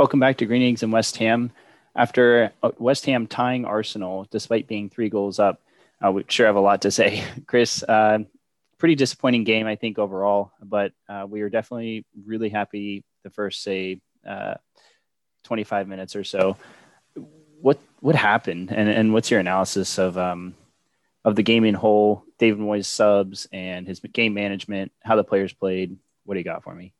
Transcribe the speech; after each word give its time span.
Welcome 0.00 0.18
back 0.18 0.38
to 0.38 0.46
Green 0.46 0.62
Eggs 0.62 0.82
and 0.82 0.94
West 0.94 1.18
Ham. 1.18 1.52
After 1.94 2.54
uh, 2.62 2.70
West 2.78 3.04
Ham 3.04 3.26
tying 3.26 3.66
Arsenal, 3.66 4.26
despite 4.30 4.66
being 4.66 4.88
three 4.88 5.10
goals 5.10 5.38
up, 5.38 5.60
uh, 6.02 6.10
we 6.10 6.24
sure 6.26 6.46
have 6.46 6.56
a 6.56 6.60
lot 6.60 6.80
to 6.80 6.90
say. 6.90 7.22
Chris, 7.46 7.82
uh, 7.82 8.20
pretty 8.78 8.94
disappointing 8.94 9.44
game, 9.44 9.66
I 9.66 9.76
think, 9.76 9.98
overall, 9.98 10.52
but 10.62 10.92
uh, 11.06 11.26
we 11.28 11.42
were 11.42 11.50
definitely 11.50 12.06
really 12.24 12.48
happy 12.48 13.04
the 13.24 13.28
first, 13.28 13.62
say, 13.62 14.00
uh, 14.26 14.54
25 15.44 15.86
minutes 15.86 16.16
or 16.16 16.24
so. 16.24 16.56
What 17.60 17.78
what 18.00 18.14
happened, 18.14 18.72
and, 18.72 18.88
and 18.88 19.12
what's 19.12 19.30
your 19.30 19.40
analysis 19.40 19.98
of 19.98 20.16
um, 20.16 20.54
of 21.26 21.36
the 21.36 21.42
game 21.42 21.66
in 21.66 21.74
whole, 21.74 22.24
David 22.38 22.58
Moyes 22.58 22.86
subs 22.86 23.48
and 23.52 23.86
his 23.86 24.00
game 24.00 24.32
management, 24.32 24.92
how 25.00 25.16
the 25.16 25.24
players 25.24 25.52
played? 25.52 25.98
What 26.24 26.36
do 26.36 26.40
you 26.40 26.44
got 26.44 26.62
for 26.62 26.74
me? 26.74 26.94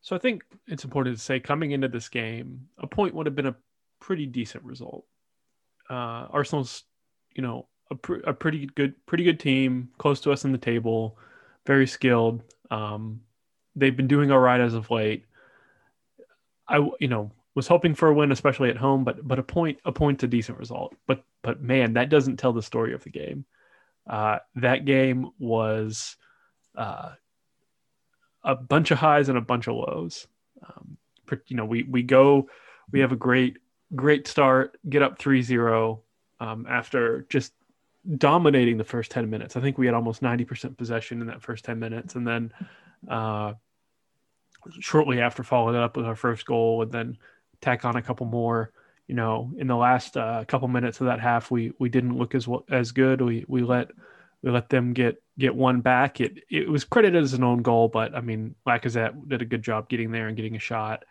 So 0.00 0.16
I 0.16 0.18
think 0.18 0.44
it's 0.66 0.84
important 0.84 1.16
to 1.16 1.22
say 1.22 1.40
coming 1.40 1.72
into 1.72 1.88
this 1.88 2.08
game, 2.08 2.68
a 2.78 2.86
point 2.86 3.14
would 3.14 3.26
have 3.26 3.34
been 3.34 3.46
a 3.46 3.56
pretty 4.00 4.26
decent 4.26 4.64
result. 4.64 5.04
Uh, 5.90 6.28
Arsenal's, 6.30 6.84
you 7.34 7.42
know, 7.42 7.66
a, 7.90 7.94
pr- 7.94 8.24
a, 8.26 8.32
pretty 8.32 8.66
good, 8.66 8.94
pretty 9.06 9.24
good 9.24 9.40
team, 9.40 9.88
close 9.98 10.20
to 10.20 10.32
us 10.32 10.44
in 10.44 10.52
the 10.52 10.58
table, 10.58 11.18
very 11.66 11.86
skilled. 11.86 12.42
Um, 12.70 13.20
they've 13.74 13.96
been 13.96 14.08
doing 14.08 14.30
all 14.30 14.38
right 14.38 14.60
as 14.60 14.74
of 14.74 14.90
late. 14.90 15.24
I, 16.68 16.86
you 17.00 17.08
know, 17.08 17.32
was 17.54 17.66
hoping 17.66 17.94
for 17.94 18.08
a 18.08 18.14
win, 18.14 18.30
especially 18.30 18.70
at 18.70 18.76
home, 18.76 19.04
but 19.04 19.26
but 19.26 19.38
a 19.38 19.42
point, 19.42 19.78
a 19.84 19.92
point's 19.92 20.22
a 20.22 20.28
decent 20.28 20.58
result. 20.58 20.94
But 21.06 21.24
but 21.42 21.62
man, 21.62 21.94
that 21.94 22.10
doesn't 22.10 22.36
tell 22.36 22.52
the 22.52 22.62
story 22.62 22.92
of 22.92 23.02
the 23.02 23.10
game. 23.10 23.46
Uh, 24.08 24.38
that 24.56 24.84
game 24.84 25.30
was 25.38 26.16
uh, 26.76 27.12
a 28.48 28.56
bunch 28.56 28.90
of 28.90 28.98
highs 28.98 29.28
and 29.28 29.38
a 29.38 29.42
bunch 29.42 29.68
of 29.68 29.76
lows. 29.76 30.26
Um, 30.66 30.96
you 31.46 31.56
know, 31.56 31.66
we 31.66 31.84
we 31.84 32.02
go, 32.02 32.48
we 32.90 33.00
have 33.00 33.12
a 33.12 33.16
great 33.16 33.58
great 33.94 34.26
start, 34.26 34.78
get 34.88 35.02
up 35.02 35.18
3-0 35.18 36.00
um, 36.40 36.66
after 36.68 37.26
just 37.30 37.52
dominating 38.16 38.76
the 38.76 38.84
first 38.84 39.10
10 39.10 39.30
minutes. 39.30 39.56
I 39.56 39.60
think 39.60 39.78
we 39.78 39.86
had 39.86 39.94
almost 39.94 40.22
90% 40.22 40.76
possession 40.76 41.20
in 41.20 41.26
that 41.28 41.42
first 41.42 41.64
10 41.64 41.78
minutes. 41.78 42.14
And 42.14 42.26
then 42.26 42.52
uh, 43.08 43.54
shortly 44.80 45.20
after 45.20 45.42
followed 45.42 45.74
it 45.74 45.82
up 45.82 45.96
with 45.96 46.06
our 46.06 46.16
first 46.16 46.46
goal 46.46 46.82
and 46.82 46.92
then 46.92 47.18
tack 47.60 47.84
on 47.84 47.96
a 47.96 48.02
couple 48.02 48.26
more. 48.26 48.72
You 49.06 49.14
know, 49.14 49.52
in 49.56 49.68
the 49.68 49.76
last 49.76 50.18
uh, 50.18 50.44
couple 50.46 50.68
minutes 50.68 51.00
of 51.00 51.06
that 51.06 51.18
half, 51.18 51.50
we 51.50 51.72
we 51.78 51.88
didn't 51.88 52.18
look 52.18 52.34
as 52.34 52.46
as 52.70 52.92
good. 52.92 53.22
We 53.22 53.42
we 53.48 53.62
let 53.62 53.90
we 54.42 54.50
let 54.50 54.68
them 54.68 54.92
get 54.92 55.22
get 55.38 55.54
one 55.54 55.80
back. 55.80 56.20
It 56.20 56.38
it 56.50 56.68
was 56.68 56.84
credited 56.84 57.22
as 57.22 57.34
an 57.34 57.44
own 57.44 57.62
goal, 57.62 57.88
but 57.88 58.14
I 58.14 58.20
mean, 58.20 58.54
Lacazette 58.66 59.28
did 59.28 59.42
a 59.42 59.46
good 59.46 59.62
job 59.62 59.88
getting 59.88 60.10
there 60.10 60.28
and 60.28 60.36
getting 60.36 60.56
a 60.56 60.60
shot. 60.60 61.04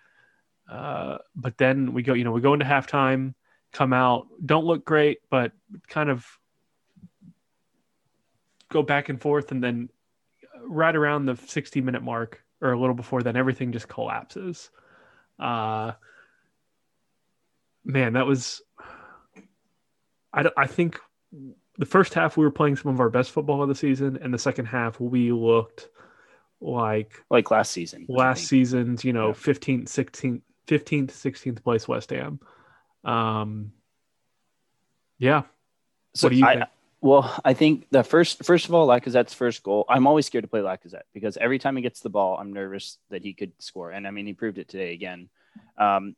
Uh, 0.69 1.17
but 1.35 1.57
then 1.57 1.93
we 1.93 2.03
go, 2.03 2.13
you 2.13 2.23
know, 2.23 2.31
we 2.31 2.41
go 2.41 2.53
into 2.53 2.65
halftime, 2.65 3.33
come 3.71 3.93
out, 3.93 4.27
don't 4.45 4.65
look 4.65 4.85
great, 4.85 5.19
but 5.29 5.51
kind 5.87 6.09
of 6.09 6.25
go 8.69 8.83
back 8.83 9.09
and 9.09 9.21
forth, 9.21 9.51
and 9.51 9.63
then 9.63 9.89
right 10.61 10.95
around 10.95 11.25
the 11.25 11.35
60 11.35 11.81
minute 11.81 12.03
mark 12.03 12.43
or 12.61 12.73
a 12.73 12.79
little 12.79 12.95
before 12.95 13.23
then, 13.23 13.35
everything 13.35 13.71
just 13.71 13.87
collapses. 13.87 14.69
Uh, 15.39 15.91
man, 17.85 18.13
that 18.13 18.25
was. 18.25 18.61
I, 20.33 20.49
I 20.57 20.67
think 20.67 20.99
the 21.77 21.85
first 21.85 22.13
half 22.13 22.37
we 22.37 22.43
were 22.43 22.51
playing 22.51 22.75
some 22.75 22.91
of 22.91 22.99
our 22.99 23.09
best 23.09 23.31
football 23.31 23.61
of 23.61 23.69
the 23.69 23.75
season, 23.75 24.17
and 24.21 24.33
the 24.33 24.39
second 24.39 24.65
half 24.65 24.99
we 24.99 25.31
looked 25.31 25.89
like 26.59 27.23
like 27.29 27.51
last 27.51 27.71
season. 27.71 28.05
Last 28.09 28.45
season's, 28.45 29.03
you 29.03 29.13
know, 29.13 29.33
fifteenth, 29.33 29.89
sixteenth, 29.89 30.41
fifteenth, 30.65 31.13
sixteenth 31.13 31.63
place 31.63 31.87
West 31.87 32.09
Ham. 32.09 32.39
Um, 33.03 33.71
yeah. 35.19 35.43
So 36.15 36.27
what 36.27 36.31
do 36.31 36.35
you 36.37 36.45
I, 36.45 36.55
think? 36.55 36.69
Well, 36.99 37.39
I 37.45 37.53
think 37.53 37.87
the 37.91 38.03
first, 38.03 38.43
first 38.43 38.65
of 38.65 38.73
all, 38.73 38.87
Lacazette's 38.87 39.33
first 39.35 39.61
goal. 39.61 39.85
I'm 39.87 40.07
always 40.07 40.25
scared 40.25 40.43
to 40.43 40.47
play 40.47 40.61
Lacazette 40.61 41.03
because 41.13 41.37
every 41.37 41.59
time 41.59 41.75
he 41.75 41.83
gets 41.83 41.99
the 41.99 42.09
ball, 42.09 42.37
I'm 42.37 42.53
nervous 42.53 42.97
that 43.11 43.21
he 43.21 43.33
could 43.33 43.51
score, 43.59 43.91
and 43.91 44.07
I 44.07 44.11
mean, 44.11 44.25
he 44.25 44.33
proved 44.33 44.57
it 44.57 44.67
today 44.67 44.93
again. 44.93 45.29
Um, 45.77 46.15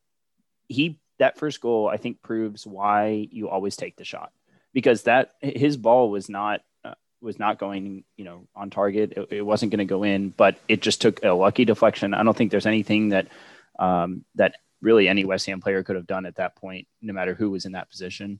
he 0.69 0.99
that 1.17 1.37
first 1.37 1.59
goal, 1.59 1.89
I 1.89 1.97
think, 1.97 2.21
proves 2.21 2.65
why 2.65 3.27
you 3.29 3.49
always 3.49 3.75
take 3.75 3.97
the 3.97 4.05
shot 4.05 4.31
because 4.73 5.03
that 5.03 5.33
his 5.41 5.77
ball 5.77 6.09
was 6.09 6.29
not 6.29 6.61
uh, 6.83 6.95
was 7.21 7.39
not 7.39 7.59
going 7.59 8.03
you 8.17 8.25
know 8.25 8.47
on 8.55 8.69
target. 8.69 9.13
It, 9.15 9.27
it 9.31 9.41
wasn't 9.41 9.71
going 9.71 9.79
to 9.79 9.85
go 9.85 10.03
in, 10.03 10.29
but 10.29 10.57
it 10.67 10.81
just 10.81 11.01
took 11.01 11.23
a 11.23 11.29
lucky 11.29 11.65
deflection. 11.65 12.13
I 12.13 12.23
don't 12.23 12.35
think 12.35 12.51
there's 12.51 12.65
anything 12.65 13.09
that 13.09 13.27
um, 13.77 14.25
that 14.35 14.55
really 14.81 15.07
any 15.07 15.25
West 15.25 15.45
Ham 15.47 15.61
player 15.61 15.83
could 15.83 15.95
have 15.95 16.07
done 16.07 16.25
at 16.25 16.35
that 16.35 16.55
point, 16.55 16.87
no 17.01 17.13
matter 17.13 17.33
who 17.33 17.49
was 17.49 17.65
in 17.65 17.73
that 17.73 17.89
position. 17.89 18.39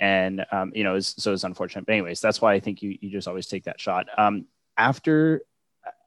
And 0.00 0.44
um, 0.52 0.72
you 0.74 0.84
know, 0.84 0.92
it 0.92 0.94
was, 0.94 1.14
so 1.18 1.32
it's 1.32 1.44
unfortunate. 1.44 1.86
But 1.86 1.92
anyways, 1.92 2.20
that's 2.20 2.40
why 2.40 2.54
I 2.54 2.60
think 2.60 2.82
you 2.82 2.96
you 3.00 3.10
just 3.10 3.28
always 3.28 3.46
take 3.46 3.64
that 3.64 3.80
shot. 3.80 4.06
Um, 4.16 4.46
after, 4.76 5.42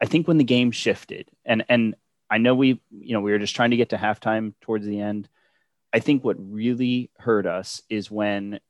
I 0.02 0.06
think 0.06 0.28
when 0.28 0.38
the 0.38 0.44
game 0.44 0.72
shifted, 0.72 1.30
and 1.46 1.66
and 1.68 1.96
I 2.30 2.38
know 2.38 2.56
we 2.56 2.82
you 2.90 3.14
know 3.14 3.22
we 3.22 3.32
were 3.32 3.40
just 3.40 3.56
trying 3.56 3.72
to 3.72 3.78
get 3.78 3.90
to 3.90 3.98
halftime 3.98 4.54
towards 4.62 4.86
the 4.86 5.02
end. 5.02 5.28
I 5.94 6.00
think 6.00 6.24
what 6.24 6.38
really 6.40 7.12
hurt 7.18 7.46
us 7.46 7.82
is 7.90 8.10
when 8.10 8.62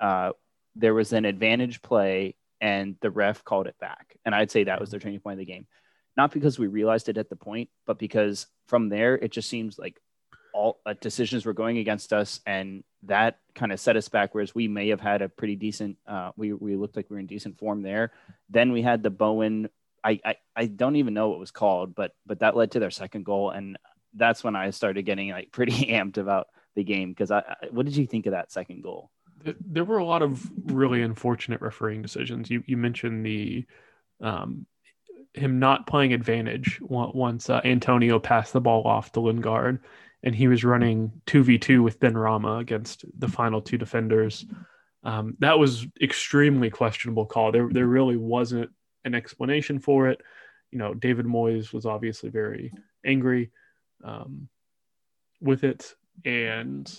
uh, 0.00 0.32
there 0.76 0.94
was 0.94 1.12
an 1.12 1.24
advantage 1.24 1.82
play 1.82 2.34
and 2.60 2.96
the 3.00 3.10
ref 3.10 3.44
called 3.44 3.66
it 3.66 3.78
back. 3.78 4.16
And 4.24 4.34
I'd 4.34 4.50
say 4.50 4.64
that 4.64 4.80
was 4.80 4.90
the 4.90 4.98
turning 4.98 5.20
point 5.20 5.34
of 5.34 5.38
the 5.46 5.52
game. 5.52 5.66
Not 6.16 6.32
because 6.32 6.58
we 6.58 6.66
realized 6.66 7.08
it 7.08 7.18
at 7.18 7.28
the 7.28 7.36
point, 7.36 7.68
but 7.86 7.98
because 7.98 8.46
from 8.68 8.88
there, 8.88 9.16
it 9.16 9.32
just 9.32 9.48
seems 9.48 9.78
like 9.78 10.00
all 10.54 10.80
uh, 10.86 10.94
decisions 11.00 11.44
were 11.44 11.52
going 11.52 11.78
against 11.78 12.12
us. 12.12 12.40
And 12.46 12.84
that 13.02 13.38
kind 13.54 13.72
of 13.72 13.80
set 13.80 13.96
us 13.96 14.08
back. 14.08 14.34
Whereas 14.34 14.54
we 14.54 14.68
may 14.68 14.88
have 14.88 15.00
had 15.00 15.22
a 15.22 15.28
pretty 15.28 15.56
decent, 15.56 15.98
uh, 16.06 16.30
we, 16.36 16.52
we 16.52 16.76
looked 16.76 16.96
like 16.96 17.10
we 17.10 17.14
were 17.14 17.20
in 17.20 17.26
decent 17.26 17.58
form 17.58 17.82
there. 17.82 18.12
Then 18.48 18.72
we 18.72 18.80
had 18.80 19.02
the 19.02 19.10
Bowen. 19.10 19.68
I, 20.04 20.20
I, 20.24 20.36
I 20.54 20.66
don't 20.66 20.96
even 20.96 21.14
know 21.14 21.30
what 21.30 21.40
was 21.40 21.50
called, 21.50 21.94
but, 21.94 22.12
but 22.24 22.40
that 22.40 22.56
led 22.56 22.70
to 22.72 22.78
their 22.78 22.90
second 22.90 23.24
goal. 23.24 23.50
And 23.50 23.76
that's 24.14 24.44
when 24.44 24.54
I 24.54 24.70
started 24.70 25.02
getting 25.02 25.30
like 25.30 25.50
pretty 25.50 25.72
amped 25.90 26.18
about 26.18 26.46
the 26.76 26.84
game. 26.84 27.14
Cause 27.14 27.30
I, 27.30 27.40
I 27.40 27.66
what 27.70 27.86
did 27.86 27.96
you 27.96 28.06
think 28.06 28.26
of 28.26 28.32
that 28.32 28.52
second 28.52 28.82
goal? 28.82 29.10
There 29.44 29.84
were 29.84 29.98
a 29.98 30.04
lot 30.04 30.22
of 30.22 30.50
really 30.64 31.02
unfortunate 31.02 31.60
refereeing 31.60 32.02
decisions. 32.02 32.50
You 32.50 32.62
you 32.66 32.76
mentioned 32.76 33.24
the 33.24 33.66
um, 34.20 34.66
him 35.34 35.58
not 35.58 35.86
playing 35.86 36.12
advantage 36.12 36.78
once 36.80 37.50
uh, 37.50 37.60
Antonio 37.64 38.18
passed 38.18 38.52
the 38.52 38.60
ball 38.60 38.84
off 38.84 39.12
to 39.12 39.20
Lingard, 39.20 39.80
and 40.22 40.34
he 40.34 40.48
was 40.48 40.64
running 40.64 41.12
two 41.26 41.42
v 41.42 41.58
two 41.58 41.82
with 41.82 42.00
Benrahma 42.00 42.60
against 42.60 43.04
the 43.18 43.28
final 43.28 43.60
two 43.60 43.78
defenders. 43.78 44.46
Um, 45.02 45.36
that 45.40 45.58
was 45.58 45.86
extremely 46.00 46.70
questionable 46.70 47.26
call. 47.26 47.52
There 47.52 47.68
there 47.70 47.86
really 47.86 48.16
wasn't 48.16 48.70
an 49.04 49.14
explanation 49.14 49.78
for 49.78 50.08
it. 50.08 50.20
You 50.70 50.78
know, 50.78 50.94
David 50.94 51.26
Moyes 51.26 51.72
was 51.72 51.84
obviously 51.84 52.30
very 52.30 52.72
angry 53.04 53.50
um, 54.02 54.48
with 55.40 55.64
it, 55.64 55.94
and 56.24 56.90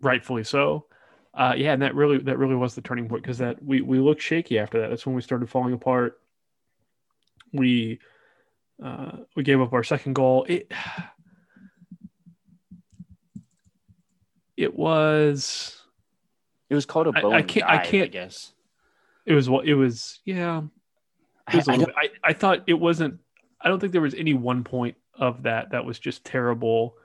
rightfully 0.00 0.44
so 0.44 0.86
uh, 1.34 1.54
yeah, 1.56 1.72
and 1.72 1.82
that 1.82 1.94
really 1.94 2.18
that 2.18 2.38
really 2.38 2.54
was 2.56 2.74
the 2.74 2.82
turning 2.82 3.08
point 3.08 3.22
because 3.22 3.38
that 3.38 3.62
we 3.64 3.80
we 3.80 3.98
looked 3.98 4.20
shaky 4.20 4.58
after 4.58 4.80
that. 4.80 4.90
That's 4.90 5.06
when 5.06 5.14
we 5.14 5.22
started 5.22 5.48
falling 5.48 5.72
apart. 5.72 6.20
We 7.52 8.00
uh, 8.82 9.18
we 9.34 9.42
gave 9.42 9.60
up 9.60 9.72
our 9.72 9.84
second 9.84 10.14
goal. 10.14 10.44
It 10.48 10.70
it 14.56 14.74
was 14.74 15.80
it 16.68 16.74
was 16.74 16.86
called 16.86 17.08
a 17.08 17.12
I, 17.14 17.38
I 17.38 17.42
can't 17.42 17.66
dive, 17.66 17.80
I 17.80 17.84
can't 17.84 18.04
I 18.04 18.08
guess 18.08 18.52
it 19.26 19.34
was 19.34 19.48
what 19.48 19.66
it 19.66 19.74
was 19.74 20.20
yeah 20.24 20.62
it 21.52 21.56
was 21.56 21.68
I, 21.68 21.74
I, 21.74 21.76
I, 21.76 22.08
I 22.24 22.32
thought 22.32 22.64
it 22.66 22.74
wasn't 22.74 23.18
I 23.60 23.68
don't 23.68 23.80
think 23.80 23.92
there 23.92 24.00
was 24.00 24.14
any 24.14 24.34
one 24.34 24.64
point 24.64 24.96
of 25.14 25.42
that 25.44 25.70
that 25.70 25.84
was 25.84 25.98
just 25.98 26.24
terrible 26.24 26.96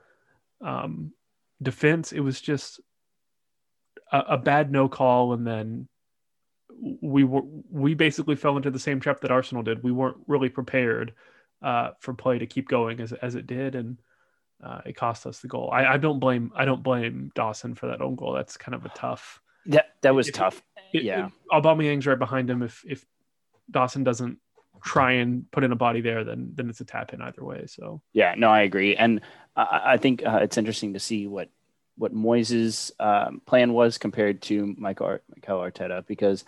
um 0.62 1.14
defense 1.62 2.12
it 2.12 2.20
was 2.20 2.40
just 2.42 2.80
a, 4.12 4.20
a 4.20 4.38
bad 4.38 4.72
no 4.72 4.88
call, 4.88 5.34
and 5.34 5.46
then 5.46 5.88
we 7.02 7.24
were 7.24 7.42
we 7.70 7.94
basically 7.94 8.36
fell 8.36 8.58
into 8.58 8.72
the 8.72 8.80
same 8.80 9.00
trap 9.00 9.22
that 9.22 9.32
Arsenal 9.32 9.64
did. 9.64 9.84
We 9.84 9.92
weren't 9.92 10.18
really 10.28 10.50
prepared 10.50 11.14
uh, 11.62 11.92
for 12.00 12.14
play 12.14 12.40
to 12.40 12.46
keep 12.46 12.68
going 12.68 13.00
as 13.00 13.14
as 13.14 13.36
it 13.36 13.48
did, 13.48 13.76
and 13.76 13.98
uh, 14.64 14.82
it 14.86 14.96
cost 14.96 15.26
us 15.26 15.40
the 15.40 15.48
goal. 15.48 15.70
I, 15.72 15.86
I, 15.86 15.98
don't 15.98 16.20
blame 16.20 16.52
I 16.56 16.66
don't 16.66 16.84
blame 16.84 17.32
Dawson 17.36 17.76
for 17.76 17.88
that 17.88 18.02
own 18.02 18.16
goal. 18.16 18.34
That's 18.34 18.58
kind 18.58 18.76
of 18.76 18.86
a 18.86 18.90
tough. 18.90 19.42
That 19.68 19.88
that 20.02 20.16
was 20.16 20.28
if, 20.28 20.34
tough. 20.34 20.62
It, 20.94 21.04
yeah, 21.04 21.30
Aubameyang's 21.52 22.08
right 22.08 22.20
behind 22.20 22.50
him. 22.50 22.64
If 22.64 22.84
if 22.88 23.06
Dawson 23.70 24.04
doesn't 24.04 24.40
try 24.84 25.14
and 25.14 25.50
put 25.52 25.64
in 25.64 25.72
a 25.72 25.76
body 25.76 26.02
there, 26.02 26.24
then 26.24 26.52
then 26.54 26.70
it's 26.70 26.82
a 26.82 26.86
tap 26.86 27.14
in 27.14 27.22
either 27.22 27.44
way. 27.44 27.66
So 27.68 28.02
yeah, 28.14 28.36
no, 28.38 28.50
I 28.50 28.62
agree, 28.62 28.96
and 28.96 29.22
I, 29.56 29.82
I 29.86 29.98
think 29.98 30.26
uh, 30.26 30.40
it's 30.42 30.58
interesting 30.58 30.94
to 30.94 31.00
see 31.00 31.28
what 31.28 31.50
what 31.98 32.14
Moyes' 32.14 32.92
um, 33.00 33.42
plan 33.46 33.74
was 33.74 33.98
compared 33.98 34.42
to 34.44 34.76
Michael, 34.78 35.08
Ar- 35.08 35.22
Michael 35.36 35.60
Arteta 35.60 36.06
because 36.06 36.46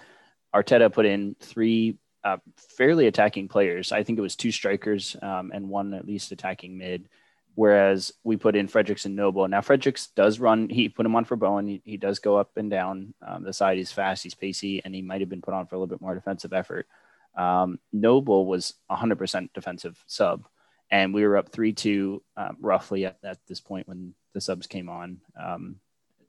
Arteta 0.54 0.92
put 0.92 1.06
in 1.06 1.36
three 1.40 1.98
uh, 2.24 2.38
fairly 2.56 3.08
attacking 3.08 3.48
players. 3.48 3.92
I 3.92 4.04
think 4.04 4.20
it 4.20 4.24
was 4.24 4.36
two 4.36 4.52
strikers 4.52 5.16
um, 5.22 5.52
and 5.54 5.70
one 5.70 5.94
at 5.94 6.06
least 6.06 6.32
attacking 6.32 6.78
mid. 6.78 7.10
Whereas 7.56 8.14
we 8.24 8.38
put 8.38 8.56
in 8.56 8.68
Fredericks 8.68 9.06
and 9.06 9.16
Noble. 9.16 9.48
Now 9.48 9.62
Fredericks 9.62 10.08
does 10.16 10.40
run. 10.40 10.70
He 10.70 10.88
put 10.88 11.06
him 11.06 11.16
on 11.16 11.26
for 11.26 11.36
Bowen. 11.36 11.68
He, 11.68 11.82
he 11.84 11.98
does 11.98 12.20
go 12.20 12.38
up 12.38 12.56
and 12.56 12.70
down 12.70 13.14
um, 13.26 13.44
the 13.44 13.52
side. 13.52 13.78
He's 13.78 13.92
fast. 13.92 14.24
He's 14.24 14.36
pacey, 14.36 14.82
and 14.86 14.96
he 14.96 15.02
might 15.02 15.20
have 15.20 15.30
been 15.30 15.42
put 15.42 15.54
on 15.54 15.66
for 15.66 15.76
a 15.76 15.80
little 15.80 15.94
bit 15.94 16.00
more 16.00 16.16
defensive 16.16 16.54
effort. 16.54 16.88
Um, 17.36 17.80
Noble 17.92 18.46
was 18.46 18.76
100% 18.90 19.50
defensive 19.54 20.02
sub, 20.08 20.48
and 20.90 21.14
we 21.14 21.26
were 21.26 21.38
up 21.38 21.50
three 21.50 21.74
two 21.74 22.24
um, 22.38 22.58
roughly 22.62 23.06
at, 23.06 23.18
at, 23.24 23.40
this 23.48 23.60
point 23.60 23.88
when 23.88 24.14
the 24.34 24.42
subs 24.42 24.68
came 24.68 24.90
on. 24.90 25.22
Um, 25.42 25.78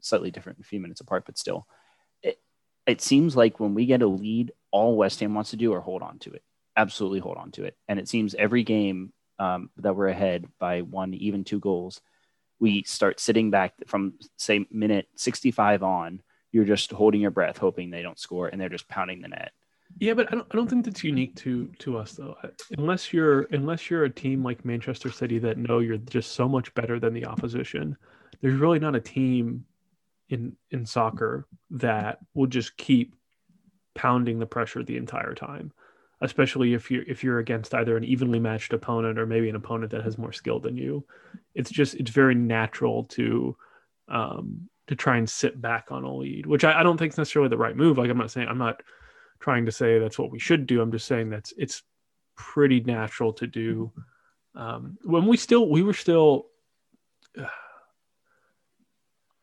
slightly 0.00 0.31
different, 0.31 0.61
a 0.61 0.64
few 0.64 0.81
minutes 0.81 1.00
apart, 1.00 1.25
but 1.26 1.38
still. 1.38 1.67
It, 2.23 2.38
it 2.87 3.00
seems 3.00 3.37
like 3.37 3.61
when 3.61 3.75
we 3.75 3.87
get 3.87 4.02
a 4.02 4.06
lead, 4.06 4.52
all 4.70 4.97
West 4.97 5.20
Ham 5.20 5.35
wants 5.35 5.50
to 5.50 5.56
do 5.56 5.73
are 5.75 5.81
hold 5.81 6.02
on 6.02 6.19
to 6.20 6.32
it. 6.32 6.43
Absolutely 6.76 7.20
hold 7.20 7.37
on 7.37 7.50
to 7.52 7.64
it. 7.64 7.76
And 7.88 7.99
it 7.99 8.08
seems 8.08 8.35
every 8.35 8.62
game 8.62 9.12
um, 9.38 9.70
that 9.79 9.97
we're 9.97 10.08
ahead 10.08 10.47
by 10.58 10.82
one, 10.82 11.14
even 11.14 11.44
two 11.44 11.61
goals, 11.61 12.00
we 12.61 12.82
start 12.82 13.19
sitting 13.19 13.50
back 13.50 13.75
from 13.87 14.14
say 14.37 14.67
minute 14.70 15.08
65 15.17 15.82
on. 15.82 16.23
You're 16.52 16.64
just 16.64 16.91
holding 16.91 17.20
your 17.20 17.31
breath, 17.31 17.56
hoping 17.56 17.91
they 17.91 18.02
don't 18.02 18.19
score, 18.19 18.49
and 18.49 18.61
they're 18.61 18.69
just 18.69 18.88
pounding 18.88 19.23
the 19.23 19.29
net. 19.29 19.52
Yeah, 20.00 20.14
but 20.14 20.32
I 20.32 20.37
don't, 20.37 20.47
I 20.50 20.56
don't 20.56 20.69
think 20.69 20.85
that's 20.85 21.05
unique 21.05 21.37
to 21.37 21.69
to 21.81 21.99
us 21.99 22.12
though. 22.12 22.37
Unless 22.76 23.12
you're 23.12 23.43
unless 23.52 23.91
you're 23.91 24.05
a 24.05 24.11
team 24.11 24.43
like 24.43 24.64
Manchester 24.64 25.11
City 25.11 25.38
that 25.41 25.58
know 25.58 25.79
you're 25.79 25.99
just 25.99 26.32
so 26.32 26.49
much 26.49 26.73
better 26.75 26.99
than 26.99 27.14
the 27.14 27.26
opposition, 27.26 27.97
there's 28.41 28.58
really 28.58 28.79
not 28.79 28.97
a 28.97 29.00
team 29.00 29.64
in 30.31 30.56
in 30.70 30.87
soccer 30.87 31.47
that 31.70 32.19
will 32.35 32.47
just 32.47 32.76
keep 32.76 33.14
pounding 33.94 34.38
the 34.38 34.47
pressure 34.47 34.82
the 34.82 34.97
entire 34.97 35.35
time 35.35 35.73
especially 36.23 36.75
if 36.75 36.91
you're 36.91 37.05
if 37.06 37.25
you're 37.25 37.38
against 37.38 37.75
either 37.75 37.97
an 37.97 38.05
evenly 38.05 38.38
matched 38.38 38.73
opponent 38.73 39.19
or 39.19 39.26
maybe 39.26 39.49
an 39.49 39.56
opponent 39.56 39.91
that 39.91 40.05
has 40.05 40.19
more 40.19 40.32
skill 40.32 40.61
than 40.61 40.76
you. 40.76 41.05
It's 41.55 41.70
just 41.70 41.94
it's 41.94 42.11
very 42.11 42.35
natural 42.35 43.05
to 43.05 43.56
um, 44.08 44.69
to 44.88 44.94
try 44.97 45.17
and 45.17 45.29
sit 45.29 45.61
back 45.61 45.87
on 45.91 46.05
a 46.05 46.14
lead, 46.14 46.47
which 46.47 46.64
I, 46.64 46.81
I 46.81 46.82
don't 46.82 46.99
think 46.99 47.12
is 47.12 47.19
necessarily 47.19 47.49
the 47.49 47.56
right 47.56 47.76
move. 47.76 47.97
Like 47.97 48.11
I'm 48.11 48.19
not 48.19 48.31
saying 48.31 48.49
I'm 48.49 48.58
not 48.58 48.82
trying 49.40 49.66
to 49.66 49.72
say 49.72 49.98
that's 49.98 50.19
what 50.19 50.31
we 50.31 50.38
should 50.38 50.66
do. 50.66 50.81
I'm 50.81 50.92
just 50.92 51.06
saying 51.06 51.31
that's 51.31 51.52
it's 51.56 51.82
pretty 52.37 52.81
natural 52.81 53.32
to 53.34 53.46
do. 53.46 53.92
Um, 54.54 54.98
when 55.04 55.26
we 55.26 55.37
still 55.37 55.69
we 55.69 55.82
were 55.82 55.94
still 55.94 56.46
uh, 57.38 57.44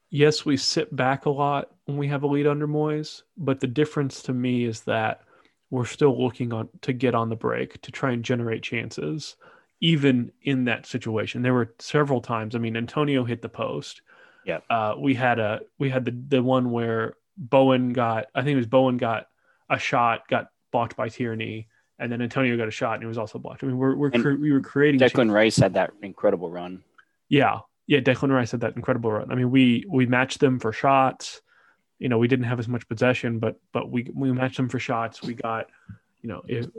yes 0.10 0.46
we 0.46 0.56
sit 0.56 0.96
back 0.96 1.26
a 1.26 1.30
lot 1.30 1.72
when 1.86 1.98
we 1.98 2.08
have 2.08 2.24
a 2.24 2.28
lead 2.28 2.48
under 2.48 2.68
Moyes, 2.68 3.24
but 3.38 3.60
the 3.60 3.68
difference 3.68 4.22
to 4.24 4.34
me 4.34 4.66
is 4.66 4.82
that 4.82 5.22
we're 5.70 5.86
still 5.86 6.22
looking 6.22 6.54
on 6.54 6.70
to 6.82 6.94
get 6.94 7.16
on 7.16 7.30
the 7.30 7.36
break 7.36 7.82
to 7.82 7.92
try 7.92 8.12
and 8.12 8.24
generate 8.24 8.64
chances 8.64 9.36
even 9.82 10.32
in 10.42 10.66
that 10.66 10.86
situation 10.86 11.42
there 11.42 11.54
were 11.54 11.74
several 11.80 12.22
times 12.22 12.56
i 12.56 12.60
mean 12.60 12.76
antonio 12.76 13.24
hit 13.24 13.42
the 13.42 13.50
post 13.50 14.02
yeah 14.46 14.60
uh, 14.70 14.96
we 14.98 15.14
had 15.14 15.40
a 15.40 15.60
we 15.78 15.90
had 15.90 16.06
the 16.06 16.18
the 16.30 16.42
one 16.42 16.72
where 16.72 17.16
bowen 17.38 17.94
got 17.94 18.26
i 18.34 18.42
think 18.42 18.54
it 18.54 18.58
was 18.58 18.66
bowen 18.66 18.98
got 18.98 19.28
a 19.70 19.78
shot 19.80 20.28
got 20.28 20.50
blocked 20.72 20.96
by 20.96 21.10
tierney 21.10 21.68
and 22.00 22.12
then 22.12 22.22
antonio 22.22 22.56
got 22.58 22.68
a 22.68 22.72
shot 22.72 22.94
and 22.96 23.04
he 23.04 23.08
was 23.08 23.18
also 23.18 23.40
blocked. 23.40 23.64
I 23.64 23.68
mean 23.68 23.78
we're, 23.78 23.96
we're 23.96 24.12
cre- 24.12 24.32
we 24.32 24.52
were 24.52 24.62
creating 24.62 25.00
declan 25.00 25.32
rice 25.32 25.58
had 25.58 25.74
that 25.74 25.92
incredible 26.02 26.50
run. 26.50 26.84
Yeah. 27.30 27.60
Yeah 27.88 28.00
declan 28.00 28.32
rice 28.32 28.52
had 28.52 28.62
that 28.62 28.76
incredible 28.76 29.12
run. 29.12 29.32
I 29.32 29.36
mean 29.36 29.52
we 29.52 29.86
we 29.90 30.06
matched 30.06 30.40
them 30.40 30.60
for 30.60 30.72
shots. 30.72 31.42
You 32.00 32.10
know 32.10 32.18
we 32.18 32.28
didn't 32.28 32.46
have 32.46 32.60
as 32.60 32.68
much 32.68 32.88
possession, 32.88 33.40
but 33.40 33.60
but 33.72 33.90
we 33.90 34.10
we 34.14 34.32
matched 34.32 34.58
them 34.58 34.70
for 34.70 34.80
shots. 34.80 35.22
We 35.22 35.34
got 35.34 35.68
you 36.22 36.30
know 36.30 36.44
it 36.48 36.72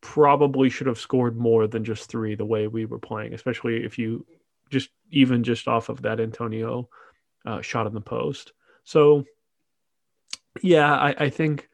probably 0.00 0.68
should 0.68 0.88
have 0.88 0.98
scored 0.98 1.36
more 1.38 1.66
than 1.66 1.84
just 1.84 2.10
three 2.10 2.34
the 2.34 2.44
way 2.44 2.66
we 2.66 2.84
were 2.84 2.98
playing, 2.98 3.32
especially 3.34 3.84
if 3.84 3.98
you 3.98 4.26
just 4.68 4.90
even 5.10 5.44
just 5.44 5.68
off 5.68 5.88
of 5.88 6.02
that 6.02 6.20
Antonio 6.20 6.88
uh, 7.46 7.60
shot 7.60 7.86
in 7.86 7.94
the 7.94 8.00
post. 8.00 8.52
So 8.84 9.24
yeah, 10.60 10.94
I, 10.94 11.14
I 11.18 11.30
think. 11.30 11.68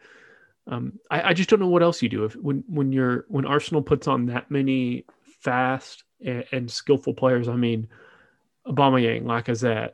Um, 0.71 0.99
I, 1.11 1.31
I, 1.31 1.33
just 1.33 1.49
don't 1.49 1.61
know 1.61 1.69
what 1.69 1.83
else 1.83 2.03
you 2.03 2.11
do 2.11 2.27
if 2.27 2.37
when 2.37 2.63
when 2.69 2.93
you're 2.93 3.25
when 3.29 3.47
Arsenal 3.47 3.81
puts 3.81 4.07
on 4.07 4.27
that 4.27 4.51
many 4.51 5.07
fast 5.41 6.05
and, 6.23 6.45
and 6.53 6.71
skillful 6.71 7.15
players. 7.15 7.49
I 7.49 7.57
mean, 7.57 7.89
Aubameyang, 8.67 9.23
Lacazette, 9.23 9.93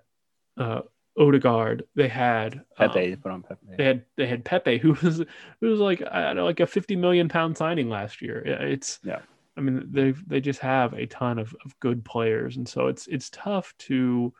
uh, 0.56 0.80
Odegaard. 1.18 1.84
They 1.94 2.08
had 2.08 2.64
Pepe. 2.76 3.12
Um, 3.12 3.18
put 3.18 3.32
on 3.32 3.42
Pepe. 3.42 3.76
They 3.76 3.84
had 3.84 4.04
they 4.16 4.26
had 4.26 4.44
Pepe, 4.44 4.78
who 4.78 4.94
was 5.02 5.22
who 5.60 5.68
was 5.68 5.80
like 5.80 6.02
I 6.10 6.22
don't 6.22 6.36
know, 6.36 6.44
like 6.44 6.60
a 6.60 6.66
fifty 6.66 6.96
million 6.96 7.28
pound 7.28 7.56
signing 7.56 7.88
last 7.88 8.20
year. 8.20 8.40
It's 8.44 8.98
yeah. 9.04 9.20
I 9.56 9.60
mean 9.60 9.86
they 9.90 10.10
they 10.26 10.40
just 10.40 10.60
have 10.60 10.92
a 10.94 11.06
ton 11.06 11.38
of, 11.38 11.54
of 11.64 11.78
good 11.80 12.04
players, 12.04 12.56
and 12.56 12.68
so 12.68 12.88
it's 12.88 13.06
it's 13.06 13.30
tough 13.30 13.74
to 13.78 14.32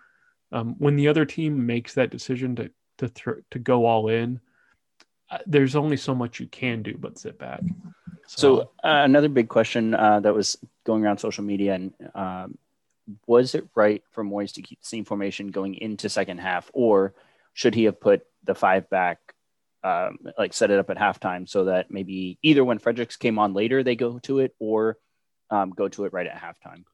um, 0.53 0.75
when 0.79 0.97
the 0.97 1.09
other 1.09 1.25
team 1.25 1.65
makes 1.65 1.95
that 1.95 2.11
decision 2.11 2.57
to 2.57 2.71
to 2.99 3.09
th- 3.09 3.45
to 3.51 3.59
go 3.59 3.87
all 3.87 4.09
in. 4.09 4.41
Uh, 5.31 5.39
there's 5.47 5.77
only 5.77 5.97
so 5.97 6.15
much 6.15 6.41
you 6.41 6.47
can 6.47 6.83
do 6.83 6.97
but 6.99 7.19
sit 7.19 7.39
back. 7.39 7.61
So, 8.27 8.57
so 8.57 8.61
uh, 8.85 9.03
another 9.05 9.29
big 9.29 9.49
question 9.49 9.95
uh, 9.95 10.21
that 10.21 10.35
was 10.35 10.57
going 10.85 11.05
around 11.05 11.19
social 11.19 11.45
media 11.45 11.75
and 11.75 11.93
um, 12.15 12.59
was 13.27 13.55
it 13.55 13.67
right 13.75 14.03
for 14.13 14.25
Moyes 14.25 14.55
to 14.55 14.63
keep 14.63 14.81
the 14.81 14.87
same 14.87 15.05
formation 15.05 15.49
going 15.49 15.75
into 15.75 16.09
second 16.09 16.39
half, 16.39 16.71
or 16.73 17.15
should 17.53 17.75
he 17.75 17.85
have 17.85 18.01
put 18.01 18.23
the 18.45 18.55
five 18.55 18.89
back, 18.91 19.19
um, 19.83 20.19
like 20.39 20.53
set 20.53 20.71
it 20.71 20.79
up 20.79 20.91
at 20.91 20.97
halftime 20.97 21.49
so 21.49 21.65
that 21.67 21.91
maybe 21.91 22.39
either 22.43 22.65
when 22.65 22.79
Fredericks 22.79 23.17
came 23.17 23.39
on 23.39 23.53
later 23.53 23.83
they 23.83 23.97
go 23.97 24.19
to 24.21 24.41
it, 24.41 24.55
or 24.59 24.99
um, 25.51 25.71
go 25.71 25.89
to 25.89 26.05
it 26.05 26.13
right 26.13 26.27
at 26.27 26.41
halftime? 26.41 26.85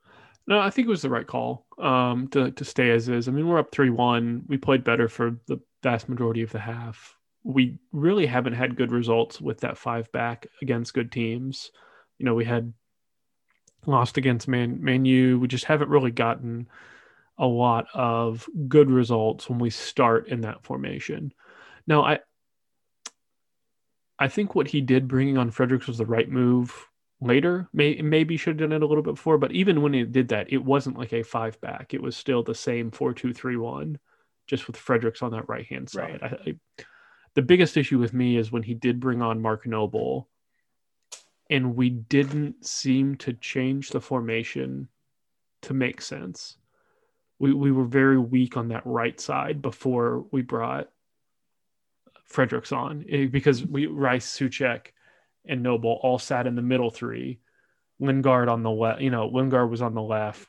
No, 0.46 0.58
I 0.58 0.70
think 0.70 0.86
it 0.86 0.90
was 0.90 1.02
the 1.02 1.10
right 1.10 1.26
call 1.26 1.64
um, 1.78 2.28
to 2.28 2.50
to 2.50 2.64
stay 2.64 2.90
as 2.90 3.08
is. 3.08 3.28
I 3.28 3.30
mean, 3.30 3.46
we're 3.46 3.58
up 3.58 3.70
three 3.70 3.90
one. 3.90 4.42
We 4.48 4.56
played 4.56 4.84
better 4.84 5.08
for 5.08 5.36
the 5.46 5.60
vast 5.82 6.08
majority 6.08 6.42
of 6.42 6.52
the 6.52 6.58
half. 6.58 7.16
We 7.42 7.78
really 7.92 8.26
haven't 8.26 8.52
had 8.54 8.76
good 8.76 8.92
results 8.92 9.40
with 9.40 9.60
that 9.60 9.78
five 9.78 10.10
back 10.12 10.46
against 10.60 10.94
good 10.94 11.10
teams. 11.10 11.70
You 12.18 12.26
know, 12.26 12.34
we 12.34 12.44
had 12.44 12.72
lost 13.86 14.18
against 14.18 14.48
Man 14.48 14.82
Man. 14.82 15.02
We 15.02 15.48
just 15.48 15.64
haven't 15.64 15.88
really 15.90 16.10
gotten 16.10 16.68
a 17.38 17.46
lot 17.46 17.86
of 17.94 18.46
good 18.68 18.90
results 18.90 19.48
when 19.48 19.58
we 19.58 19.70
start 19.70 20.28
in 20.28 20.42
that 20.42 20.62
formation. 20.62 21.32
Now, 21.86 22.04
I 22.04 22.18
I 24.18 24.28
think 24.28 24.54
what 24.54 24.68
he 24.68 24.82
did 24.82 25.08
bringing 25.08 25.38
on 25.38 25.50
Fredericks 25.50 25.86
was 25.86 25.98
the 25.98 26.06
right 26.06 26.28
move. 26.28 26.86
Later, 27.22 27.68
may, 27.74 28.00
maybe 28.00 28.38
should 28.38 28.58
have 28.58 28.70
done 28.70 28.76
it 28.76 28.82
a 28.82 28.86
little 28.86 29.02
bit 29.02 29.14
before, 29.14 29.36
but 29.36 29.52
even 29.52 29.82
when 29.82 29.92
he 29.92 30.04
did 30.04 30.28
that, 30.28 30.50
it 30.50 30.64
wasn't 30.64 30.98
like 30.98 31.12
a 31.12 31.22
five 31.22 31.60
back. 31.60 31.92
It 31.92 32.02
was 32.02 32.16
still 32.16 32.42
the 32.42 32.54
same 32.54 32.90
four 32.90 33.12
two 33.12 33.34
three 33.34 33.56
one, 33.56 33.98
just 34.50 34.66
with 34.66 34.76
Fredericks 34.76 35.22
on 35.22 35.30
that 35.30 35.48
right 35.48 35.64
hand 35.64 35.88
side. 35.88 36.18
Right. 36.20 36.32
I, 36.46 36.50
I, 36.50 36.84
the 37.34 37.42
biggest 37.42 37.76
issue 37.76 38.00
with 38.00 38.12
me 38.12 38.36
is 38.36 38.50
when 38.50 38.64
he 38.64 38.74
did 38.74 38.98
bring 38.98 39.22
on 39.22 39.40
Mark 39.40 39.64
Noble 39.64 40.28
and 41.48 41.76
we 41.76 41.88
didn't 41.88 42.66
seem 42.66 43.14
to 43.18 43.32
change 43.32 43.90
the 43.90 44.00
formation 44.00 44.88
to 45.62 45.72
make 45.72 46.02
sense. 46.02 46.56
We, 47.38 47.54
we 47.54 47.70
were 47.70 47.84
very 47.84 48.18
weak 48.18 48.56
on 48.56 48.68
that 48.68 48.82
right 48.84 49.18
side 49.20 49.62
before 49.62 50.26
we 50.32 50.42
brought 50.42 50.90
Fredericks 52.24 52.72
on 52.72 53.04
eh, 53.08 53.26
because 53.26 53.64
we 53.64 53.86
Rice, 53.86 54.26
Soucek, 54.26 54.88
and 55.46 55.62
Noble 55.62 56.00
all 56.02 56.18
sat 56.18 56.48
in 56.48 56.56
the 56.56 56.62
middle 56.62 56.90
three. 56.90 57.38
Lingard 58.00 58.48
on 58.48 58.62
the 58.64 58.70
left, 58.70 59.00
you 59.00 59.10
know, 59.10 59.28
Lingard 59.28 59.70
was 59.70 59.82
on 59.82 59.94
the 59.94 60.02
left 60.02 60.48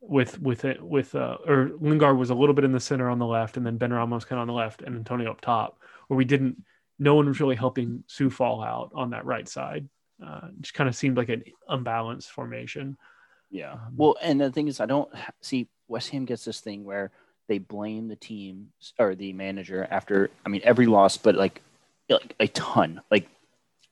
with 0.00 0.40
with 0.40 0.64
it 0.64 0.82
with 0.82 1.14
uh 1.14 1.36
or 1.46 1.72
Lingard 1.78 2.16
was 2.16 2.30
a 2.30 2.34
little 2.34 2.54
bit 2.54 2.64
in 2.64 2.72
the 2.72 2.80
center 2.80 3.10
on 3.10 3.18
the 3.18 3.26
left, 3.26 3.56
and 3.56 3.66
then 3.66 3.78
Benrahma 3.78 4.14
was 4.14 4.24
kind 4.24 4.38
of 4.38 4.42
on 4.42 4.48
the 4.48 4.54
left, 4.54 4.82
and 4.82 4.96
Antonio 4.96 5.30
up 5.30 5.40
top, 5.40 5.78
where 6.08 6.16
we 6.16 6.24
didn't. 6.24 6.62
No 6.98 7.14
one 7.14 7.26
was 7.26 7.40
really 7.40 7.56
helping 7.56 8.04
Coufal 8.08 8.66
out 8.66 8.90
on 8.94 9.10
that 9.10 9.24
right 9.24 9.48
side. 9.48 9.88
Uh, 10.24 10.48
just 10.60 10.74
kind 10.74 10.88
of 10.88 10.94
seemed 10.94 11.16
like 11.16 11.30
an 11.30 11.42
unbalanced 11.68 12.30
formation. 12.30 12.96
Yeah. 13.50 13.72
Um, 13.72 13.94
well, 13.96 14.16
and 14.22 14.40
the 14.40 14.52
thing 14.52 14.68
is, 14.68 14.80
I 14.80 14.86
don't 14.86 15.10
see 15.40 15.68
West 15.88 16.10
Ham 16.10 16.24
gets 16.24 16.44
this 16.44 16.60
thing 16.60 16.84
where 16.84 17.10
they 17.48 17.58
blame 17.58 18.08
the 18.08 18.16
team 18.16 18.68
or 18.98 19.14
the 19.14 19.32
manager 19.32 19.86
after. 19.90 20.30
I 20.44 20.50
mean, 20.50 20.60
every 20.62 20.86
loss, 20.86 21.16
but 21.16 21.34
like, 21.34 21.62
like 22.08 22.34
a 22.38 22.48
ton. 22.48 23.00
Like 23.10 23.28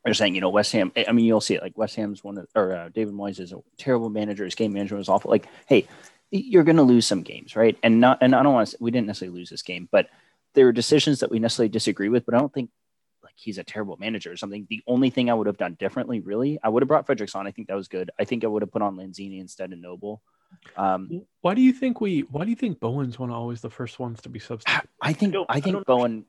they're 0.08 0.14
saying, 0.14 0.34
you 0.34 0.40
know, 0.40 0.48
West 0.48 0.72
Ham. 0.72 0.90
I 1.06 1.12
mean, 1.12 1.26
you'll 1.26 1.42
see 1.42 1.54
it. 1.54 1.62
Like 1.62 1.76
West 1.76 1.96
Ham's 1.96 2.24
one 2.24 2.38
of, 2.38 2.46
or 2.54 2.74
uh, 2.74 2.88
David 2.88 3.12
Moyes 3.12 3.38
is 3.38 3.52
a 3.52 3.60
terrible 3.76 4.08
manager. 4.08 4.44
His 4.44 4.54
game 4.54 4.72
management 4.72 4.98
was 4.98 5.08
awful. 5.10 5.30
Like, 5.30 5.46
hey, 5.66 5.86
you're 6.30 6.64
going 6.64 6.76
to 6.76 6.82
lose 6.82 7.06
some 7.06 7.22
games, 7.22 7.54
right? 7.54 7.76
And 7.82 8.00
not, 8.00 8.18
and 8.22 8.34
I 8.34 8.42
don't 8.42 8.54
want 8.54 8.70
to. 8.70 8.78
We 8.80 8.90
didn't 8.90 9.06
necessarily 9.06 9.38
lose 9.38 9.50
this 9.50 9.60
game, 9.60 9.86
but 9.92 10.08
there 10.54 10.66
are 10.66 10.72
decisions 10.72 11.20
that 11.20 11.30
we 11.30 11.38
necessarily 11.38 11.68
disagree 11.68 12.08
with. 12.08 12.24
But 12.24 12.34
I 12.34 12.38
don't 12.38 12.52
think 12.52 12.70
like 13.22 13.34
he's 13.36 13.58
a 13.58 13.64
terrible 13.64 13.98
manager 13.98 14.32
or 14.32 14.36
something. 14.36 14.66
The 14.70 14.82
only 14.86 15.10
thing 15.10 15.30
I 15.30 15.34
would 15.34 15.46
have 15.46 15.58
done 15.58 15.74
differently, 15.74 16.20
really, 16.20 16.58
I 16.62 16.70
would 16.70 16.82
have 16.82 16.88
brought 16.88 17.04
Fredericks 17.04 17.34
on. 17.34 17.46
I 17.46 17.50
think 17.50 17.68
that 17.68 17.76
was 17.76 17.88
good. 17.88 18.10
I 18.18 18.24
think 18.24 18.44
I 18.44 18.46
would 18.46 18.62
have 18.62 18.72
put 18.72 18.82
on 18.82 18.96
Lanzini 18.96 19.40
instead 19.40 19.72
of 19.72 19.78
Noble. 19.78 20.22
Um, 20.76 21.26
why 21.42 21.54
do 21.54 21.60
you 21.60 21.74
think 21.74 22.00
we? 22.00 22.20
Why 22.20 22.44
do 22.44 22.50
you 22.50 22.56
think 22.56 22.80
Bowen's 22.80 23.18
one 23.18 23.28
of 23.28 23.36
always 23.36 23.60
the 23.60 23.70
first 23.70 23.98
ones 23.98 24.22
to 24.22 24.30
be 24.30 24.38
substituted? 24.38 24.88
I 25.02 25.12
think 25.12 25.34
I, 25.34 25.44
I 25.48 25.60
think 25.60 25.76
I 25.76 25.82
Bowen 25.86 26.24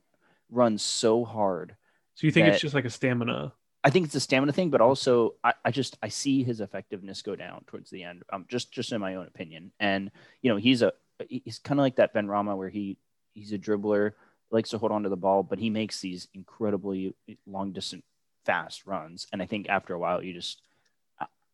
runs 0.49 0.81
so 0.81 1.23
hard. 1.23 1.75
So 2.15 2.27
you 2.27 2.31
think 2.31 2.47
that, 2.47 2.53
it's 2.53 2.61
just 2.61 2.75
like 2.75 2.83
a 2.83 2.89
stamina? 2.89 3.53
I 3.83 3.89
think 3.89 4.05
it's 4.05 4.15
a 4.15 4.19
stamina 4.19 4.51
thing, 4.51 4.69
but 4.69 4.81
also 4.81 5.35
I, 5.43 5.53
I 5.63 5.71
just 5.71 5.97
I 6.03 6.09
see 6.09 6.43
his 6.43 6.59
effectiveness 6.59 7.21
go 7.21 7.35
down 7.35 7.63
towards 7.67 7.89
the 7.89 8.03
end. 8.03 8.23
Um, 8.31 8.45
just 8.49 8.71
just 8.71 8.91
in 8.91 8.99
my 8.99 9.15
own 9.15 9.27
opinion, 9.27 9.71
and 9.79 10.11
you 10.41 10.51
know 10.51 10.57
he's 10.57 10.81
a 10.81 10.93
he's 11.27 11.59
kind 11.59 11.79
of 11.79 11.83
like 11.83 11.95
that 11.95 12.13
Benrahma 12.13 12.57
where 12.57 12.69
he 12.69 12.97
he's 13.33 13.53
a 13.53 13.57
dribbler, 13.57 14.13
likes 14.51 14.71
to 14.71 14.77
hold 14.77 14.91
on 14.91 15.03
to 15.03 15.09
the 15.09 15.15
ball, 15.15 15.43
but 15.43 15.59
he 15.59 15.69
makes 15.69 16.01
these 16.01 16.27
incredibly 16.33 17.15
long 17.45 17.71
distance 17.71 18.03
fast 18.45 18.85
runs, 18.85 19.27
and 19.31 19.41
I 19.41 19.45
think 19.45 19.69
after 19.69 19.93
a 19.93 19.99
while 19.99 20.23
you 20.23 20.33
just 20.33 20.61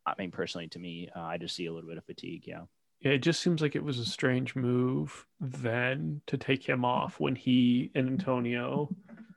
I 0.06 0.14
mean 0.18 0.32
personally 0.32 0.68
to 0.70 0.80
me 0.80 1.10
uh, 1.16 1.22
I 1.22 1.38
just 1.38 1.56
see 1.56 1.68
a 1.68 1.74
little 1.74 1.90
bit 1.90 1.98
of 1.98 2.06
fatigue. 2.06 2.44
Yeah. 2.48 2.64
Yeah, 3.02 3.12
it 3.12 3.20
just 3.20 3.42
seems 3.42 3.62
like 3.62 3.76
it 3.76 3.84
was 3.84 4.00
a 4.00 4.06
strange 4.06 4.56
move 4.56 5.28
then 5.40 6.22
to 6.28 6.38
take 6.38 6.68
him 6.68 6.84
off 6.86 7.20
when 7.20 7.36
he 7.36 7.92
and 7.94 8.08
Antonio 8.08 8.90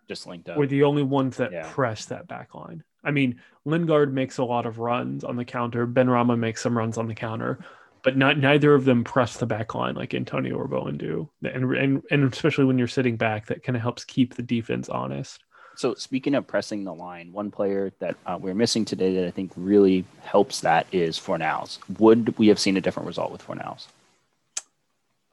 just 0.08 0.26
linked 0.26 0.48
up. 0.48 0.56
Were 0.56 0.66
the 0.66 0.82
only 0.82 1.02
ones 1.02 1.36
that 1.36 1.52
Yeah. 1.52 1.68
pressed 1.70 2.08
that 2.08 2.26
back 2.26 2.54
line. 2.54 2.82
I 3.04 3.10
mean, 3.12 3.40
Lingard 3.64 4.12
makes 4.12 4.38
a 4.38 4.44
lot 4.44 4.66
of 4.66 4.78
runs 4.78 5.22
on 5.22 5.36
the 5.36 5.44
counter. 5.44 5.86
Benrahma 5.86 6.36
makes 6.38 6.62
some 6.62 6.76
runs 6.76 6.98
on 6.98 7.06
the 7.06 7.14
counter, 7.14 7.58
but 8.02 8.16
not 8.16 8.38
neither 8.38 8.74
of 8.74 8.84
them 8.84 9.04
press 9.04 9.36
the 9.36 9.46
back 9.46 9.74
line 9.74 9.94
like 9.94 10.14
Antonio 10.14 10.56
or 10.56 10.66
Bowen 10.66 10.96
do. 10.96 11.28
And 11.44 11.72
and, 11.76 12.02
and 12.10 12.32
especially 12.32 12.64
when 12.64 12.78
you're 12.78 12.88
sitting 12.88 13.16
back, 13.16 13.46
that 13.46 13.62
kind 13.62 13.76
of 13.76 13.82
helps 13.82 14.04
keep 14.04 14.34
the 14.34 14.42
defense 14.42 14.88
honest. 14.88 15.44
So 15.76 15.94
speaking 15.94 16.34
of 16.34 16.44
pressing 16.44 16.82
the 16.82 16.92
line, 16.92 17.30
one 17.32 17.52
player 17.52 17.92
that 18.00 18.16
uh, 18.26 18.36
we're 18.40 18.54
missing 18.54 18.84
today 18.84 19.14
that 19.14 19.26
I 19.26 19.30
think 19.30 19.52
really 19.54 20.04
helps 20.22 20.60
that 20.62 20.88
is 20.90 21.20
Fornals. 21.20 21.78
Would 22.00 22.36
we 22.36 22.48
have 22.48 22.58
seen 22.58 22.76
a 22.76 22.80
different 22.80 23.06
result 23.06 23.30
with 23.30 23.46
Fornals? 23.46 23.86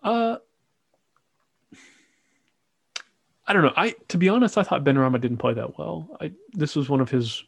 Uh, 0.03 0.37
I 3.47 3.53
don't 3.53 3.63
know. 3.63 3.73
I 3.75 3.95
to 4.09 4.17
be 4.17 4.29
honest, 4.29 4.57
I 4.57 4.63
thought 4.63 4.83
Benrahma 4.83 5.21
didn't 5.21 5.37
play 5.37 5.53
that 5.53 5.77
well. 5.77 6.17
I 6.19 6.31
this 6.53 6.75
was 6.75 6.89
one 6.89 7.01
of 7.01 7.09
his 7.09 7.43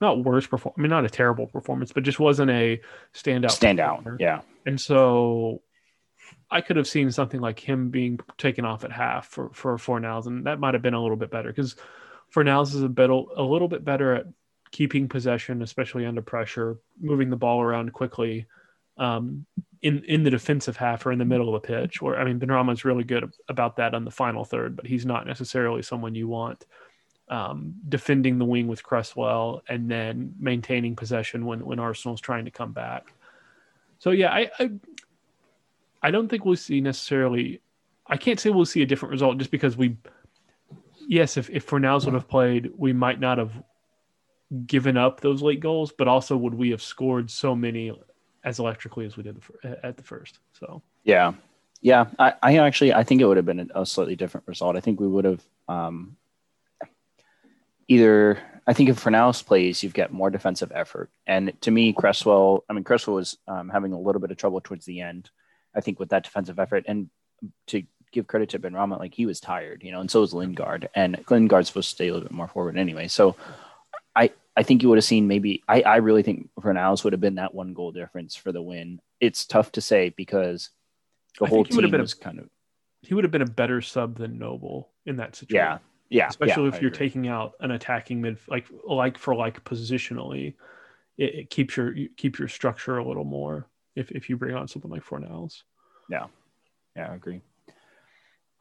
not 0.00 0.24
worst 0.24 0.50
perform. 0.50 0.74
I 0.76 0.80
mean, 0.80 0.90
not 0.90 1.04
a 1.04 1.10
terrible 1.10 1.46
performance, 1.46 1.92
but 1.92 2.04
just 2.04 2.20
wasn't 2.20 2.50
a 2.50 2.80
standout. 3.12 3.58
Standout, 3.58 4.16
yeah. 4.20 4.40
And 4.66 4.80
so 4.80 5.62
I 6.50 6.60
could 6.60 6.76
have 6.76 6.86
seen 6.86 7.10
something 7.10 7.40
like 7.40 7.58
him 7.58 7.90
being 7.90 8.20
taken 8.38 8.64
off 8.64 8.84
at 8.84 8.92
half 8.92 9.26
for 9.26 9.50
for 9.52 9.76
Fornals, 9.76 10.26
and 10.26 10.46
that 10.46 10.60
might 10.60 10.74
have 10.74 10.82
been 10.82 10.94
a 10.94 11.02
little 11.02 11.16
bit 11.16 11.30
better 11.30 11.48
because 11.48 11.76
Fornals 12.32 12.74
is 12.74 12.82
a 12.82 12.88
bit 12.88 13.10
a 13.10 13.42
little 13.42 13.68
bit 13.68 13.84
better 13.84 14.14
at 14.14 14.26
keeping 14.70 15.08
possession, 15.08 15.62
especially 15.62 16.06
under 16.06 16.22
pressure, 16.22 16.78
moving 17.00 17.30
the 17.30 17.36
ball 17.36 17.62
around 17.62 17.92
quickly. 17.92 18.46
Um, 18.96 19.46
in 19.84 20.02
in 20.04 20.24
the 20.24 20.30
defensive 20.30 20.78
half 20.78 21.04
or 21.04 21.12
in 21.12 21.18
the 21.18 21.24
middle 21.26 21.54
of 21.54 21.62
the 21.62 21.68
pitch, 21.68 22.00
where 22.00 22.18
I 22.18 22.24
mean 22.24 22.40
Benrahma 22.40 22.72
is 22.72 22.84
really 22.86 23.04
good 23.04 23.30
about 23.48 23.76
that 23.76 23.94
on 23.94 24.04
the 24.04 24.10
final 24.10 24.44
third, 24.44 24.74
but 24.74 24.86
he's 24.86 25.04
not 25.04 25.26
necessarily 25.26 25.82
someone 25.82 26.14
you 26.14 26.26
want 26.26 26.64
um, 27.28 27.74
defending 27.88 28.38
the 28.38 28.46
wing 28.46 28.66
with 28.66 28.82
Cresswell 28.82 29.62
and 29.68 29.90
then 29.90 30.34
maintaining 30.40 30.96
possession 30.96 31.44
when 31.44 31.64
when 31.64 31.78
Arsenal's 31.78 32.22
trying 32.22 32.46
to 32.46 32.50
come 32.50 32.72
back. 32.72 33.12
So 33.98 34.10
yeah, 34.10 34.30
I, 34.30 34.50
I 34.58 34.70
I 36.02 36.10
don't 36.10 36.28
think 36.28 36.46
we'll 36.46 36.56
see 36.56 36.80
necessarily. 36.80 37.60
I 38.06 38.16
can't 38.16 38.40
say 38.40 38.48
we'll 38.48 38.64
see 38.64 38.82
a 38.82 38.86
different 38.86 39.12
result 39.12 39.36
just 39.36 39.50
because 39.50 39.76
we. 39.76 39.98
Yes, 41.06 41.36
if 41.36 41.50
if 41.50 41.66
Fornals 41.66 42.06
would 42.06 42.14
have 42.14 42.28
played, 42.28 42.72
we 42.74 42.94
might 42.94 43.20
not 43.20 43.36
have 43.36 43.52
given 44.66 44.96
up 44.96 45.20
those 45.20 45.42
late 45.42 45.60
goals, 45.60 45.92
but 45.92 46.08
also 46.08 46.38
would 46.38 46.54
we 46.54 46.70
have 46.70 46.80
scored 46.80 47.30
so 47.30 47.54
many 47.54 47.92
as 48.44 48.58
electrically 48.58 49.06
as 49.06 49.16
we 49.16 49.22
did 49.22 49.40
the, 49.62 49.86
at 49.86 49.96
the 49.96 50.02
first? 50.02 50.38
So 50.52 50.82
Yeah, 51.04 51.32
yeah. 51.80 52.06
I, 52.18 52.34
I 52.42 52.58
actually 52.58 52.92
I 52.92 53.04
think 53.04 53.20
it 53.20 53.26
would 53.26 53.36
have 53.36 53.46
been 53.46 53.70
a 53.74 53.86
slightly 53.86 54.16
different 54.16 54.46
result. 54.46 54.76
I 54.76 54.80
think 54.80 55.00
we 55.00 55.08
would 55.08 55.24
have 55.24 55.42
um, 55.68 56.16
either. 57.88 58.38
I 58.66 58.72
think 58.72 58.88
if 58.88 59.02
Fornals 59.02 59.44
plays, 59.44 59.82
you've 59.82 59.92
got 59.92 60.10
more 60.10 60.30
defensive 60.30 60.72
effort. 60.74 61.10
And 61.26 61.52
to 61.62 61.70
me, 61.70 61.92
Cresswell. 61.92 62.64
I 62.68 62.72
mean, 62.72 62.84
Cresswell 62.84 63.16
was 63.16 63.36
um, 63.46 63.68
having 63.68 63.92
a 63.92 64.00
little 64.00 64.22
bit 64.22 64.30
of 64.30 64.38
trouble 64.38 64.60
towards 64.62 64.86
the 64.86 65.02
end. 65.02 65.30
I 65.74 65.80
think 65.80 65.98
with 65.98 66.10
that 66.10 66.24
defensive 66.24 66.58
effort, 66.58 66.84
and 66.86 67.10
to 67.66 67.82
give 68.14 68.26
credit 68.26 68.50
to 68.50 68.58
Benrahma, 68.58 68.98
like 68.98 69.12
he 69.12 69.26
was 69.26 69.40
tired, 69.40 69.82
you 69.82 69.92
know, 69.92 70.00
and 70.00 70.10
so 70.10 70.20
was 70.20 70.32
Lingard. 70.32 70.88
And 70.94 71.22
Lingard's 71.28 71.68
supposed 71.68 71.90
to 71.90 71.94
stay 71.94 72.08
a 72.08 72.12
little 72.12 72.28
bit 72.28 72.34
more 72.34 72.48
forward 72.48 72.78
anyway. 72.78 73.08
So 73.08 73.36
I 74.56 74.62
think 74.62 74.82
you 74.82 74.88
would 74.88 74.98
have 74.98 75.04
seen 75.04 75.26
maybe 75.26 75.62
I, 75.66 75.82
I 75.82 75.96
really 75.96 76.22
think 76.22 76.48
Fornals 76.60 77.02
would 77.04 77.12
have 77.12 77.20
been 77.20 77.36
that 77.36 77.54
one 77.54 77.74
goal 77.74 77.92
difference 77.92 78.36
for 78.36 78.52
the 78.52 78.62
win. 78.62 79.00
It's 79.20 79.46
tough 79.46 79.72
to 79.72 79.80
say 79.80 80.10
because 80.16 80.70
the 81.38 81.46
I 81.46 81.48
whole 81.48 81.58
think 81.58 81.68
he 81.68 81.74
would 81.76 81.84
have 81.84 81.88
team 81.88 81.92
been 81.92 82.00
a- 82.00 82.04
was 82.04 82.14
kind 82.14 82.38
of 82.38 82.48
he 83.02 83.14
would 83.14 83.24
have 83.24 83.30
been 83.30 83.42
a 83.42 83.46
better 83.46 83.80
sub 83.82 84.16
than 84.16 84.38
Noble 84.38 84.90
in 85.06 85.16
that 85.16 85.34
situation. 85.36 85.56
yeah 85.64 85.78
yeah 86.10 86.28
especially 86.28 86.62
yeah, 86.64 86.68
if 86.68 86.74
I 86.74 86.78
you're 86.80 86.88
agree. 86.88 86.98
taking 87.08 87.28
out 87.28 87.52
an 87.60 87.70
attacking 87.70 88.20
mid 88.20 88.38
like 88.48 88.66
like 88.86 89.18
for 89.18 89.34
like 89.34 89.64
positionally 89.64 90.54
it, 91.18 91.34
it 91.34 91.50
keeps 91.50 91.76
your 91.76 91.94
you 91.96 92.08
keep 92.16 92.38
your 92.38 92.48
structure 92.48 92.98
a 92.98 93.06
little 93.06 93.24
more 93.24 93.68
if, 93.96 94.10
if 94.12 94.28
you 94.30 94.36
bring 94.36 94.54
on 94.54 94.68
something 94.68 94.90
like 94.90 95.04
Fornals. 95.04 95.62
yeah 96.08 96.26
Yeah, 96.96 97.10
I 97.10 97.14
agree. 97.14 97.40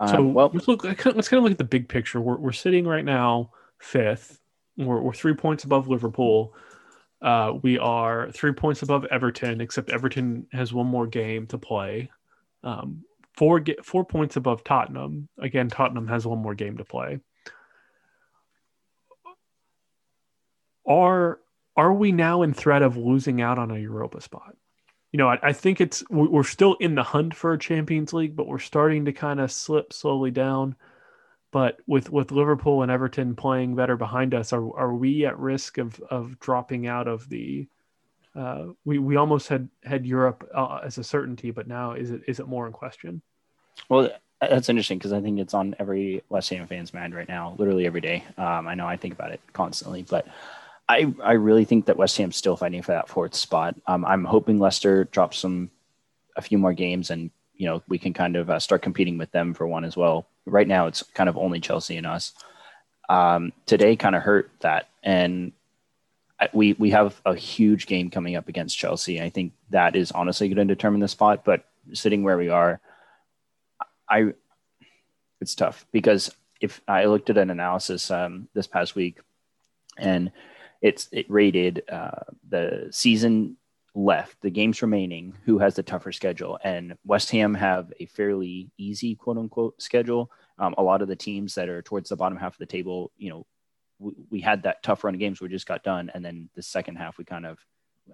So 0.07 0.17
Um, 0.17 0.33
well, 0.33 0.49
let's 0.53 0.67
look 0.67 0.83
let's 0.83 1.01
kind 1.03 1.15
of 1.37 1.43
look 1.43 1.51
at 1.51 1.57
the 1.57 1.63
big 1.63 1.87
picture. 1.87 2.19
We're, 2.19 2.37
we're 2.37 2.51
sitting 2.51 2.85
right 2.87 3.05
now 3.05 3.51
fifth. 3.79 4.39
We're, 4.77 4.99
we're 5.01 5.13
three 5.13 5.33
points 5.33 5.63
above 5.63 5.87
Liverpool. 5.87 6.53
Uh, 7.21 7.53
we 7.61 7.79
are 7.79 8.31
three 8.31 8.51
points 8.51 8.81
above 8.81 9.05
Everton, 9.05 9.61
except 9.61 9.89
Everton 9.89 10.47
has 10.51 10.73
one 10.73 10.87
more 10.87 11.07
game 11.07 11.47
to 11.47 11.57
play. 11.57 12.11
Um, 12.63 13.03
four 13.37 13.59
get 13.59 13.85
four 13.85 14.03
points 14.05 14.35
above 14.35 14.63
Tottenham. 14.63 15.29
Again, 15.39 15.69
Tottenham 15.69 16.07
has 16.07 16.27
one 16.27 16.39
more 16.39 16.55
game 16.55 16.77
to 16.77 16.85
play. 16.85 17.19
Are 20.85 21.39
are 21.75 21.93
we 21.93 22.11
now 22.11 22.41
in 22.41 22.53
threat 22.53 22.81
of 22.81 22.97
losing 22.97 23.41
out 23.41 23.57
on 23.57 23.71
a 23.71 23.79
Europa 23.79 24.21
spot? 24.21 24.55
You 25.11 25.17
know, 25.17 25.29
I, 25.29 25.39
I 25.41 25.53
think 25.53 25.79
it's 25.79 26.03
we- 26.09 26.27
we're 26.27 26.43
still 26.43 26.75
in 26.75 26.95
the 26.95 27.03
hunt 27.03 27.33
for 27.35 27.53
a 27.53 27.59
Champions 27.59 28.13
League, 28.13 28.35
but 28.35 28.47
we're 28.47 28.59
starting 28.59 29.05
to 29.05 29.13
kind 29.13 29.39
of 29.39 29.51
slip 29.51 29.93
slowly 29.93 30.31
down. 30.31 30.75
But 31.53 31.77
with 31.85 32.09
with 32.11 32.31
Liverpool 32.31 32.81
and 32.81 32.91
Everton 32.91 33.35
playing 33.35 33.75
better 33.75 33.95
behind 33.95 34.33
us, 34.33 34.51
are 34.51 34.75
are 34.75 34.93
we 34.93 35.27
at 35.27 35.37
risk 35.37 35.77
of 35.77 36.01
of 36.09 36.39
dropping 36.39 36.87
out 36.87 37.07
of 37.07 37.29
the? 37.29 37.67
Uh, 38.35 38.69
we 38.83 38.97
we 38.97 39.17
almost 39.17 39.47
had 39.47 39.69
had 39.83 40.03
Europe 40.03 40.49
uh, 40.53 40.79
as 40.83 40.97
a 40.97 41.03
certainty, 41.03 41.51
but 41.51 41.67
now 41.67 41.93
is 41.93 42.09
it 42.09 42.21
is 42.27 42.39
it 42.39 42.47
more 42.47 42.65
in 42.65 42.73
question? 42.73 43.21
well, 43.87 44.09
that's 44.41 44.67
interesting 44.67 44.97
because 44.97 45.13
I 45.13 45.21
think 45.21 45.39
it's 45.39 45.53
on 45.53 45.75
every 45.77 46.23
West 46.27 46.49
Ham 46.49 46.65
fan's 46.65 46.91
mind 46.91 47.13
right 47.13 47.29
now, 47.29 47.55
literally 47.59 47.85
every 47.85 48.01
day. 48.01 48.23
Um, 48.35 48.67
I 48.67 48.73
know 48.73 48.87
I 48.87 48.97
think 48.97 49.13
about 49.13 49.31
it 49.31 49.39
constantly, 49.53 50.01
but 50.01 50.27
I 50.89 51.13
I 51.23 51.33
really 51.33 51.65
think 51.65 51.85
that 51.85 51.97
West 51.97 52.17
Ham's 52.17 52.35
still 52.35 52.57
fighting 52.57 52.81
for 52.81 52.93
that 52.93 53.09
fourth 53.09 53.35
spot. 53.35 53.75
Um, 53.85 54.05
I'm 54.05 54.25
hoping 54.25 54.57
Leicester 54.57 55.03
drops 55.05 55.37
some 55.37 55.69
a 56.35 56.41
few 56.41 56.57
more 56.57 56.73
games 56.73 57.11
and 57.11 57.29
you 57.53 57.67
know 57.67 57.83
we 57.87 57.99
can 57.99 58.13
kind 58.13 58.35
of 58.35 58.49
uh, 58.49 58.59
start 58.59 58.81
competing 58.81 59.19
with 59.19 59.31
them 59.31 59.53
for 59.53 59.67
one 59.67 59.85
as 59.85 59.95
well. 59.95 60.25
Right 60.45 60.67
now, 60.67 60.87
it's 60.87 61.03
kind 61.13 61.29
of 61.29 61.37
only 61.37 61.59
Chelsea 61.59 61.97
and 61.97 62.07
us. 62.07 62.33
Um, 63.09 63.53
today 63.65 63.95
kind 63.95 64.15
of 64.15 64.23
hurt 64.23 64.51
that, 64.61 64.89
and 65.03 65.51
we 66.53 66.73
we 66.73 66.89
have 66.91 67.21
a 67.25 67.35
huge 67.35 67.85
game 67.85 68.09
coming 68.09 68.35
up 68.35 68.47
against 68.49 68.77
Chelsea. 68.77 69.21
I 69.21 69.29
think 69.29 69.53
that 69.69 69.95
is 69.95 70.11
honestly 70.11 70.49
going 70.49 70.67
to 70.67 70.75
determine 70.75 70.99
the 70.99 71.07
spot. 71.07 71.45
But 71.45 71.65
sitting 71.93 72.23
where 72.23 72.37
we 72.37 72.49
are, 72.49 72.79
I 74.09 74.33
it's 75.39 75.55
tough 75.55 75.85
because 75.91 76.33
if 76.61 76.81
I 76.87 77.05
looked 77.05 77.29
at 77.29 77.37
an 77.37 77.49
analysis 77.49 78.09
um, 78.09 78.47
this 78.53 78.67
past 78.67 78.95
week, 78.95 79.19
and 79.97 80.31
it's 80.81 81.07
it 81.11 81.29
rated 81.29 81.83
uh, 81.89 82.23
the 82.49 82.87
season 82.91 83.57
left, 83.95 84.41
the 84.41 84.49
games 84.49 84.81
remaining, 84.81 85.35
who 85.45 85.59
has 85.59 85.75
the 85.75 85.83
tougher 85.83 86.11
schedule, 86.11 86.59
and 86.63 86.97
West 87.05 87.29
Ham 87.31 87.53
have 87.53 87.91
a 87.99 88.05
fairly 88.07 88.71
easy 88.77 89.15
quote 89.15 89.37
unquote 89.37 89.81
schedule. 89.81 90.31
Um, 90.57 90.75
a 90.77 90.83
lot 90.83 91.01
of 91.01 91.07
the 91.07 91.15
teams 91.15 91.55
that 91.55 91.69
are 91.69 91.81
towards 91.81 92.09
the 92.09 92.15
bottom 92.15 92.37
half 92.37 92.53
of 92.53 92.59
the 92.59 92.65
table, 92.65 93.11
you 93.17 93.29
know, 93.29 93.45
we, 93.99 94.13
we 94.29 94.41
had 94.41 94.63
that 94.63 94.83
tough 94.83 95.03
run 95.03 95.13
of 95.13 95.19
games 95.19 95.41
we 95.41 95.49
just 95.49 95.67
got 95.67 95.83
done, 95.83 96.11
and 96.13 96.23
then 96.23 96.49
the 96.55 96.63
second 96.63 96.95
half 96.95 97.17
we 97.17 97.25
kind 97.25 97.45
of 97.45 97.59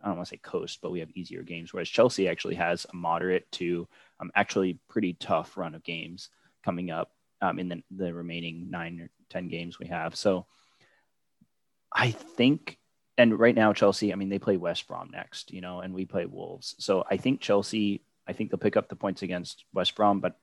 I 0.03 0.07
don't 0.07 0.17
want 0.17 0.27
to 0.27 0.36
say 0.36 0.38
coast, 0.38 0.79
but 0.81 0.91
we 0.91 1.00
have 1.00 1.09
easier 1.15 1.41
games. 1.41 1.74
Whereas 1.74 1.89
Chelsea 1.89 2.27
actually 2.27 2.55
has 2.55 2.86
a 2.91 2.95
moderate 2.95 3.51
to 3.53 3.88
um, 4.19 4.31
actually 4.36 4.79
pretty 4.88 5.13
tough 5.13 5.57
run 5.57 5.75
of 5.75 5.83
games 5.83 6.29
coming 6.63 6.91
up 6.91 7.12
um, 7.41 7.59
in 7.59 7.69
the, 7.69 7.83
the 7.91 8.13
remaining 8.13 8.69
nine 8.69 9.00
or 9.00 9.09
10 9.29 9.48
games 9.48 9.79
we 9.79 9.88
have. 9.88 10.15
So 10.15 10.45
I 11.91 12.12
think, 12.12 12.77
and 13.19 13.38
right 13.38 13.53
now, 13.53 13.73
Chelsea, 13.73 14.13
I 14.13 14.15
mean, 14.15 14.29
they 14.29 14.39
play 14.39 14.55
West 14.55 14.88
Brom 14.88 15.09
next, 15.11 15.51
you 15.51 15.59
know, 15.59 15.81
and 15.81 15.93
we 15.93 16.05
play 16.05 16.25
Wolves. 16.25 16.73
So 16.79 17.05
I 17.11 17.17
think 17.17 17.41
Chelsea, 17.41 17.99
I 18.25 18.31
think 18.31 18.49
they'll 18.49 18.57
pick 18.57 18.77
up 18.77 18.88
the 18.88 18.95
points 18.95 19.23
against 19.23 19.65
West 19.73 19.93
Brom, 19.95 20.21
but 20.21 20.38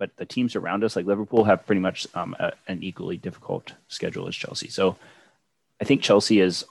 but 0.00 0.16
the 0.16 0.26
teams 0.26 0.56
around 0.56 0.82
us, 0.82 0.96
like 0.96 1.06
Liverpool, 1.06 1.44
have 1.44 1.64
pretty 1.64 1.80
much 1.80 2.08
um, 2.12 2.34
a, 2.40 2.54
an 2.66 2.82
equally 2.82 3.16
difficult 3.16 3.74
schedule 3.86 4.26
as 4.26 4.34
Chelsea. 4.34 4.68
So 4.68 4.96
I 5.80 5.84
think 5.84 6.02
Chelsea 6.02 6.40
is 6.40 6.64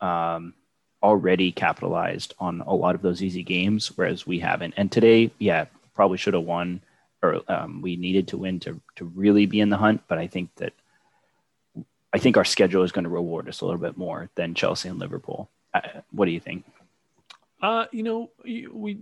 um, 0.00 0.54
already 1.02 1.52
capitalized 1.52 2.32
on 2.38 2.62
a 2.62 2.74
lot 2.74 2.94
of 2.94 3.02
those 3.02 3.22
easy 3.22 3.42
games, 3.42 3.88
whereas 3.98 4.26
we 4.26 4.38
haven't. 4.38 4.72
And 4.78 4.90
today, 4.90 5.30
yeah, 5.38 5.66
probably 5.94 6.16
should 6.16 6.32
have 6.32 6.44
won, 6.44 6.80
or 7.22 7.42
um, 7.48 7.82
we 7.82 7.96
needed 7.96 8.28
to 8.28 8.38
win 8.38 8.60
to 8.60 8.80
to 8.96 9.04
really 9.04 9.44
be 9.44 9.60
in 9.60 9.68
the 9.68 9.76
hunt. 9.76 10.00
But 10.08 10.16
I 10.16 10.26
think 10.26 10.48
that 10.56 10.72
I 12.12 12.18
think 12.18 12.36
our 12.36 12.44
schedule 12.44 12.82
is 12.82 12.92
going 12.92 13.04
to 13.04 13.10
reward 13.10 13.48
us 13.48 13.60
a 13.60 13.66
little 13.66 13.80
bit 13.80 13.96
more 13.96 14.30
than 14.34 14.54
Chelsea 14.54 14.88
and 14.88 14.98
Liverpool. 14.98 15.48
What 16.10 16.24
do 16.24 16.32
you 16.32 16.40
think? 16.40 16.64
Uh, 17.62 17.86
you 17.92 18.02
know, 18.02 18.30
we 18.44 18.98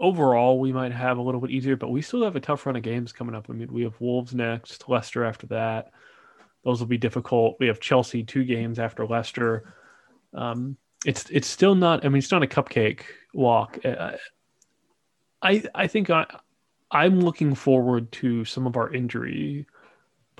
overall 0.00 0.58
we 0.58 0.72
might 0.72 0.92
have 0.92 1.18
a 1.18 1.22
little 1.22 1.40
bit 1.40 1.50
easier, 1.50 1.76
but 1.76 1.90
we 1.90 2.02
still 2.02 2.24
have 2.24 2.34
a 2.34 2.40
tough 2.40 2.66
run 2.66 2.76
of 2.76 2.82
games 2.82 3.12
coming 3.12 3.34
up. 3.34 3.46
I 3.48 3.52
mean, 3.52 3.72
we 3.72 3.82
have 3.82 4.00
Wolves 4.00 4.34
next, 4.34 4.88
Leicester 4.88 5.24
after 5.24 5.46
that. 5.48 5.92
Those 6.64 6.80
will 6.80 6.88
be 6.88 6.98
difficult. 6.98 7.56
We 7.60 7.68
have 7.68 7.80
Chelsea 7.80 8.24
two 8.24 8.44
games 8.44 8.78
after 8.78 9.06
Leicester. 9.06 9.74
Um, 10.34 10.76
it's 11.04 11.28
it's 11.30 11.48
still 11.48 11.74
not. 11.74 12.04
I 12.04 12.08
mean, 12.08 12.18
it's 12.18 12.32
not 12.32 12.42
a 12.42 12.46
cupcake 12.46 13.02
walk. 13.32 13.78
Uh, 13.84 14.12
I 15.40 15.62
I 15.74 15.86
think 15.86 16.10
I 16.10 16.26
I'm 16.90 17.20
looking 17.20 17.54
forward 17.54 18.10
to 18.12 18.44
some 18.44 18.66
of 18.66 18.76
our 18.76 18.92
injury 18.92 19.66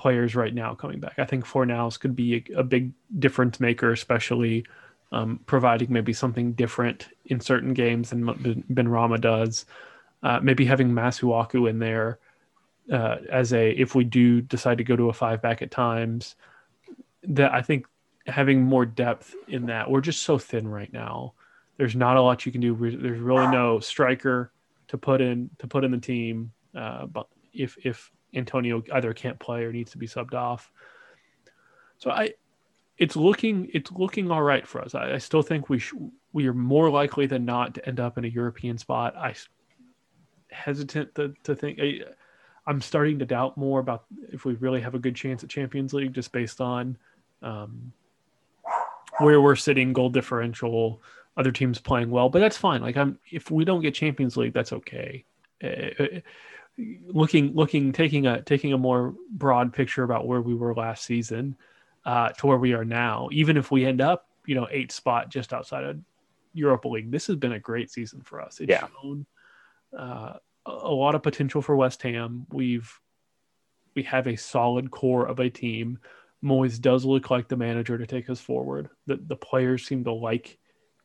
players 0.03 0.35
right 0.35 0.53
now 0.53 0.75
coming 0.75 0.99
back. 0.99 1.17
I 1.21 1.25
think 1.25 1.47
Fornals 1.47 1.99
could 1.99 2.17
be 2.17 2.35
a, 2.35 2.59
a 2.59 2.65
big 2.65 2.91
difference 3.21 3.61
maker, 3.61 3.93
especially 3.93 4.67
um, 5.13 5.39
providing 5.47 5.93
maybe 5.93 6.13
something 6.13 6.55
different 6.55 7.07
in 7.27 7.39
certain 7.39 7.73
games 7.73 8.11
than 8.11 8.25
Benrahma 8.25 9.21
does. 9.21 9.65
Uh, 10.25 10.41
maybe 10.43 10.65
having 10.65 10.91
Masuaku 10.91 11.71
in 11.71 11.79
there 11.79 12.19
uh, 12.93 13.19
as 13.31 13.53
a 13.53 13.71
if 13.71 13.95
we 13.95 14.03
do 14.03 14.41
decide 14.41 14.79
to 14.79 14.85
go 14.85 14.97
to 14.97 15.09
a 15.09 15.13
five 15.13 15.41
back 15.41 15.63
at 15.63 15.71
times. 15.71 16.35
That 17.23 17.53
I 17.53 17.63
think 17.63 17.87
having 18.27 18.65
more 18.65 18.85
depth 18.85 19.37
in 19.47 19.67
that 19.67 19.89
we're 19.89 20.01
just 20.01 20.23
so 20.23 20.37
thin 20.37 20.67
right 20.67 20.93
now. 20.93 21.35
There's 21.77 21.95
not 21.95 22.17
a 22.17 22.23
lot 22.23 22.45
you 22.45 22.51
can 22.51 22.61
do. 22.61 22.75
There's 22.75 23.21
really 23.21 23.47
no 23.47 23.79
striker 23.79 24.51
to 24.89 24.99
put 24.99 25.21
in 25.21 25.51
to 25.59 25.69
put 25.69 25.85
in 25.85 25.93
the 25.93 25.99
team. 25.99 26.51
Uh, 26.75 27.07
but 27.07 27.29
if 27.53 27.77
if 27.85 28.11
Antonio 28.35 28.83
either 28.93 29.13
can't 29.13 29.39
play 29.39 29.65
or 29.65 29.73
needs 29.73 29.93
to 29.93 29.99
be 29.99 30.07
subbed 30.07 30.35
off, 30.35 30.71
so 31.99 32.11
I 32.11 32.35
it's 32.99 33.17
looking 33.17 33.69
it's 33.73 33.91
looking 33.93 34.31
all 34.31 34.43
right 34.43 34.67
for 34.67 34.81
us. 34.81 34.95
I, 34.95 35.15
I 35.15 35.19
still 35.19 35.43
think 35.43 35.69
we 35.69 35.79
sh- 35.79 35.95
we 36.33 36.47
are 36.47 36.55
more 36.55 36.91
likely 36.91 37.27
than 37.27 37.45
not 37.45 37.75
to 37.75 37.87
end 37.87 38.01
up 38.01 38.19
in 38.19 38.25
a 38.25 38.29
European 38.29 38.79
spot. 38.79 39.17
I 39.17 39.35
hesitant 40.51 41.15
to, 41.17 41.35
to 41.45 41.55
think. 41.55 41.79
I, 41.81 42.01
I'm 42.67 42.81
starting 42.81 43.19
to 43.19 43.25
doubt 43.25 43.57
more 43.57 43.81
about 43.81 44.05
if 44.33 44.45
we 44.45 44.55
really 44.55 44.81
have 44.81 44.95
a 44.95 44.99
good 44.99 45.17
chance 45.17 45.43
at 45.43 45.51
Champions 45.51 45.93
League, 45.93 46.13
just 46.13 46.31
based 46.31 46.61
on 46.61 46.97
um, 47.43 47.93
where 49.19 49.41
we're 49.41 49.57
sitting, 49.57 49.93
goal 49.93 50.11
differential, 50.11 51.03
other 51.37 51.51
teams 51.51 51.81
playing 51.81 52.11
well. 52.11 52.29
But 52.29 52.39
that's 52.39 52.57
fine. 52.57 52.81
Like 52.81 52.97
I'm, 52.97 53.19
if 53.31 53.51
we 53.51 53.65
don't 53.65 53.81
get 53.81 53.95
Champions 53.95 54.37
League, 54.37 54.53
that's 54.53 54.73
okay. 54.73 55.25
Uh, 55.63 56.21
looking, 56.79 57.55
looking, 57.55 57.93
taking 57.93 58.27
a 58.27 58.43
taking 58.43 58.73
a 58.73 58.79
more 58.79 59.15
broad 59.31 59.73
picture 59.73 60.03
about 60.03 60.27
where 60.27 60.41
we 60.41 60.55
were 60.55 60.75
last 60.75 61.05
season 61.05 61.57
uh, 62.05 62.31
to 62.31 62.47
where 62.47 62.59
we 62.59 62.73
are 62.73 62.85
now. 62.85 63.29
Even 63.33 63.57
if 63.57 63.71
we 63.71 63.85
end 63.85 64.01
up, 64.01 64.29
you 64.47 64.55
know, 64.55 64.69
eight 64.71 64.93
spot 64.93 65.29
just 65.29 65.53
outside 65.53 65.85
of 65.85 65.99
Europa 66.53 66.89
League, 66.89 67.11
this 67.11 67.27
has 67.27 67.37
been 67.37 67.53
a 67.53 67.59
great 67.59 67.91
season 67.91 68.21
for 68.23 68.41
us. 68.41 68.61
It's 68.61 68.71
yeah. 68.71 68.87
shown 69.03 69.27
uh, 69.97 70.35
a 70.67 70.93
lot 70.93 71.15
of 71.15 71.23
potential 71.23 71.63
for 71.63 71.77
West 71.77 72.03
Ham. 72.03 72.47
We've 72.51 72.91
we 73.95 74.03
have 74.05 74.27
a 74.27 74.37
solid 74.37 74.91
core 74.91 75.27
of 75.27 75.39
a 75.39 75.51
team. 75.51 75.99
Moyes 76.43 76.81
does 76.81 77.05
look 77.05 77.31
like 77.31 77.49
the 77.49 77.57
manager 77.57 77.99
to 77.99 78.07
take 78.07 78.29
us 78.31 78.41
forward. 78.41 78.89
The 79.07 79.17
the 79.17 79.37
players 79.37 79.87
seem 79.87 80.05
to 80.05 80.13
like 80.13 80.59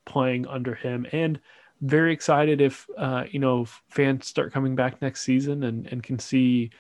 playing 0.06 0.48
under 0.48 0.74
him, 0.74 1.06
and 1.12 1.40
very 1.82 2.14
excited 2.14 2.62
if 2.62 2.88
uh, 2.98 3.26
you 3.30 3.40
know 3.40 3.66
fans 3.90 4.28
start 4.28 4.54
coming 4.54 4.76
back 4.76 5.02
next 5.02 5.22
season 5.22 5.64
and 5.64 5.88
and 5.88 6.04
can 6.04 6.20
see 6.20 6.72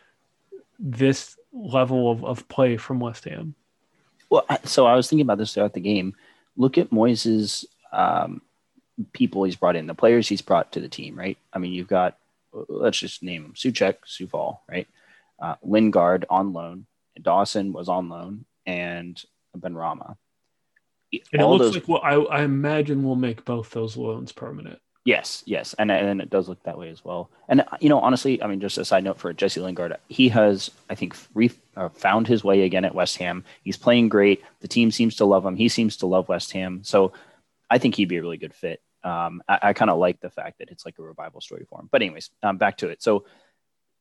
this 0.79 1.37
level 1.53 2.11
of, 2.11 2.23
of 2.23 2.47
play 2.47 2.77
from 2.77 2.99
West 2.99 3.25
Ham. 3.25 3.55
Well, 4.29 4.45
so 4.63 4.85
I 4.85 4.95
was 4.95 5.09
thinking 5.09 5.25
about 5.25 5.37
this 5.37 5.53
throughout 5.53 5.73
the 5.73 5.79
game. 5.79 6.15
Look 6.55 6.77
at 6.77 6.89
Moyes' 6.89 7.65
um, 7.91 8.41
people 9.13 9.43
he's 9.43 9.55
brought 9.55 9.75
in, 9.75 9.87
the 9.87 9.95
players 9.95 10.27
he's 10.27 10.41
brought 10.41 10.71
to 10.73 10.79
the 10.79 10.89
team, 10.89 11.17
right? 11.17 11.37
I 11.53 11.59
mean, 11.59 11.71
you've 11.71 11.87
got, 11.87 12.17
let's 12.51 12.99
just 12.99 13.23
name 13.23 13.43
them 13.43 13.53
Soucek, 13.53 13.97
Coufal, 14.05 14.59
right? 14.69 14.87
Uh, 15.39 15.55
Lingard 15.61 16.25
on 16.29 16.53
loan, 16.53 16.85
Dawson 17.21 17.73
was 17.73 17.89
on 17.89 18.09
loan, 18.09 18.45
and 18.65 19.21
Benrahma. 19.57 20.17
And 21.31 21.41
All 21.41 21.55
it 21.55 21.59
looks 21.59 21.65
those, 21.65 21.75
like 21.75 21.87
well, 21.87 22.01
I, 22.03 22.39
I 22.39 22.43
imagine 22.43 23.03
we'll 23.03 23.15
make 23.15 23.45
both 23.45 23.71
those 23.71 23.95
loans 23.95 24.31
permanent. 24.31 24.79
Yes, 25.07 25.41
yes, 25.45 25.73
and 25.79 25.89
and 25.89 26.19
it 26.19 26.29
does 26.29 26.49
look 26.49 26.61
that 26.63 26.77
way 26.77 26.89
as 26.89 27.01
well. 27.05 27.29
And 27.47 27.63
you 27.79 27.87
know, 27.87 28.01
honestly, 28.01 28.43
I 28.43 28.47
mean, 28.47 28.59
just 28.59 28.77
a 28.77 28.83
side 28.83 29.05
note 29.05 29.17
for 29.17 29.31
Jesse 29.31 29.61
Lingard, 29.61 29.95
he 30.09 30.27
has, 30.27 30.69
I 30.89 30.95
think, 30.95 31.15
re- 31.33 31.49
uh, 31.77 31.87
found 31.87 32.27
his 32.27 32.43
way 32.43 32.63
again 32.63 32.83
at 32.83 32.93
West 32.93 33.15
Ham. 33.19 33.45
He's 33.63 33.77
playing 33.77 34.09
great. 34.09 34.43
The 34.59 34.67
team 34.67 34.91
seems 34.91 35.15
to 35.15 35.25
love 35.25 35.45
him. 35.45 35.55
He 35.55 35.69
seems 35.69 35.95
to 35.97 36.07
love 36.07 36.27
West 36.27 36.51
Ham. 36.51 36.81
So, 36.83 37.13
I 37.69 37.77
think 37.77 37.95
he'd 37.95 38.09
be 38.09 38.17
a 38.17 38.21
really 38.21 38.35
good 38.35 38.53
fit. 38.53 38.81
Um, 39.01 39.41
I, 39.47 39.59
I 39.63 39.71
kind 39.73 39.89
of 39.89 39.97
like 39.97 40.19
the 40.19 40.29
fact 40.29 40.59
that 40.59 40.71
it's 40.71 40.85
like 40.85 40.99
a 40.99 41.03
revival 41.03 41.39
story 41.39 41.65
for 41.69 41.79
him. 41.79 41.87
But 41.89 42.01
anyways, 42.01 42.29
um, 42.43 42.57
back 42.57 42.75
to 42.79 42.89
it. 42.89 43.01
So, 43.01 43.23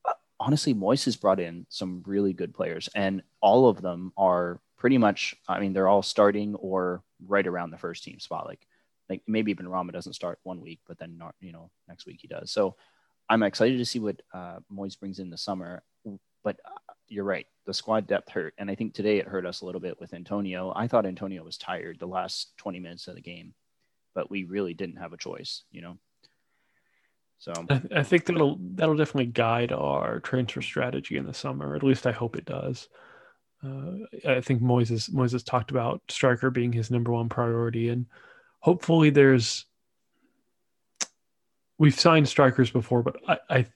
uh, 0.04 0.12
honestly, 0.40 0.74
Moyes 0.74 1.04
has 1.04 1.14
brought 1.14 1.38
in 1.38 1.66
some 1.68 2.02
really 2.04 2.32
good 2.32 2.52
players, 2.52 2.88
and 2.96 3.22
all 3.40 3.68
of 3.68 3.80
them 3.80 4.12
are 4.16 4.58
pretty 4.76 4.98
much. 4.98 5.36
I 5.46 5.60
mean, 5.60 5.72
they're 5.72 5.86
all 5.86 6.02
starting 6.02 6.56
or 6.56 7.04
right 7.24 7.46
around 7.46 7.70
the 7.70 7.78
first 7.78 8.02
team 8.02 8.18
spot. 8.18 8.44
Like 8.44 8.66
like 9.08 9.22
maybe 9.26 9.54
Benrahma 9.54 9.92
doesn't 9.92 10.14
start 10.14 10.38
one 10.42 10.60
week, 10.60 10.80
but 10.86 10.98
then 10.98 11.16
not, 11.16 11.34
you 11.40 11.52
know, 11.52 11.70
next 11.88 12.06
week 12.06 12.18
he 12.20 12.28
does. 12.28 12.50
So 12.50 12.76
I'm 13.28 13.42
excited 13.42 13.78
to 13.78 13.84
see 13.84 13.98
what 13.98 14.20
uh, 14.34 14.58
Moyes 14.72 14.98
brings 14.98 15.18
in 15.18 15.30
the 15.30 15.38
summer. 15.38 15.82
But 16.44 16.60
uh, 16.64 16.92
you're 17.08 17.24
right, 17.24 17.46
the 17.66 17.74
squad 17.74 18.06
depth 18.06 18.30
hurt, 18.30 18.54
and 18.56 18.70
I 18.70 18.76
think 18.76 18.94
today 18.94 19.18
it 19.18 19.26
hurt 19.26 19.46
us 19.46 19.60
a 19.60 19.66
little 19.66 19.80
bit 19.80 19.98
with 20.00 20.14
Antonio. 20.14 20.72
I 20.76 20.86
thought 20.86 21.06
Antonio 21.06 21.42
was 21.42 21.58
tired 21.58 21.98
the 21.98 22.06
last 22.06 22.52
20 22.58 22.78
minutes 22.78 23.08
of 23.08 23.16
the 23.16 23.20
game, 23.20 23.54
but 24.14 24.30
we 24.30 24.44
really 24.44 24.72
didn't 24.72 24.98
have 24.98 25.12
a 25.12 25.16
choice, 25.16 25.64
you 25.72 25.82
know. 25.82 25.98
So 27.38 27.52
I, 27.68 27.82
I 27.96 28.02
think 28.02 28.26
that'll 28.26 28.58
that'll 28.60 28.96
definitely 28.96 29.26
guide 29.26 29.72
our 29.72 30.20
transfer 30.20 30.62
strategy 30.62 31.16
in 31.16 31.26
the 31.26 31.34
summer. 31.34 31.74
At 31.74 31.82
least 31.82 32.06
I 32.06 32.12
hope 32.12 32.36
it 32.36 32.44
does. 32.44 32.88
Uh, 33.64 34.06
I 34.26 34.40
think 34.40 34.62
Moises 34.62 35.10
Moises 35.10 35.44
talked 35.44 35.70
about 35.70 36.00
striker 36.08 36.50
being 36.50 36.72
his 36.72 36.90
number 36.90 37.12
one 37.12 37.28
priority, 37.28 37.88
and 37.88 38.06
hopefully 38.66 39.11
there's 39.11 39.64
we've 41.79 41.98
signed 41.98 42.29
strikers 42.29 42.68
before, 42.68 43.00
but 43.00 43.16
I, 43.29 43.38
I 43.48 43.66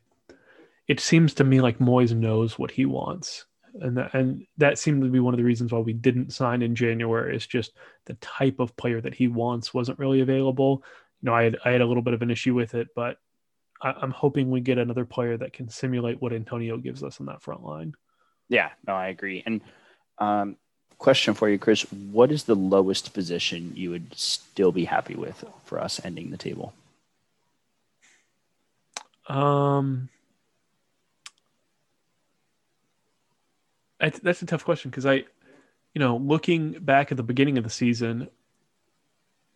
it 0.88 0.98
seems 0.98 1.32
to 1.34 1.44
me 1.44 1.60
like 1.60 1.78
Moyes 1.78 2.12
knows 2.12 2.58
what 2.58 2.72
he 2.72 2.86
wants. 2.86 3.46
And 3.74 3.96
that, 3.96 4.12
and 4.14 4.44
that 4.56 4.80
seemed 4.80 5.04
to 5.04 5.08
be 5.08 5.20
one 5.20 5.32
of 5.32 5.38
the 5.38 5.44
reasons 5.44 5.70
why 5.70 5.78
we 5.78 5.92
didn't 5.92 6.32
sign 6.32 6.60
in 6.60 6.74
January 6.74 7.36
is 7.36 7.46
just 7.46 7.70
the 8.06 8.14
type 8.14 8.58
of 8.58 8.76
player 8.76 9.00
that 9.00 9.14
he 9.14 9.28
wants 9.28 9.72
wasn't 9.72 10.00
really 10.00 10.22
available. 10.22 10.82
You 11.22 11.26
know, 11.26 11.34
I 11.34 11.44
had, 11.44 11.58
I 11.64 11.70
had 11.70 11.82
a 11.82 11.86
little 11.86 12.02
bit 12.02 12.14
of 12.14 12.22
an 12.22 12.30
issue 12.32 12.54
with 12.54 12.74
it, 12.74 12.88
but 12.96 13.18
I, 13.80 13.92
I'm 13.92 14.10
hoping 14.10 14.50
we 14.50 14.60
get 14.60 14.78
another 14.78 15.04
player 15.04 15.36
that 15.36 15.52
can 15.52 15.68
simulate 15.68 16.20
what 16.20 16.32
Antonio 16.32 16.78
gives 16.78 17.04
us 17.04 17.20
on 17.20 17.26
that 17.26 17.42
front 17.42 17.62
line. 17.62 17.94
Yeah, 18.48 18.70
no, 18.88 18.94
I 18.94 19.06
agree. 19.06 19.44
And 19.46 19.60
um, 20.18 20.56
question 21.00 21.34
for 21.34 21.48
you, 21.48 21.58
Chris. 21.58 21.82
What 22.12 22.30
is 22.30 22.44
the 22.44 22.54
lowest 22.54 23.12
position 23.14 23.72
you 23.74 23.90
would 23.90 24.14
still 24.14 24.70
be 24.70 24.84
happy 24.84 25.16
with 25.16 25.42
for 25.64 25.80
us 25.80 26.00
ending 26.04 26.30
the 26.30 26.36
table? 26.36 26.72
Um, 29.26 30.08
that's 33.98 34.42
a 34.42 34.46
tough 34.46 34.64
question 34.64 34.90
because 34.90 35.06
I, 35.06 35.24
you 35.94 35.98
know, 35.98 36.16
looking 36.16 36.72
back 36.72 37.10
at 37.10 37.16
the 37.16 37.22
beginning 37.22 37.58
of 37.58 37.64
the 37.64 37.70
season, 37.70 38.28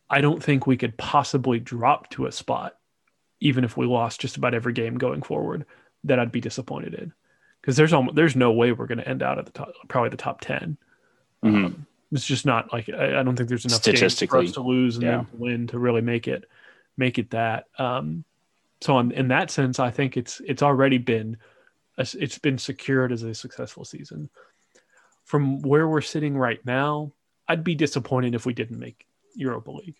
I 0.08 0.20
don't 0.20 0.42
think 0.42 0.66
we 0.66 0.76
could 0.76 0.96
possibly 0.96 1.60
drop 1.60 2.08
to 2.10 2.26
a 2.26 2.32
spot, 2.32 2.76
even 3.40 3.64
if 3.64 3.76
we 3.76 3.86
lost 3.86 4.20
just 4.20 4.36
about 4.36 4.54
every 4.54 4.72
game 4.72 4.96
going 4.96 5.22
forward, 5.22 5.66
that 6.04 6.18
I'd 6.18 6.32
be 6.32 6.40
disappointed 6.40 6.94
in. 6.94 7.12
Because 7.60 7.76
there's 7.76 7.92
almost, 7.92 8.16
there's 8.16 8.36
no 8.36 8.52
way 8.52 8.72
we're 8.72 8.86
going 8.86 8.98
to 8.98 9.08
end 9.08 9.22
out 9.22 9.38
at 9.38 9.46
the 9.46 9.52
top, 9.52 9.72
probably 9.88 10.10
the 10.10 10.16
top 10.16 10.40
ten. 10.40 10.78
Mm-hmm. 11.44 11.64
Um, 11.66 11.86
it's 12.12 12.26
just 12.26 12.46
not 12.46 12.72
like 12.72 12.88
I, 12.88 13.20
I, 13.20 13.22
don't 13.22 13.36
think 13.36 13.48
there's 13.48 13.64
enough 13.64 13.82
statistically 13.82 14.46
for 14.46 14.48
us 14.48 14.52
to 14.52 14.60
lose 14.60 14.96
and 14.96 15.04
yeah. 15.04 15.16
then 15.16 15.26
to 15.26 15.36
win 15.36 15.66
to 15.68 15.78
really 15.78 16.00
make 16.00 16.28
it 16.28 16.48
make 16.96 17.18
it 17.18 17.30
that. 17.30 17.66
Um, 17.78 18.24
so 18.80 18.98
in, 18.98 19.12
in 19.12 19.28
that 19.28 19.50
sense, 19.50 19.78
I 19.78 19.90
think 19.90 20.16
it's 20.16 20.40
it's 20.46 20.62
already 20.62 20.98
been 20.98 21.36
a, 21.98 22.06
it's 22.18 22.38
been 22.38 22.58
secured 22.58 23.12
as 23.12 23.22
a 23.22 23.34
successful 23.34 23.84
season. 23.84 24.30
From 25.24 25.60
where 25.62 25.88
we're 25.88 26.02
sitting 26.02 26.36
right 26.36 26.64
now, 26.64 27.12
I'd 27.48 27.64
be 27.64 27.74
disappointed 27.74 28.34
if 28.34 28.46
we 28.46 28.52
didn't 28.52 28.78
make 28.78 29.06
Europa 29.34 29.70
League. 29.70 29.96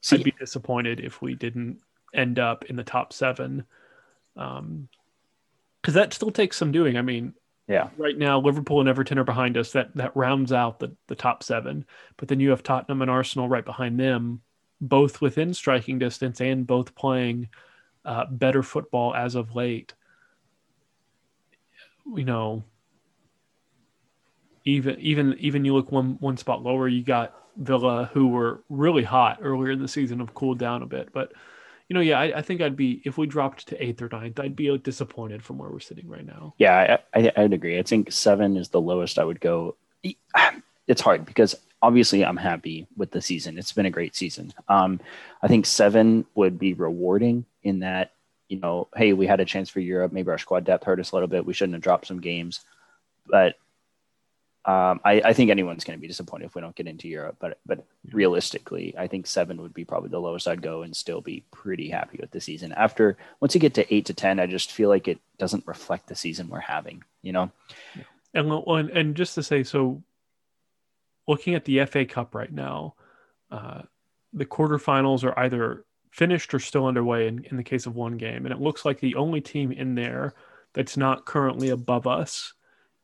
See, 0.00 0.16
I'd 0.16 0.24
be 0.24 0.34
disappointed 0.38 1.00
if 1.00 1.22
we 1.22 1.34
didn't 1.34 1.80
end 2.14 2.38
up 2.38 2.64
in 2.66 2.76
the 2.76 2.84
top 2.84 3.12
seven, 3.12 3.64
because 4.34 4.58
um, 4.58 4.88
that 5.84 6.12
still 6.12 6.30
takes 6.30 6.56
some 6.56 6.70
doing. 6.70 6.96
I 6.96 7.02
mean, 7.02 7.34
yeah. 7.68 7.90
Right 7.96 8.18
now, 8.18 8.40
Liverpool 8.40 8.80
and 8.80 8.88
Everton 8.88 9.18
are 9.18 9.24
behind 9.24 9.56
us. 9.56 9.72
That 9.72 9.94
that 9.96 10.16
rounds 10.16 10.52
out 10.52 10.78
the, 10.78 10.94
the 11.06 11.14
top 11.14 11.42
seven. 11.42 11.84
But 12.16 12.28
then 12.28 12.40
you 12.40 12.50
have 12.50 12.62
Tottenham 12.62 13.02
and 13.02 13.10
Arsenal 13.10 13.48
right 13.48 13.64
behind 13.64 13.98
them, 13.98 14.42
both 14.80 15.20
within 15.20 15.54
striking 15.54 15.98
distance 15.98 16.40
and 16.40 16.66
both 16.66 16.94
playing 16.94 17.48
uh, 18.04 18.26
better 18.26 18.62
football 18.62 19.14
as 19.14 19.34
of 19.34 19.54
late. 19.54 19.94
You 22.14 22.24
know, 22.24 22.64
even 24.64 24.98
even 25.00 25.36
even 25.38 25.64
you 25.64 25.74
look 25.74 25.92
one 25.92 26.16
one 26.20 26.36
spot 26.36 26.62
lower, 26.62 26.88
you 26.88 27.02
got 27.02 27.34
Villa 27.56 28.10
who 28.12 28.28
were 28.28 28.62
really 28.68 29.04
hot 29.04 29.38
earlier 29.40 29.70
in 29.72 29.80
the 29.80 29.88
season 29.88 30.18
have 30.18 30.34
cooled 30.34 30.58
down 30.58 30.82
a 30.82 30.86
bit. 30.86 31.12
But 31.12 31.32
you 31.92 31.94
know, 31.94 32.00
yeah, 32.00 32.18
I, 32.18 32.38
I 32.38 32.40
think 32.40 32.62
I'd 32.62 32.74
be 32.74 33.02
if 33.04 33.18
we 33.18 33.26
dropped 33.26 33.68
to 33.68 33.84
eighth 33.84 34.00
or 34.00 34.08
ninth, 34.10 34.40
I'd 34.40 34.56
be 34.56 34.78
disappointed 34.78 35.44
from 35.44 35.58
where 35.58 35.68
we're 35.68 35.78
sitting 35.78 36.08
right 36.08 36.24
now. 36.24 36.54
Yeah, 36.56 36.98
I, 37.12 37.20
I 37.20 37.32
I'd 37.36 37.52
agree. 37.52 37.78
I 37.78 37.82
think 37.82 38.10
seven 38.10 38.56
is 38.56 38.70
the 38.70 38.80
lowest 38.80 39.18
I 39.18 39.24
would 39.24 39.40
go. 39.40 39.76
It's 40.88 41.00
hard 41.00 41.24
because 41.24 41.54
obviously 41.80 42.24
I'm 42.24 42.36
happy 42.36 42.88
with 42.96 43.12
the 43.12 43.22
season. 43.22 43.56
It's 43.56 43.72
been 43.72 43.86
a 43.86 43.90
great 43.90 44.16
season. 44.16 44.52
Um, 44.68 45.00
I 45.42 45.46
think 45.46 45.64
seven 45.64 46.26
would 46.34 46.58
be 46.58 46.74
rewarding 46.74 47.44
in 47.62 47.80
that 47.80 48.12
you 48.48 48.58
know, 48.58 48.88
hey, 48.96 49.12
we 49.12 49.26
had 49.26 49.40
a 49.40 49.44
chance 49.44 49.68
for 49.68 49.78
Europe. 49.80 50.12
Maybe 50.12 50.30
our 50.30 50.38
squad 50.38 50.64
depth 50.64 50.84
hurt 50.84 50.98
us 50.98 51.12
a 51.12 51.14
little 51.14 51.28
bit. 51.28 51.46
We 51.46 51.52
shouldn't 51.52 51.74
have 51.74 51.82
dropped 51.82 52.06
some 52.06 52.20
games, 52.20 52.60
but 53.26 53.56
um, 54.64 55.00
I, 55.04 55.20
I, 55.24 55.32
think 55.32 55.50
anyone's 55.50 55.82
going 55.82 55.98
to 55.98 56.00
be 56.00 56.06
disappointed 56.06 56.44
if 56.44 56.54
we 56.54 56.60
don't 56.60 56.76
get 56.76 56.86
into 56.86 57.08
Europe, 57.08 57.34
but 57.40 57.58
but 57.66 57.84
realistically, 58.12 58.94
I 58.96 59.08
think 59.08 59.26
seven 59.26 59.60
would 59.60 59.74
be 59.74 59.84
probably 59.84 60.10
the 60.10 60.20
lowest 60.20 60.46
I'd 60.46 60.62
go 60.62 60.82
and 60.82 60.94
still 60.94 61.20
be 61.20 61.44
pretty 61.50 61.88
happy 61.88 62.18
with 62.20 62.30
the 62.30 62.40
season. 62.40 62.72
After 62.72 63.16
once 63.40 63.56
you 63.56 63.60
get 63.60 63.74
to 63.74 63.92
eight 63.92 64.06
to 64.06 64.14
ten, 64.14 64.38
I 64.38 64.46
just 64.46 64.70
feel 64.70 64.88
like 64.88 65.08
it 65.08 65.18
doesn't 65.36 65.66
reflect 65.66 66.06
the 66.06 66.14
season 66.14 66.48
we're 66.48 66.60
having, 66.60 67.02
you 67.22 67.32
know. 67.32 67.50
And 68.34 68.52
and, 68.52 68.90
and 68.90 69.16
just 69.16 69.34
to 69.34 69.42
say, 69.42 69.64
so 69.64 70.00
looking 71.26 71.56
at 71.56 71.64
the 71.64 71.84
FA 71.86 72.04
Cup 72.04 72.32
right 72.32 72.52
now, 72.52 72.94
uh, 73.50 73.82
the 74.32 74.46
quarterfinals 74.46 75.24
are 75.24 75.36
either 75.40 75.84
finished 76.12 76.54
or 76.54 76.60
still 76.60 76.86
underway 76.86 77.26
in, 77.26 77.44
in 77.50 77.56
the 77.56 77.64
case 77.64 77.86
of 77.86 77.96
one 77.96 78.16
game, 78.16 78.46
and 78.46 78.54
it 78.54 78.60
looks 78.60 78.84
like 78.84 79.00
the 79.00 79.16
only 79.16 79.40
team 79.40 79.72
in 79.72 79.96
there 79.96 80.34
that's 80.72 80.96
not 80.96 81.24
currently 81.24 81.70
above 81.70 82.06
us 82.06 82.52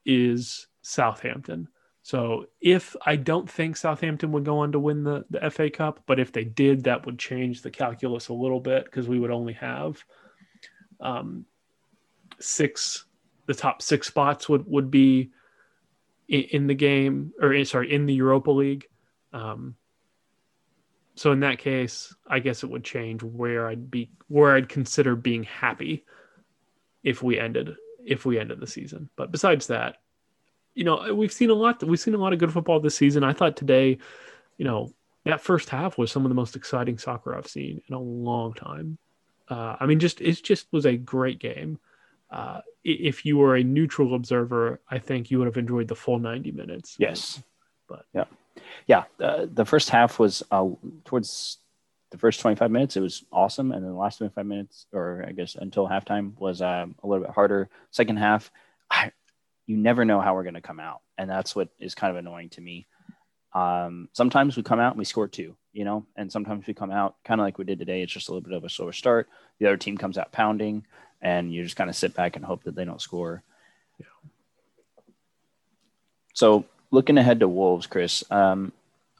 is 0.06 0.68
Southampton. 0.88 1.68
So 2.02 2.46
if 2.60 2.96
I 3.04 3.16
don't 3.16 3.48
think 3.48 3.76
Southampton 3.76 4.32
would 4.32 4.44
go 4.44 4.60
on 4.60 4.72
to 4.72 4.78
win 4.78 5.04
the, 5.04 5.26
the 5.28 5.50
FA 5.50 5.68
Cup, 5.68 6.00
but 6.06 6.18
if 6.18 6.32
they 6.32 6.44
did, 6.44 6.84
that 6.84 7.04
would 7.04 7.18
change 7.18 7.60
the 7.60 7.70
calculus 7.70 8.28
a 8.28 8.32
little 8.32 8.60
bit 8.60 8.84
because 8.84 9.06
we 9.06 9.20
would 9.20 9.30
only 9.30 9.52
have 9.54 10.02
um, 11.00 11.44
six, 12.40 13.04
the 13.44 13.54
top 13.54 13.82
six 13.82 14.06
spots 14.06 14.48
would, 14.48 14.66
would 14.66 14.90
be 14.90 15.30
in, 16.28 16.42
in 16.44 16.66
the 16.66 16.74
game 16.74 17.34
or 17.40 17.52
in, 17.52 17.66
sorry, 17.66 17.92
in 17.92 18.06
the 18.06 18.14
Europa 18.14 18.50
League. 18.50 18.86
Um, 19.34 19.76
so 21.14 21.32
in 21.32 21.40
that 21.40 21.58
case, 21.58 22.14
I 22.26 22.38
guess 22.38 22.62
it 22.62 22.70
would 22.70 22.84
change 22.84 23.22
where 23.22 23.68
I'd 23.68 23.90
be, 23.90 24.10
where 24.28 24.54
I'd 24.54 24.70
consider 24.70 25.14
being 25.14 25.42
happy 25.42 26.06
if 27.02 27.22
we 27.22 27.38
ended, 27.38 27.74
if 28.02 28.24
we 28.24 28.38
ended 28.38 28.60
the 28.60 28.66
season. 28.66 29.10
But 29.14 29.30
besides 29.30 29.66
that, 29.66 29.96
you 30.78 30.84
know, 30.84 31.12
we've 31.12 31.32
seen 31.32 31.50
a 31.50 31.54
lot. 31.54 31.82
We've 31.82 31.98
seen 31.98 32.14
a 32.14 32.18
lot 32.18 32.32
of 32.32 32.38
good 32.38 32.52
football 32.52 32.78
this 32.78 32.94
season. 32.94 33.24
I 33.24 33.32
thought 33.32 33.56
today, 33.56 33.98
you 34.58 34.64
know, 34.64 34.92
that 35.24 35.40
first 35.40 35.68
half 35.68 35.98
was 35.98 36.12
some 36.12 36.24
of 36.24 36.28
the 36.28 36.36
most 36.36 36.54
exciting 36.54 36.98
soccer 36.98 37.34
I've 37.34 37.48
seen 37.48 37.82
in 37.88 37.94
a 37.96 38.00
long 38.00 38.54
time. 38.54 38.96
Uh, 39.48 39.74
I 39.80 39.86
mean, 39.86 39.98
just 39.98 40.20
it 40.20 40.40
just 40.44 40.68
was 40.70 40.86
a 40.86 40.96
great 40.96 41.40
game. 41.40 41.80
Uh, 42.30 42.60
if 42.84 43.26
you 43.26 43.38
were 43.38 43.56
a 43.56 43.64
neutral 43.64 44.14
observer, 44.14 44.80
I 44.88 45.00
think 45.00 45.32
you 45.32 45.38
would 45.38 45.46
have 45.46 45.56
enjoyed 45.56 45.88
the 45.88 45.96
full 45.96 46.20
ninety 46.20 46.52
minutes. 46.52 46.94
Yes, 46.96 47.42
but 47.88 48.04
yeah, 48.14 48.26
yeah. 48.86 49.04
Uh, 49.20 49.46
the 49.52 49.64
first 49.64 49.90
half 49.90 50.20
was 50.20 50.44
uh, 50.52 50.68
towards 51.04 51.58
the 52.12 52.18
first 52.18 52.38
twenty 52.38 52.54
five 52.54 52.70
minutes. 52.70 52.96
It 52.96 53.00
was 53.00 53.24
awesome, 53.32 53.72
and 53.72 53.84
then 53.84 53.90
the 53.90 53.98
last 53.98 54.18
twenty 54.18 54.32
five 54.32 54.46
minutes, 54.46 54.86
or 54.92 55.24
I 55.26 55.32
guess 55.32 55.56
until 55.56 55.88
halftime, 55.88 56.38
was 56.38 56.62
um, 56.62 56.94
a 57.02 57.08
little 57.08 57.24
bit 57.24 57.34
harder. 57.34 57.68
Second 57.90 58.18
half, 58.18 58.52
I 58.92 59.10
you 59.68 59.76
never 59.76 60.04
know 60.04 60.20
how 60.20 60.34
we're 60.34 60.44
going 60.44 60.54
to 60.54 60.60
come 60.62 60.80
out. 60.80 61.02
And 61.18 61.28
that's 61.28 61.54
what 61.54 61.68
is 61.78 61.94
kind 61.94 62.10
of 62.10 62.16
annoying 62.16 62.48
to 62.50 62.60
me. 62.60 62.88
Um, 63.54 64.08
sometimes 64.14 64.56
we 64.56 64.62
come 64.62 64.80
out 64.80 64.92
and 64.92 64.98
we 64.98 65.04
score 65.04 65.28
two, 65.28 65.56
you 65.74 65.84
know, 65.84 66.06
and 66.16 66.32
sometimes 66.32 66.66
we 66.66 66.72
come 66.72 66.90
out 66.90 67.16
kind 67.22 67.38
of 67.38 67.44
like 67.44 67.58
we 67.58 67.64
did 67.64 67.78
today. 67.78 68.02
It's 68.02 68.12
just 68.12 68.28
a 68.28 68.32
little 68.32 68.48
bit 68.48 68.56
of 68.56 68.64
a 68.64 68.70
slower 68.70 68.92
start. 68.92 69.28
The 69.58 69.66
other 69.66 69.76
team 69.76 69.98
comes 69.98 70.16
out 70.16 70.32
pounding, 70.32 70.86
and 71.20 71.52
you 71.52 71.62
just 71.62 71.76
kind 71.76 71.90
of 71.90 71.96
sit 71.96 72.14
back 72.14 72.36
and 72.36 72.44
hope 72.44 72.64
that 72.64 72.74
they 72.74 72.86
don't 72.86 73.00
score. 73.00 73.42
Yeah. 73.98 74.06
So 76.32 76.64
looking 76.90 77.18
ahead 77.18 77.40
to 77.40 77.48
Wolves, 77.48 77.86
Chris, 77.86 78.24
um, 78.30 78.72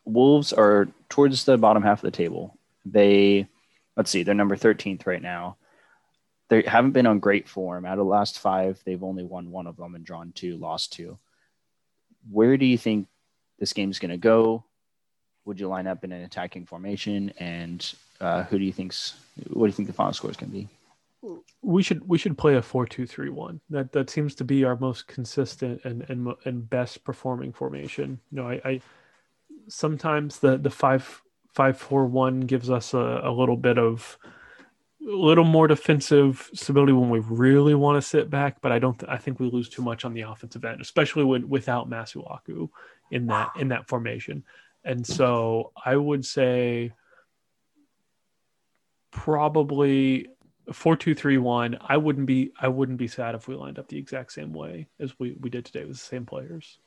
Wolves 0.06 0.54
are 0.54 0.88
towards 1.10 1.44
the 1.44 1.58
bottom 1.58 1.82
half 1.82 1.98
of 1.98 2.10
the 2.10 2.16
table. 2.16 2.56
They, 2.86 3.48
let's 3.98 4.10
see, 4.10 4.22
they're 4.22 4.34
number 4.34 4.56
13th 4.56 5.06
right 5.06 5.20
now 5.20 5.58
they 6.48 6.62
haven't 6.62 6.92
been 6.92 7.06
on 7.06 7.18
great 7.18 7.48
form. 7.48 7.84
Out 7.84 7.98
of 7.98 7.98
the 7.98 8.04
last 8.04 8.38
five, 8.38 8.80
they've 8.84 9.02
only 9.02 9.24
won 9.24 9.50
one 9.50 9.66
of 9.66 9.76
them 9.76 9.94
and 9.94 10.04
drawn 10.04 10.32
two, 10.32 10.56
lost 10.56 10.92
two. 10.92 11.18
Where 12.30 12.56
do 12.56 12.66
you 12.66 12.78
think 12.78 13.08
this 13.58 13.72
game's 13.72 13.98
going 13.98 14.10
to 14.10 14.16
go? 14.16 14.64
Would 15.44 15.60
you 15.60 15.68
line 15.68 15.86
up 15.86 16.04
in 16.04 16.12
an 16.12 16.22
attacking 16.22 16.66
formation? 16.66 17.32
And 17.38 17.90
uh, 18.20 18.44
who 18.44 18.58
do 18.58 18.64
you 18.64 18.72
think's 18.72 19.14
what 19.52 19.66
do 19.66 19.68
you 19.68 19.72
think 19.72 19.88
the 19.88 19.94
final 19.94 20.12
score 20.12 20.30
is 20.30 20.36
going 20.36 20.50
to 20.50 20.56
be? 20.58 20.68
We 21.62 21.82
should 21.82 22.06
we 22.08 22.18
should 22.18 22.38
play 22.38 22.56
a 22.56 22.62
four 22.62 22.86
two 22.86 23.06
three 23.06 23.30
one. 23.30 23.60
That 23.70 23.92
that 23.92 24.08
seems 24.08 24.34
to 24.36 24.44
be 24.44 24.64
our 24.64 24.76
most 24.76 25.06
consistent 25.06 25.84
and 25.84 26.04
and 26.08 26.34
and 26.44 26.68
best 26.68 27.04
performing 27.04 27.52
formation. 27.52 28.20
You 28.30 28.36
know, 28.36 28.48
I, 28.48 28.60
I 28.64 28.80
sometimes 29.68 30.38
the 30.38 30.56
the 30.56 30.70
five 30.70 31.22
five 31.52 31.76
four 31.76 32.06
one 32.06 32.40
gives 32.40 32.70
us 32.70 32.94
a, 32.94 33.20
a 33.24 33.32
little 33.32 33.56
bit 33.56 33.78
of 33.78 34.16
a 35.00 35.10
little 35.10 35.44
more 35.44 35.68
defensive 35.68 36.50
stability 36.54 36.92
when 36.92 37.10
we 37.10 37.20
really 37.20 37.74
want 37.74 38.02
to 38.02 38.08
sit 38.08 38.30
back, 38.30 38.60
but 38.60 38.72
I 38.72 38.78
don't. 38.78 38.98
Th- 38.98 39.10
I 39.10 39.16
think 39.16 39.38
we 39.38 39.50
lose 39.50 39.68
too 39.68 39.82
much 39.82 40.04
on 40.04 40.12
the 40.12 40.22
offensive 40.22 40.64
end, 40.64 40.80
especially 40.80 41.24
when 41.24 41.48
without 41.48 41.88
Masuaku 41.88 42.68
in 43.10 43.26
that 43.26 43.52
in 43.58 43.68
that 43.68 43.88
formation. 43.88 44.44
And 44.84 45.06
so 45.06 45.72
I 45.84 45.96
would 45.96 46.24
say 46.24 46.92
probably 49.10 50.28
four 50.72 50.96
two 50.96 51.14
three 51.14 51.38
one. 51.38 51.78
I 51.80 51.96
wouldn't 51.96 52.26
be 52.26 52.52
I 52.60 52.68
wouldn't 52.68 52.98
be 52.98 53.08
sad 53.08 53.34
if 53.34 53.48
we 53.48 53.54
lined 53.54 53.78
up 53.78 53.88
the 53.88 53.98
exact 53.98 54.32
same 54.32 54.52
way 54.52 54.88
as 54.98 55.18
we 55.18 55.36
we 55.40 55.50
did 55.50 55.64
today 55.64 55.84
with 55.84 55.98
the 55.98 56.04
same 56.04 56.26
players. 56.26 56.78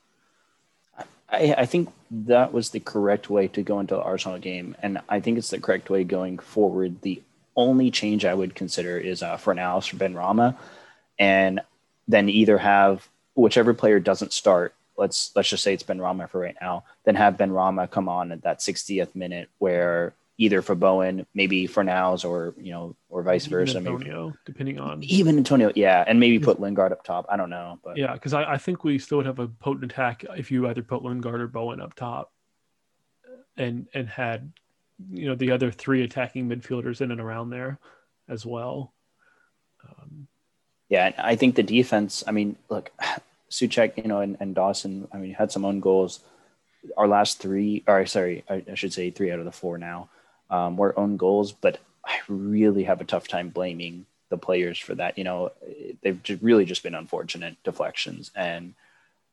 I, 1.30 1.54
I 1.58 1.66
think 1.66 1.90
that 2.10 2.52
was 2.52 2.70
the 2.70 2.80
correct 2.80 3.30
way 3.30 3.48
to 3.48 3.62
go 3.62 3.80
into 3.80 3.94
the 3.94 4.02
Arsenal 4.02 4.38
game, 4.38 4.76
and 4.82 5.00
I 5.08 5.20
think 5.20 5.38
it's 5.38 5.50
the 5.50 5.60
correct 5.60 5.88
way 5.88 6.04
going 6.04 6.38
forward. 6.38 7.00
The 7.00 7.22
only 7.56 7.90
change 7.90 8.24
I 8.24 8.34
would 8.34 8.54
consider 8.54 8.98
is 8.98 9.22
uh, 9.22 9.36
Fornals 9.36 9.88
for 9.88 9.96
Benrahma, 9.96 10.56
and 11.18 11.60
then 12.08 12.28
either 12.28 12.58
have 12.58 13.08
whichever 13.34 13.74
player 13.74 14.00
doesn't 14.00 14.32
start. 14.32 14.74
Let's 14.96 15.32
let's 15.34 15.48
just 15.48 15.62
say 15.62 15.74
it's 15.74 15.82
Benrahma 15.82 16.28
for 16.28 16.40
right 16.40 16.56
now. 16.60 16.84
Then 17.04 17.14
have 17.14 17.36
Benrahma 17.36 17.90
come 17.90 18.08
on 18.08 18.32
at 18.32 18.42
that 18.42 18.60
60th 18.60 19.14
minute, 19.14 19.48
where 19.58 20.14
either 20.38 20.62
for 20.62 20.74
Bowen, 20.74 21.26
maybe 21.34 21.68
Fornals, 21.68 22.24
or 22.24 22.54
you 22.58 22.72
know, 22.72 22.96
or 23.08 23.22
vice 23.22 23.46
even 23.46 23.58
versa. 23.58 23.78
Antonio, 23.78 24.26
maybe. 24.26 24.38
depending 24.44 24.78
on 24.80 25.02
even 25.04 25.36
Antonio, 25.38 25.72
yeah, 25.74 26.04
and 26.06 26.18
maybe 26.20 26.38
put 26.38 26.60
Lingard 26.60 26.92
up 26.92 27.04
top. 27.04 27.26
I 27.28 27.36
don't 27.36 27.50
know, 27.50 27.78
but 27.84 27.96
yeah, 27.96 28.12
because 28.12 28.32
I, 28.34 28.44
I 28.54 28.58
think 28.58 28.84
we 28.84 28.98
still 28.98 29.18
would 29.18 29.26
have 29.26 29.38
a 29.38 29.48
potent 29.48 29.90
attack 29.90 30.24
if 30.36 30.50
you 30.50 30.68
either 30.68 30.82
put 30.82 31.02
Lingard 31.02 31.40
or 31.40 31.48
Bowen 31.48 31.80
up 31.80 31.94
top, 31.94 32.32
and 33.56 33.86
and 33.94 34.08
had 34.08 34.52
you 35.10 35.26
know 35.26 35.34
the 35.34 35.50
other 35.50 35.70
three 35.70 36.02
attacking 36.02 36.48
midfielders 36.48 37.00
in 37.00 37.10
and 37.10 37.20
around 37.20 37.50
there 37.50 37.78
as 38.28 38.46
well. 38.46 38.92
Um, 39.86 40.28
yeah, 40.88 41.12
I 41.18 41.36
think 41.36 41.54
the 41.54 41.62
defense. 41.62 42.22
I 42.26 42.32
mean, 42.32 42.56
look, 42.68 42.90
Soucek, 43.50 43.96
you 43.96 44.04
know, 44.04 44.20
and, 44.20 44.36
and 44.40 44.54
Dawson. 44.54 45.08
I 45.12 45.18
mean, 45.18 45.34
had 45.34 45.52
some 45.52 45.64
own 45.64 45.80
goals. 45.80 46.20
Our 46.96 47.06
last 47.06 47.38
three, 47.38 47.84
or 47.86 48.06
sorry, 48.06 48.44
I, 48.48 48.64
I 48.70 48.74
should 48.74 48.92
say 48.92 49.10
three 49.10 49.30
out 49.30 49.38
of 49.38 49.44
the 49.44 49.52
four 49.52 49.78
now, 49.78 50.08
um, 50.50 50.76
were 50.76 50.98
own 50.98 51.16
goals. 51.16 51.52
But 51.52 51.78
I 52.04 52.18
really 52.28 52.84
have 52.84 53.00
a 53.00 53.04
tough 53.04 53.28
time 53.28 53.50
blaming 53.50 54.06
the 54.30 54.38
players 54.38 54.78
for 54.78 54.94
that. 54.96 55.16
You 55.16 55.24
know, 55.24 55.52
they've 56.02 56.22
just 56.22 56.42
really 56.42 56.64
just 56.64 56.82
been 56.82 56.94
unfortunate 56.94 57.56
deflections, 57.62 58.30
and 58.34 58.74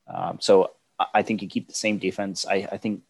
um, 0.08 0.38
so 0.40 0.72
I 1.14 1.22
think 1.22 1.42
you 1.42 1.48
keep 1.48 1.68
the 1.68 1.74
same 1.74 1.98
defense. 1.98 2.46
I, 2.46 2.68
I 2.72 2.78
think 2.78 3.02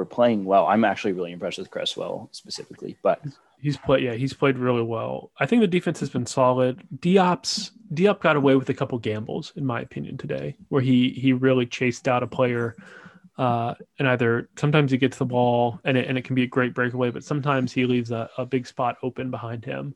we're 0.00 0.06
playing 0.06 0.46
well. 0.46 0.66
I'm 0.66 0.82
actually 0.82 1.12
really 1.12 1.30
impressed 1.30 1.58
with 1.58 1.70
Cresswell 1.70 2.30
specifically, 2.32 2.96
but 3.02 3.20
he's 3.60 3.76
played. 3.76 4.02
Yeah, 4.02 4.14
he's 4.14 4.32
played 4.32 4.56
really 4.56 4.82
well. 4.82 5.30
I 5.38 5.44
think 5.44 5.60
the 5.60 5.66
defense 5.68 6.00
has 6.00 6.08
been 6.08 6.24
solid. 6.24 6.82
Diop's 7.00 7.72
Diop 7.92 8.20
got 8.20 8.34
away 8.34 8.56
with 8.56 8.70
a 8.70 8.74
couple 8.74 8.98
gambles, 8.98 9.52
in 9.56 9.66
my 9.66 9.82
opinion, 9.82 10.16
today, 10.16 10.56
where 10.70 10.80
he 10.80 11.10
he 11.10 11.34
really 11.34 11.66
chased 11.66 12.08
out 12.08 12.22
a 12.22 12.26
player, 12.26 12.76
uh, 13.36 13.74
and 13.98 14.08
either 14.08 14.48
sometimes 14.56 14.90
he 14.90 14.96
gets 14.96 15.18
the 15.18 15.26
ball 15.26 15.78
and 15.84 15.98
it, 15.98 16.08
and 16.08 16.16
it 16.16 16.24
can 16.24 16.34
be 16.34 16.44
a 16.44 16.46
great 16.46 16.72
breakaway, 16.72 17.10
but 17.10 17.22
sometimes 17.22 17.70
he 17.70 17.84
leaves 17.84 18.10
a, 18.10 18.30
a 18.38 18.46
big 18.46 18.66
spot 18.66 18.96
open 19.02 19.30
behind 19.30 19.66
him. 19.66 19.94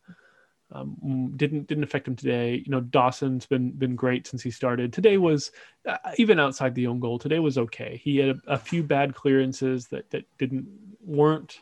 Um, 0.75 1.33
didn't 1.37 1.69
didn't 1.69 1.85
affect 1.85 2.09
him 2.09 2.17
today. 2.17 2.63
You 2.65 2.71
know, 2.71 2.81
Dawson's 2.81 3.47
been 3.47 3.71
been 3.71 3.95
great 3.95 4.27
since 4.27 4.43
he 4.43 4.51
started. 4.51 4.93
Today 4.93 5.19
was 5.19 5.53
uh, 5.87 5.99
even 6.17 6.41
outside 6.41 6.75
the 6.75 6.89
own 6.89 6.99
goal. 6.99 7.19
Today 7.19 7.39
was 7.39 7.57
okay. 7.57 8.01
He 8.03 8.17
had 8.17 8.31
a, 8.31 8.55
a 8.55 8.59
few 8.59 8.83
bad 8.83 9.15
clearances 9.15 9.87
that 9.89 10.11
that 10.11 10.25
didn't 10.37 10.67
weren't 11.01 11.61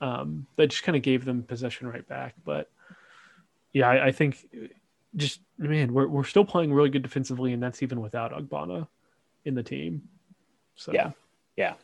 um, 0.00 0.46
that 0.56 0.68
just 0.68 0.82
kind 0.82 0.96
of 0.96 1.02
gave 1.02 1.24
them 1.24 1.44
possession 1.44 1.86
right 1.86 2.06
back. 2.08 2.34
But 2.44 2.68
yeah, 3.72 3.88
I, 3.88 4.06
I, 4.06 4.12
think 4.12 4.48
just 5.14 5.40
man, 5.56 5.94
we're 5.94 6.08
we're 6.08 6.24
still 6.24 6.44
playing 6.44 6.72
really 6.72 6.90
good 6.90 7.02
defensively, 7.02 7.52
and 7.52 7.62
that's 7.62 7.82
even 7.82 8.00
without 8.00 8.32
Ogbonna. 8.32 8.88
in 9.44 9.54
the 9.54 9.62
team. 9.62 10.02
So 10.74 10.92
Yeah. 10.92 11.12
Yeah. 11.56 11.74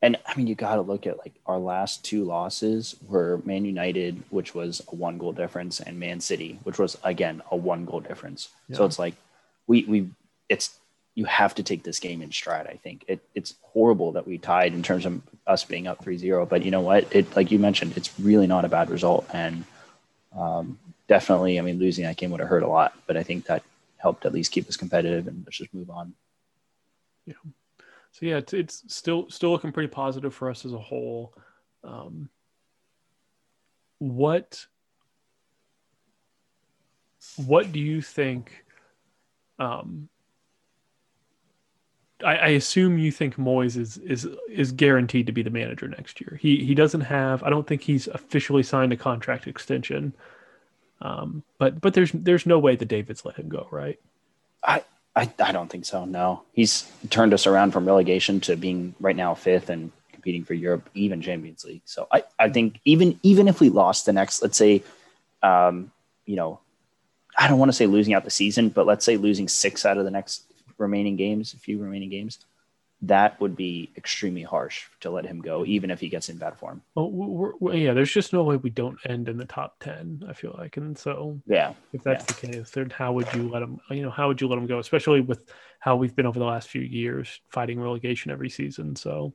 And 0.00 0.16
I 0.26 0.36
mean, 0.36 0.46
you 0.46 0.54
got 0.54 0.76
to 0.76 0.82
look 0.82 1.06
at 1.06 1.18
like 1.18 1.34
our 1.46 1.58
last 1.58 2.04
two 2.04 2.24
losses 2.24 2.94
were 3.08 3.40
Man 3.44 3.64
United, 3.64 4.22
which 4.30 4.54
was 4.54 4.80
a 4.92 4.94
one 4.94 5.18
goal 5.18 5.32
difference, 5.32 5.80
and 5.80 5.98
Man 5.98 6.20
City, 6.20 6.60
which 6.62 6.78
was 6.78 6.96
again 7.02 7.42
a 7.50 7.56
one 7.56 7.84
goal 7.84 8.00
difference. 8.00 8.48
So 8.72 8.84
it's 8.84 8.98
like 8.98 9.14
we 9.66 9.84
we 9.84 10.10
it's 10.48 10.78
you 11.16 11.24
have 11.24 11.52
to 11.56 11.64
take 11.64 11.82
this 11.82 11.98
game 11.98 12.22
in 12.22 12.30
stride. 12.30 12.68
I 12.68 12.74
think 12.76 13.04
it, 13.08 13.18
it's 13.34 13.54
horrible 13.62 14.12
that 14.12 14.24
we 14.24 14.38
tied 14.38 14.72
in 14.72 14.84
terms 14.84 15.04
of 15.04 15.20
us 15.48 15.64
being 15.64 15.88
up 15.88 16.04
3-0, 16.04 16.48
but 16.48 16.64
you 16.64 16.70
know 16.70 16.80
what? 16.80 17.12
It 17.12 17.34
like 17.34 17.50
you 17.50 17.58
mentioned, 17.58 17.96
it's 17.96 18.18
really 18.20 18.46
not 18.46 18.64
a 18.64 18.68
bad 18.68 18.88
result, 18.88 19.26
and 19.32 19.64
um, 20.36 20.78
definitely, 21.08 21.58
I 21.58 21.62
mean, 21.62 21.80
losing 21.80 22.04
that 22.04 22.16
game 22.16 22.30
would 22.30 22.38
have 22.38 22.48
hurt 22.48 22.62
a 22.62 22.68
lot, 22.68 22.94
but 23.08 23.16
I 23.16 23.24
think 23.24 23.46
that 23.46 23.64
helped 23.96 24.26
at 24.26 24.32
least 24.32 24.52
keep 24.52 24.68
us 24.68 24.76
competitive 24.76 25.26
and 25.26 25.42
let's 25.44 25.58
just 25.58 25.74
move 25.74 25.90
on. 25.90 26.14
So 28.12 28.26
yeah, 28.26 28.38
it's, 28.38 28.52
it's 28.52 28.84
still 28.94 29.30
still 29.30 29.50
looking 29.50 29.72
pretty 29.72 29.88
positive 29.88 30.34
for 30.34 30.50
us 30.50 30.64
as 30.64 30.72
a 30.72 30.78
whole. 30.78 31.34
Um, 31.84 32.28
what 33.98 34.66
what 37.36 37.72
do 37.72 37.80
you 37.80 38.00
think? 38.00 38.64
Um, 39.58 40.08
I, 42.24 42.36
I 42.36 42.48
assume 42.48 42.98
you 42.98 43.12
think 43.12 43.36
Moyes 43.36 43.76
is 43.76 43.98
is 43.98 44.28
is 44.50 44.72
guaranteed 44.72 45.26
to 45.26 45.32
be 45.32 45.42
the 45.42 45.50
manager 45.50 45.88
next 45.88 46.20
year. 46.20 46.38
He 46.40 46.64
he 46.64 46.74
doesn't 46.74 47.02
have. 47.02 47.42
I 47.42 47.50
don't 47.50 47.66
think 47.66 47.82
he's 47.82 48.08
officially 48.08 48.62
signed 48.62 48.92
a 48.92 48.96
contract 48.96 49.46
extension. 49.46 50.12
Um, 51.00 51.44
but 51.58 51.80
but 51.80 51.94
there's 51.94 52.10
there's 52.12 52.46
no 52.46 52.58
way 52.58 52.74
the 52.74 52.84
Davids 52.84 53.24
let 53.24 53.36
him 53.36 53.48
go, 53.48 53.68
right? 53.70 54.00
I, 54.64 54.82
I, 55.18 55.28
I 55.40 55.50
don't 55.50 55.68
think 55.68 55.84
so. 55.84 56.04
No, 56.04 56.42
he's 56.52 56.88
turned 57.10 57.34
us 57.34 57.48
around 57.48 57.72
from 57.72 57.84
relegation 57.84 58.38
to 58.42 58.56
being 58.56 58.94
right 59.00 59.16
now 59.16 59.34
fifth 59.34 59.68
and 59.68 59.90
competing 60.12 60.44
for 60.44 60.54
Europe, 60.54 60.88
even 60.94 61.20
Champions 61.20 61.64
League. 61.64 61.82
So 61.86 62.06
I, 62.12 62.22
I 62.38 62.48
think 62.50 62.78
even 62.84 63.18
even 63.24 63.48
if 63.48 63.60
we 63.60 63.68
lost 63.68 64.06
the 64.06 64.12
next, 64.12 64.42
let's 64.42 64.56
say, 64.56 64.84
um, 65.42 65.90
you 66.24 66.36
know, 66.36 66.60
I 67.36 67.48
don't 67.48 67.58
want 67.58 67.68
to 67.68 67.76
say 67.76 67.86
losing 67.86 68.14
out 68.14 68.22
the 68.22 68.30
season, 68.30 68.68
but 68.68 68.86
let's 68.86 69.04
say 69.04 69.16
losing 69.16 69.48
six 69.48 69.84
out 69.84 69.98
of 69.98 70.04
the 70.04 70.10
next 70.12 70.44
remaining 70.78 71.16
games, 71.16 71.52
a 71.52 71.56
few 71.56 71.82
remaining 71.82 72.10
games, 72.10 72.38
that 73.02 73.40
would 73.40 73.54
be 73.54 73.92
extremely 73.96 74.42
harsh 74.42 74.86
to 75.00 75.10
let 75.10 75.24
him 75.24 75.40
go, 75.40 75.64
even 75.64 75.90
if 75.90 76.00
he 76.00 76.08
gets 76.08 76.28
in 76.28 76.36
bad 76.36 76.56
form. 76.56 76.82
Well, 76.96 77.10
we're, 77.10 77.52
we're, 77.60 77.74
yeah, 77.74 77.92
there's 77.92 78.12
just 78.12 78.32
no 78.32 78.42
way 78.42 78.56
we 78.56 78.70
don't 78.70 78.98
end 79.04 79.28
in 79.28 79.36
the 79.36 79.44
top 79.44 79.76
ten. 79.78 80.24
I 80.28 80.32
feel 80.32 80.54
like, 80.58 80.76
and 80.76 80.98
so 80.98 81.40
Yeah, 81.46 81.74
if 81.92 82.02
that's 82.02 82.24
the 82.24 82.34
case, 82.34 82.70
then 82.70 82.90
how 82.90 83.12
would 83.12 83.32
you 83.34 83.48
let 83.48 83.62
him? 83.62 83.78
You 83.90 84.02
know, 84.02 84.10
how 84.10 84.26
would 84.26 84.40
you 84.40 84.48
let 84.48 84.58
him 84.58 84.66
go? 84.66 84.80
Especially 84.80 85.20
with 85.20 85.48
how 85.78 85.94
we've 85.94 86.16
been 86.16 86.26
over 86.26 86.40
the 86.40 86.44
last 86.44 86.68
few 86.68 86.82
years, 86.82 87.40
fighting 87.48 87.80
relegation 87.80 88.32
every 88.32 88.50
season. 88.50 88.96
So 88.96 89.32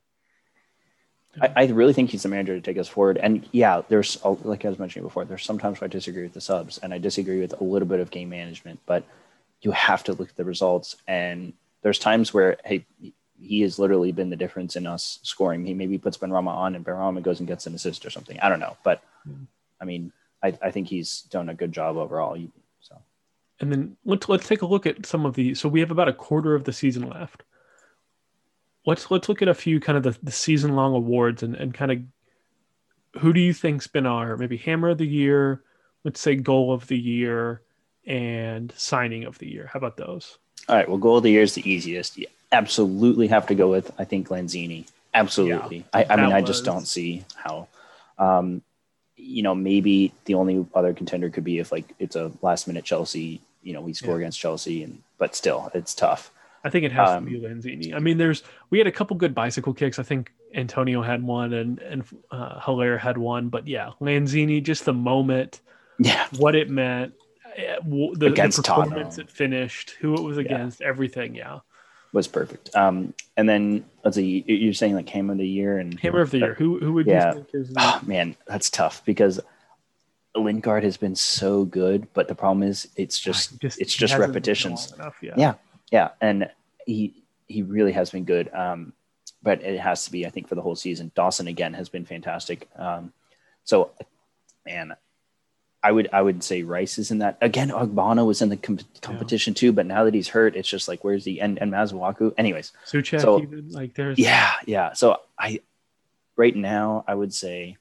I, 1.42 1.54
I 1.56 1.66
really 1.68 1.94
think 1.94 2.10
he's 2.10 2.24
the 2.24 2.30
manager 2.30 2.56
to 2.56 2.62
take 2.62 2.78
us 2.78 2.88
forward. 2.88 3.18
And 3.18 3.48
yeah, 3.52 3.82
there's 3.88 4.24
like 4.24 4.66
I 4.66 4.70
was 4.70 4.80
mentioning 4.80 5.08
before, 5.08 5.26
there's 5.26 5.46
sometimes 5.46 5.80
where 5.80 5.86
I 5.86 5.90
disagree 5.90 6.24
with 6.24 6.34
the 6.34 6.42
subs, 6.42 6.80
and 6.80 6.94
I 6.94 6.98
disagree 6.98 7.40
with 7.40 7.60
a 7.60 7.64
little 7.64 7.88
bit 7.88 8.02
of 8.02 8.12
game 8.12 8.30
management. 8.30 8.82
But 8.86 9.06
you 9.62 9.72
have 9.72 10.04
to 10.06 10.14
look 10.14 10.30
at 10.30 10.36
the 10.36 10.44
results, 10.44 10.98
and 11.08 11.54
there's 11.82 12.00
times 12.00 12.34
where 12.34 12.58
hey, 12.66 12.86
he 13.44 13.62
has 13.62 13.78
literally 13.78 14.12
been 14.12 14.30
the 14.30 14.36
difference 14.36 14.76
in 14.76 14.88
us 14.88 15.20
scoring. 15.24 15.66
He 15.66 15.74
maybe 15.74 15.98
puts 15.98 16.18
Ben 16.18 16.30
Benrahma 16.30 16.48
on, 16.48 16.76
and 16.76 16.84
Ben 16.84 16.96
Benrahma 16.96 17.22
goes 17.22 17.40
and 17.40 17.48
gets 17.48 17.68
an 17.68 17.76
assist 17.76 18.06
or 18.06 18.10
something. 18.10 18.40
I 18.40 18.50
don't 18.50 18.60
know, 18.60 18.78
but. 18.84 19.04
I 19.84 19.86
mean, 19.86 20.14
I, 20.42 20.58
I 20.62 20.72
think 20.72 20.88
he's 20.88 21.24
done 21.24 21.50
a 21.50 21.54
good 21.54 21.74
job 21.74 21.98
overall. 21.98 22.38
So 22.80 23.02
And 23.60 23.70
then 23.70 23.98
let's 24.06 24.30
let's 24.30 24.48
take 24.48 24.62
a 24.62 24.66
look 24.66 24.86
at 24.86 25.06
some 25.06 25.26
of 25.26 25.36
the. 25.36 25.56
So 25.56 25.68
we 25.68 25.82
have 25.82 25.92
about 25.92 26.08
a 26.08 26.14
quarter 26.14 26.56
of 26.56 26.64
the 26.64 26.72
season 26.72 27.10
left. 27.10 27.44
Let's 28.86 29.12
let's 29.12 29.28
look 29.28 29.42
at 29.42 29.50
a 29.50 29.54
few 29.54 29.82
kind 29.82 29.98
of 29.98 30.04
the, 30.04 30.18
the 30.24 30.32
season 30.32 30.76
long 30.76 30.96
awards 30.96 31.44
and, 31.44 31.54
and 31.56 31.74
kind 31.74 31.92
of 31.92 33.22
who 33.22 33.34
do 33.34 33.42
you 33.42 33.54
think's 33.54 33.88
been 33.88 34.06
our 34.06 34.38
maybe 34.38 34.56
hammer 34.56 34.90
of 34.90 34.98
the 34.98 35.08
year, 35.08 35.64
let's 36.06 36.22
say 36.22 36.36
goal 36.36 36.74
of 36.74 36.88
the 36.88 36.98
year, 36.98 37.62
and 38.06 38.74
signing 38.78 39.26
of 39.26 39.38
the 39.40 39.52
year. 39.52 39.70
How 39.72 39.80
about 39.80 39.98
those? 39.98 40.38
all 40.70 40.78
right, 40.78 40.88
well, 40.88 40.98
goal 40.98 41.18
of 41.18 41.24
the 41.24 41.32
year 41.32 41.42
is 41.42 41.56
the 41.56 41.70
easiest. 41.70 42.18
You 42.18 42.28
absolutely 42.54 43.28
have 43.28 43.48
to 43.48 43.56
go 43.56 43.70
with 43.70 43.92
I 44.00 44.06
think 44.06 44.30
Lanzini. 44.30 44.88
Absolutely. 45.14 45.86
I, 45.94 46.06
I 46.10 46.16
mean, 46.16 46.30
that 46.30 46.36
I 46.38 46.42
just 46.42 46.66
don't 46.66 46.88
see 46.88 47.26
how. 47.36 47.68
Um, 48.18 48.62
you 49.16 49.44
know, 49.44 49.54
maybe 49.56 50.12
the 50.26 50.34
only 50.36 50.66
other 50.74 50.94
contender 50.94 51.30
could 51.30 51.44
be 51.44 51.60
if 51.60 51.72
like 51.72 51.86
it's 52.00 52.16
a 52.16 52.32
last 52.42 52.68
minute 52.68 52.84
Chelsea. 52.84 53.42
You 53.62 53.74
know, 53.74 53.82
we 53.82 53.94
score 53.94 54.16
Yeah. 54.16 54.22
against 54.22 54.40
Chelsea, 54.40 54.84
and 54.84 55.02
but 55.18 55.36
still, 55.36 55.72
it's 55.74 55.94
tough. 55.94 56.32
I 56.66 56.70
think 56.70 56.86
it 56.86 56.92
has 56.94 57.10
Um, 57.10 57.26
to 57.26 57.32
be 57.32 57.40
Lanzini. 57.40 57.94
I 57.96 58.00
mean, 58.00 58.18
there's 58.18 58.44
we 58.70 58.78
had 58.80 58.88
a 58.88 58.92
couple 58.92 59.16
good 59.18 59.36
bicycle 59.36 59.74
kicks. 59.74 60.00
I 60.00 60.04
think 60.04 60.32
Antonio 60.54 61.02
had 61.02 61.24
one 61.24 61.54
and 61.54 61.80
and 61.80 62.04
uh, 62.32 62.60
Haller 62.60 62.98
had 62.98 63.18
one, 63.18 63.50
but 63.50 63.68
yeah, 63.68 63.92
Lanzini, 64.02 64.62
just 64.64 64.86
the 64.86 64.94
moment, 64.94 65.62
Yeah, 66.00 66.26
what 66.38 66.56
it 66.56 66.70
meant, 66.70 67.14
eh, 67.56 67.78
the, 67.84 68.30
the 68.30 68.32
performance 68.32 69.16
Tottenham. 69.16 69.22
it 69.22 69.30
finished, 69.30 69.92
who 70.02 70.16
it 70.16 70.22
was 70.22 70.38
Yeah. 70.38 70.44
against, 70.44 70.82
everything. 70.82 71.36
Yeah, 71.36 71.60
was 72.14 72.28
perfect. 72.28 72.74
Um, 72.76 73.14
and 73.36 73.50
then 73.50 73.84
let's 74.06 74.16
see, 74.16 74.44
you- 74.48 74.56
you're 74.56 74.74
saying 74.74 74.96
like 74.96 75.10
hammer 75.10 75.34
of 75.34 75.40
the 75.40 75.48
year 75.48 75.80
and 75.80 76.00
hammer 76.00 76.22
of 76.22 76.32
the 76.32 76.38
year. 76.40 76.54
Who 76.54 76.80
who 76.80 76.94
would 76.94 77.08
Yeah. 77.08 77.30
you 77.34 77.34
think 77.34 77.50
is 77.56 77.74
Oh, 77.78 78.00
man, 78.06 78.36
that's 78.48 78.70
tough 78.70 79.04
because 79.06 79.40
Lingard 80.36 80.84
has 80.84 80.98
been 80.98 81.16
so 81.16 81.64
good, 81.66 82.08
but 82.14 82.28
the 82.28 82.36
problem 82.36 82.64
is 82.64 82.88
it's 82.96 83.20
just, 83.20 83.64
it's 83.64 83.94
just 83.94 84.18
repetitions. 84.18 84.92
enough, 84.94 85.18
yeah. 85.22 85.34
Yeah. 85.38 85.54
yeah, 85.92 86.10
and 86.22 86.50
he 86.86 87.14
he 87.48 87.62
really 87.62 87.92
has 87.92 88.10
been 88.10 88.24
good. 88.24 88.52
Um, 88.54 88.94
but 89.44 89.62
it 89.62 89.80
has 89.80 90.06
to 90.06 90.12
be, 90.12 90.26
I 90.26 90.30
think, 90.30 90.48
for 90.48 90.56
the 90.56 90.62
whole 90.62 90.76
season. 90.76 91.12
Dawson 91.16 91.48
again 91.48 91.74
has 91.74 91.90
been 91.90 92.06
fantastic. 92.06 92.70
Um, 92.78 93.12
so, 93.66 93.92
man, 94.66 94.96
I 95.86 95.92
would 95.92 96.10
I 96.14 96.22
would 96.22 96.42
say 96.44 96.64
Rice 96.64 96.98
is 96.98 97.12
in 97.12 97.18
that 97.20 97.38
again. 97.42 97.70
Ogbonna 97.70 98.26
was 98.26 98.42
in 98.42 98.48
the 98.50 98.56
com- 98.58 98.80
competition 99.02 99.54
too, 99.54 99.74
but 99.74 99.86
now 99.86 100.06
that 100.06 100.14
he's 100.14 100.30
hurt, 100.30 100.56
it's 100.56 100.70
just 100.70 100.88
like 100.88 101.04
where's 101.04 101.26
the 101.26 101.42
and 101.42 101.60
and 101.62 101.72
Masuaku. 101.72 102.34
Anyways, 102.38 102.72
Soucek 102.88 103.20
So- 103.22 103.42
even 103.42 103.70
like 103.70 103.94
there's 103.94 104.18
yeah, 104.18 104.54
yeah. 104.66 104.94
So 104.94 105.18
I 105.38 105.60
right 106.38 106.56
now 106.56 107.04
I 107.06 107.14
would 107.14 107.34
say 107.34 107.76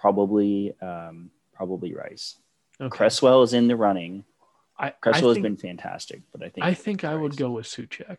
probably 0.00 0.74
um, 0.80 1.30
probably 1.54 1.94
Rice. 1.94 2.36
okay. 2.80 2.96
Cresswell 2.96 3.42
is 3.42 3.52
in 3.52 3.68
the 3.68 3.76
running. 3.76 4.24
I, 4.78 4.86
I 4.86 4.90
Cresswell 4.90 5.34
has 5.34 5.42
been 5.42 5.56
fantastic, 5.56 6.22
but 6.32 6.42
I 6.42 6.48
think 6.48 6.66
I 6.66 6.74
think 6.74 7.04
I 7.04 7.14
would 7.14 7.36
go 7.36 7.50
with 7.50 7.66
Soucek. 7.66 8.16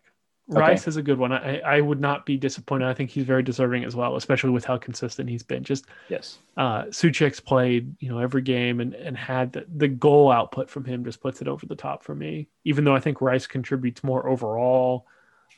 Rice 0.58 0.88
is 0.88 0.96
a 0.96 1.02
good 1.02 1.18
one. 1.18 1.32
I, 1.32 1.60
I 1.60 1.80
would 1.80 2.00
not 2.00 2.26
be 2.26 2.36
disappointed. 2.36 2.88
I 2.88 2.94
think 2.94 3.10
he's 3.10 3.24
very 3.24 3.42
deserving 3.42 3.84
as 3.84 3.94
well, 3.94 4.16
especially 4.16 4.50
with 4.50 4.64
how 4.64 4.76
consistent 4.78 5.28
he's 5.28 5.42
been. 5.42 5.62
Just 5.62 5.86
yes. 6.08 6.38
uh, 6.56 6.84
Soucek's 6.84 7.40
played, 7.40 7.94
you 8.00 8.08
know, 8.08 8.18
every 8.18 8.42
game 8.42 8.80
and, 8.80 8.94
and 8.94 9.16
had 9.16 9.52
the, 9.52 9.66
the 9.76 9.88
goal 9.88 10.30
output 10.30 10.68
from 10.68 10.84
him 10.84 11.04
just 11.04 11.20
puts 11.20 11.40
it 11.40 11.48
over 11.48 11.66
the 11.66 11.76
top 11.76 12.02
for 12.02 12.14
me. 12.14 12.48
Even 12.64 12.84
though 12.84 12.94
I 12.94 13.00
think 13.00 13.20
Rice 13.20 13.46
contributes 13.46 14.02
more 14.02 14.28
overall, 14.28 15.06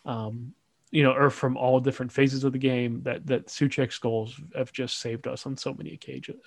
um, 0.04 0.54
you 0.92 1.02
know, 1.02 1.12
or 1.12 1.30
from 1.30 1.56
all 1.56 1.80
different 1.80 2.12
phases 2.12 2.44
of 2.44 2.52
the 2.52 2.58
game, 2.58 3.02
that 3.02 3.26
that 3.26 3.46
Soucek's 3.48 3.98
goals 3.98 4.38
have 4.54 4.72
just 4.72 5.00
saved 5.00 5.26
us 5.26 5.46
on 5.46 5.56
so 5.56 5.74
many 5.74 5.92
occasions. 5.94 6.40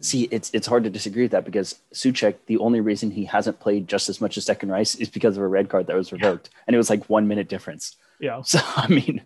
See, 0.00 0.24
it's 0.30 0.50
it's 0.52 0.66
hard 0.66 0.84
to 0.84 0.90
disagree 0.90 1.22
with 1.22 1.30
that 1.30 1.44
because 1.44 1.80
Soucek, 1.94 2.34
the 2.46 2.58
only 2.58 2.80
reason 2.80 3.10
he 3.12 3.24
hasn't 3.24 3.60
played 3.60 3.88
just 3.88 4.08
as 4.08 4.20
much 4.20 4.36
as 4.36 4.44
Second 4.44 4.70
Rice 4.70 4.96
is 4.96 5.08
because 5.08 5.36
of 5.36 5.42
a 5.42 5.46
red 5.46 5.68
card 5.68 5.86
that 5.86 5.96
was 5.96 6.12
revoked, 6.12 6.50
and 6.66 6.74
it 6.74 6.78
was 6.78 6.90
like 6.90 7.08
one 7.08 7.26
minute 7.28 7.48
difference. 7.48 7.96
Yeah. 8.20 8.42
So 8.44 8.58
I 8.62 8.88
mean, 8.88 9.22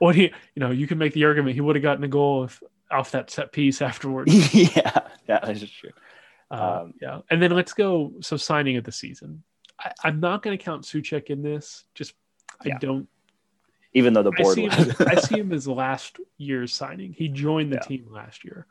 Well, 0.00 0.12
he, 0.12 0.24
you 0.54 0.60
know, 0.60 0.70
you 0.70 0.86
can 0.86 0.98
make 0.98 1.14
the 1.14 1.24
argument 1.24 1.54
he 1.54 1.60
would 1.60 1.76
have 1.76 1.82
gotten 1.82 2.04
a 2.04 2.08
goal 2.08 2.44
if 2.44 2.62
off 2.90 3.10
that 3.12 3.30
set 3.30 3.50
piece 3.52 3.82
afterwards. 3.90 4.54
yeah, 4.54 5.00
yeah, 5.26 5.40
that's 5.42 5.70
true. 5.70 5.90
Uh, 6.50 6.80
Um, 6.82 6.94
yeah, 7.00 7.20
and 7.30 7.42
then 7.42 7.50
let's 7.52 7.72
go. 7.72 8.12
So 8.20 8.36
signing 8.36 8.76
of 8.76 8.84
the 8.84 8.92
season, 8.92 9.42
I, 9.80 9.92
I'm 10.04 10.20
not 10.20 10.42
going 10.42 10.56
to 10.56 10.62
count 10.62 10.84
Soucek 10.84 11.26
in 11.26 11.42
this. 11.42 11.84
Just 11.94 12.14
I 12.64 12.70
don't. 12.70 13.08
Even 13.94 14.12
though 14.12 14.22
the 14.22 14.32
I 14.38 14.42
board, 14.42 14.54
see, 14.54 14.68
him, 14.68 14.94
I 15.06 15.14
see 15.16 15.38
him 15.40 15.52
as 15.52 15.66
last 15.66 16.18
year's 16.36 16.74
signing. 16.74 17.12
He 17.12 17.28
joined 17.28 17.72
the 17.72 17.76
Yeah. 17.76 17.82
team 17.82 18.06
last 18.10 18.44
year. 18.44 18.66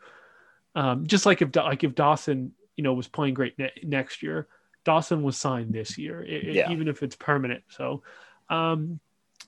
Um, 0.76 1.08
just 1.08 1.26
like 1.26 1.42
if 1.42 1.56
like 1.56 1.84
if 1.84 1.96
Dawson, 1.96 2.54
you 2.76 2.84
know, 2.84 2.94
was 2.94 3.08
playing 3.08 3.34
great 3.34 3.58
ne- 3.58 3.72
next 3.84 4.22
year, 4.22 4.48
Dawson 4.86 5.24
was 5.24 5.36
signed 5.36 5.74
this 5.74 5.98
year, 5.98 6.22
i- 6.22 6.32
i- 6.32 6.52
Yeah. 6.52 6.72
even 6.72 6.88
if 6.88 7.02
it's 7.02 7.16
permanent. 7.16 7.64
So, 7.70 8.04
um, 8.50 9.00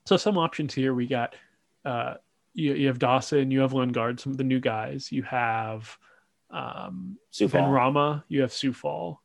so 0.05 0.17
some 0.17 0.37
options 0.39 0.73
here. 0.73 0.93
We 0.95 1.05
got 1.05 1.35
uh, 1.85 2.15
you, 2.55 2.73
you 2.73 2.87
have 2.87 2.97
Dawson, 2.99 3.51
you 3.51 3.59
have 3.61 3.73
Lingard, 3.73 4.19
some 4.19 4.31
of 4.31 4.37
the 4.37 4.43
new 4.43 4.59
guys. 4.59 5.11
You 5.11 5.21
have 5.23 5.95
um. 6.49 7.17
Benrahma, 7.31 8.23
you 8.27 8.41
have 8.41 8.49
Coufal, 8.51 9.19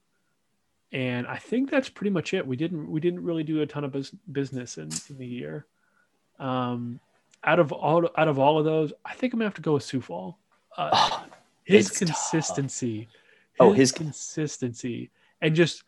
and 0.93 1.27
I 1.27 1.39
think 1.39 1.71
that's 1.71 1.89
pretty 1.89 2.11
much 2.11 2.35
it. 2.35 2.47
We 2.47 2.57
didn't 2.57 2.91
we 2.91 3.01
didn't 3.01 3.25
really 3.25 3.45
do 3.45 3.63
a 3.63 3.67
ton 3.67 3.85
of 3.85 3.93
bus- 3.93 4.15
business 4.31 4.77
in, 4.77 4.91
in 5.09 5.17
the 5.17 5.27
year. 5.27 5.67
Um, 6.39 7.01
out 7.45 7.59
of 7.59 7.73
all 7.73 8.09
out 8.17 8.29
of 8.29 8.39
all 8.39 8.59
of 8.59 8.65
those, 8.65 8.93
I 9.05 9.15
think 9.15 9.33
I'm 9.33 9.39
gonna 9.39 9.47
have 9.49 9.55
to 9.55 9.61
go 9.63 9.75
with 9.75 9.85
Coufal. 9.85 10.37
Uh, 10.77 10.91
Oh, 10.93 11.25
his 11.65 11.89
it's 11.89 11.99
tough. 12.01 12.09
consistency, 12.09 13.09
Oh, 13.61 13.73
his- 13.73 13.93
consistency, 13.93 15.11
and 15.41 15.55
just 15.55 15.83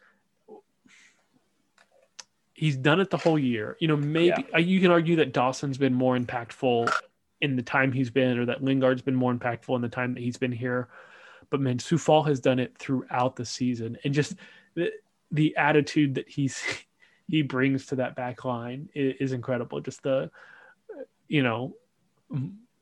he's 2.54 2.76
done 2.76 3.00
it 3.00 3.11
the 3.11 3.16
whole 3.18 3.38
year. 3.38 3.76
You 3.80 3.88
know, 3.88 3.96
maybe 3.96 4.46
yeah. 4.50 4.59
you 4.59 4.80
can 4.80 4.90
argue 4.90 5.16
that 5.16 5.32
Dawson's 5.32 5.78
been 5.78 5.92
more 5.94 6.16
impactful 6.16 6.90
in 7.42 7.56
the 7.56 7.62
time 7.62 7.92
he's 7.92 8.11
been, 8.11 8.38
or 8.38 8.46
that 8.46 8.62
Lingard's 8.64 9.02
been 9.02 9.14
more 9.14 9.35
impactful 9.35 9.74
in 9.76 9.82
the 9.82 9.88
time 9.88 10.14
that 10.14 10.20
he's 10.22 10.38
been 10.38 10.52
here. 10.52 10.88
But 11.50 11.61
man, 11.61 11.78
Coufal 11.78 12.26
has 12.26 12.40
done 12.40 12.59
it 12.59 12.76
throughout 12.78 13.37
the 13.37 13.44
season, 13.44 13.98
and 14.04 14.14
just 14.14 14.35
the, 14.74 14.90
the 15.30 15.54
attitude 15.56 16.14
that 16.14 16.28
he's 16.28 16.62
he 17.29 17.43
brings 17.43 17.87
to 17.87 17.97
that 17.97 18.17
back 18.17 18.45
line 18.45 18.89
is, 18.95 19.15
is 19.21 19.33
incredible. 19.33 19.81
Just 19.81 20.03
the, 20.03 20.31
you 21.29 21.43
know, 21.43 21.75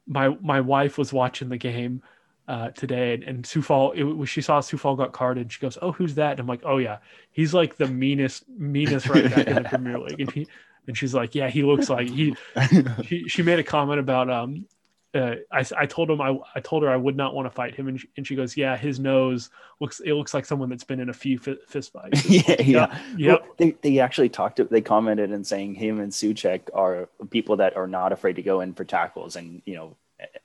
my 0.07 0.29
my 0.41 0.61
wife 0.61 0.99
was 0.99 1.13
watching 1.13 1.49
the 1.49 1.57
game 1.57 2.03
uh, 2.47 2.71
today, 2.71 3.15
and, 3.15 3.25
and 3.25 3.45
Coufal, 3.45 4.23
it, 4.23 4.27
she 4.27 4.43
saw 4.43 4.61
Coufal 4.61 4.97
got 4.97 5.13
carded. 5.13 5.43
And 5.43 5.53
she 5.53 5.61
goes, 5.61 5.79
"Oh, 5.81 5.93
who's 5.93 6.15
that?" 6.17 6.33
And 6.33 6.41
I'm 6.41 6.47
like, 6.47 6.63
"Oh 6.65 6.79
yeah, 6.79 6.99
he's 7.31 7.55
like 7.55 7.77
the 7.77 7.87
meanest 7.87 8.49
meanest 8.49 9.09
right 9.09 9.31
back 9.31 9.47
in 9.47 9.55
the 9.55 9.63
Premier 9.63 9.99
League." 9.99 10.21
And 10.21 10.31
he, 10.31 10.47
and 10.87 10.97
she's 10.97 11.15
like, 11.15 11.35
"Yeah, 11.35 11.49
he 11.49 11.63
looks 11.63 11.89
like 11.89 12.09
he." 12.09 12.37
she 13.05 13.29
she 13.29 13.43
made 13.43 13.59
a 13.59 13.65
comment 13.65 14.01
about 14.01 14.29
um, 14.31 14.67
uh, 15.15 15.37
I 15.53 15.65
I 15.77 15.87
told 15.87 16.11
him 16.11 16.21
I 16.21 16.39
I 16.55 16.61
told 16.61 16.83
her 16.83 16.91
I 16.91 16.97
would 16.97 17.17
not 17.17 17.35
want 17.35 17.47
to 17.47 17.51
fight 17.51 17.75
him, 17.75 17.89
and 17.89 18.01
she, 18.01 18.09
and 18.17 18.27
she 18.27 18.35
goes, 18.35 18.57
"Yeah, 18.57 18.77
his 18.77 18.99
nose 18.99 19.51
looks 19.81 20.01
it 20.01 20.15
looks 20.15 20.35
like 20.35 20.45
someone 20.45 20.69
that's 20.69 20.85
been 20.85 21.01
in 21.01 21.09
a 21.09 21.15
few 21.15 21.39
fist 21.39 21.93
fights." 21.93 22.25
yeah, 22.29 22.61
yeah. 22.61 22.99
Yep. 23.17 23.41
Well, 23.41 23.55
they 23.59 23.71
they 23.83 23.99
actually 24.01 24.29
talked. 24.29 24.61
They 24.71 24.81
commented 24.81 25.31
and 25.31 25.47
saying 25.47 25.75
him 25.75 26.01
and 26.01 26.13
Soucek 26.13 26.63
are 26.75 27.09
people 27.31 27.57
that 27.57 27.77
are 27.77 27.87
not 27.87 28.13
afraid 28.13 28.37
to 28.37 28.43
go 28.43 28.61
in 28.61 28.75
for 28.75 28.85
tackles 28.85 29.37
and 29.37 29.63
you 29.65 29.77
know 29.77 29.97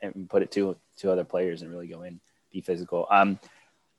and 0.02 0.30
put 0.30 0.44
it 0.44 0.52
to 0.52 0.76
to 0.98 1.12
other 1.12 1.24
players 1.24 1.62
and 1.62 1.72
really 1.72 1.88
go 1.88 2.04
in 2.04 2.20
be 2.52 2.62
physical. 2.62 3.08
Um, 3.10 3.40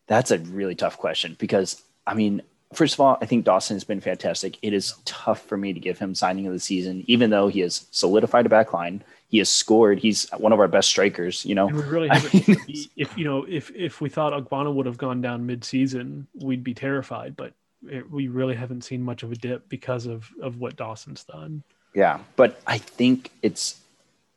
that's 0.06 0.30
a 0.30 0.38
really 0.38 0.74
tough 0.74 0.98
question 0.98 1.36
because 1.38 1.82
I 2.06 2.14
mean, 2.14 2.42
first 2.72 2.94
of 2.94 3.00
all, 3.00 3.18
I 3.20 3.26
think 3.26 3.44
Dawson 3.44 3.76
has 3.76 3.84
been 3.84 4.00
fantastic. 4.00 4.58
It 4.62 4.72
is 4.72 4.94
tough 5.04 5.42
for 5.42 5.56
me 5.56 5.72
to 5.72 5.80
give 5.80 5.98
him 5.98 6.14
signing 6.14 6.46
of 6.46 6.52
the 6.52 6.60
season, 6.60 7.04
even 7.06 7.30
though 7.30 7.48
he 7.48 7.60
has 7.60 7.86
solidified 7.90 8.46
a 8.46 8.48
back 8.48 8.72
line. 8.72 9.02
He 9.30 9.38
has 9.38 9.48
scored. 9.48 10.00
He's 10.00 10.28
one 10.30 10.52
of 10.52 10.60
our 10.60 10.68
best 10.68 10.88
strikers. 10.88 11.44
You 11.46 11.54
know, 11.54 11.68
and 11.68 11.76
we 11.76 11.82
really 11.84 12.08
haven't. 12.12 12.58
if 12.96 13.16
you 13.16 13.24
know, 13.24 13.46
if 13.48 13.70
if 13.74 14.00
we 14.00 14.08
thought 14.08 14.32
Ogbonna 14.32 14.74
would 14.74 14.86
have 14.86 14.98
gone 14.98 15.20
down 15.20 15.46
mid-season, 15.46 16.26
we'd 16.34 16.64
be 16.64 16.74
terrified. 16.74 17.36
But 17.36 17.54
it, 17.88 18.10
we 18.10 18.28
really 18.28 18.54
haven't 18.54 18.82
seen 18.82 19.02
much 19.02 19.22
of 19.22 19.32
a 19.32 19.36
dip 19.36 19.68
because 19.68 20.06
of 20.06 20.28
of 20.42 20.58
what 20.58 20.76
Dawson's 20.76 21.24
done. 21.24 21.62
Yeah, 21.94 22.20
but 22.36 22.60
I 22.66 22.78
think 22.78 23.30
it's 23.42 23.80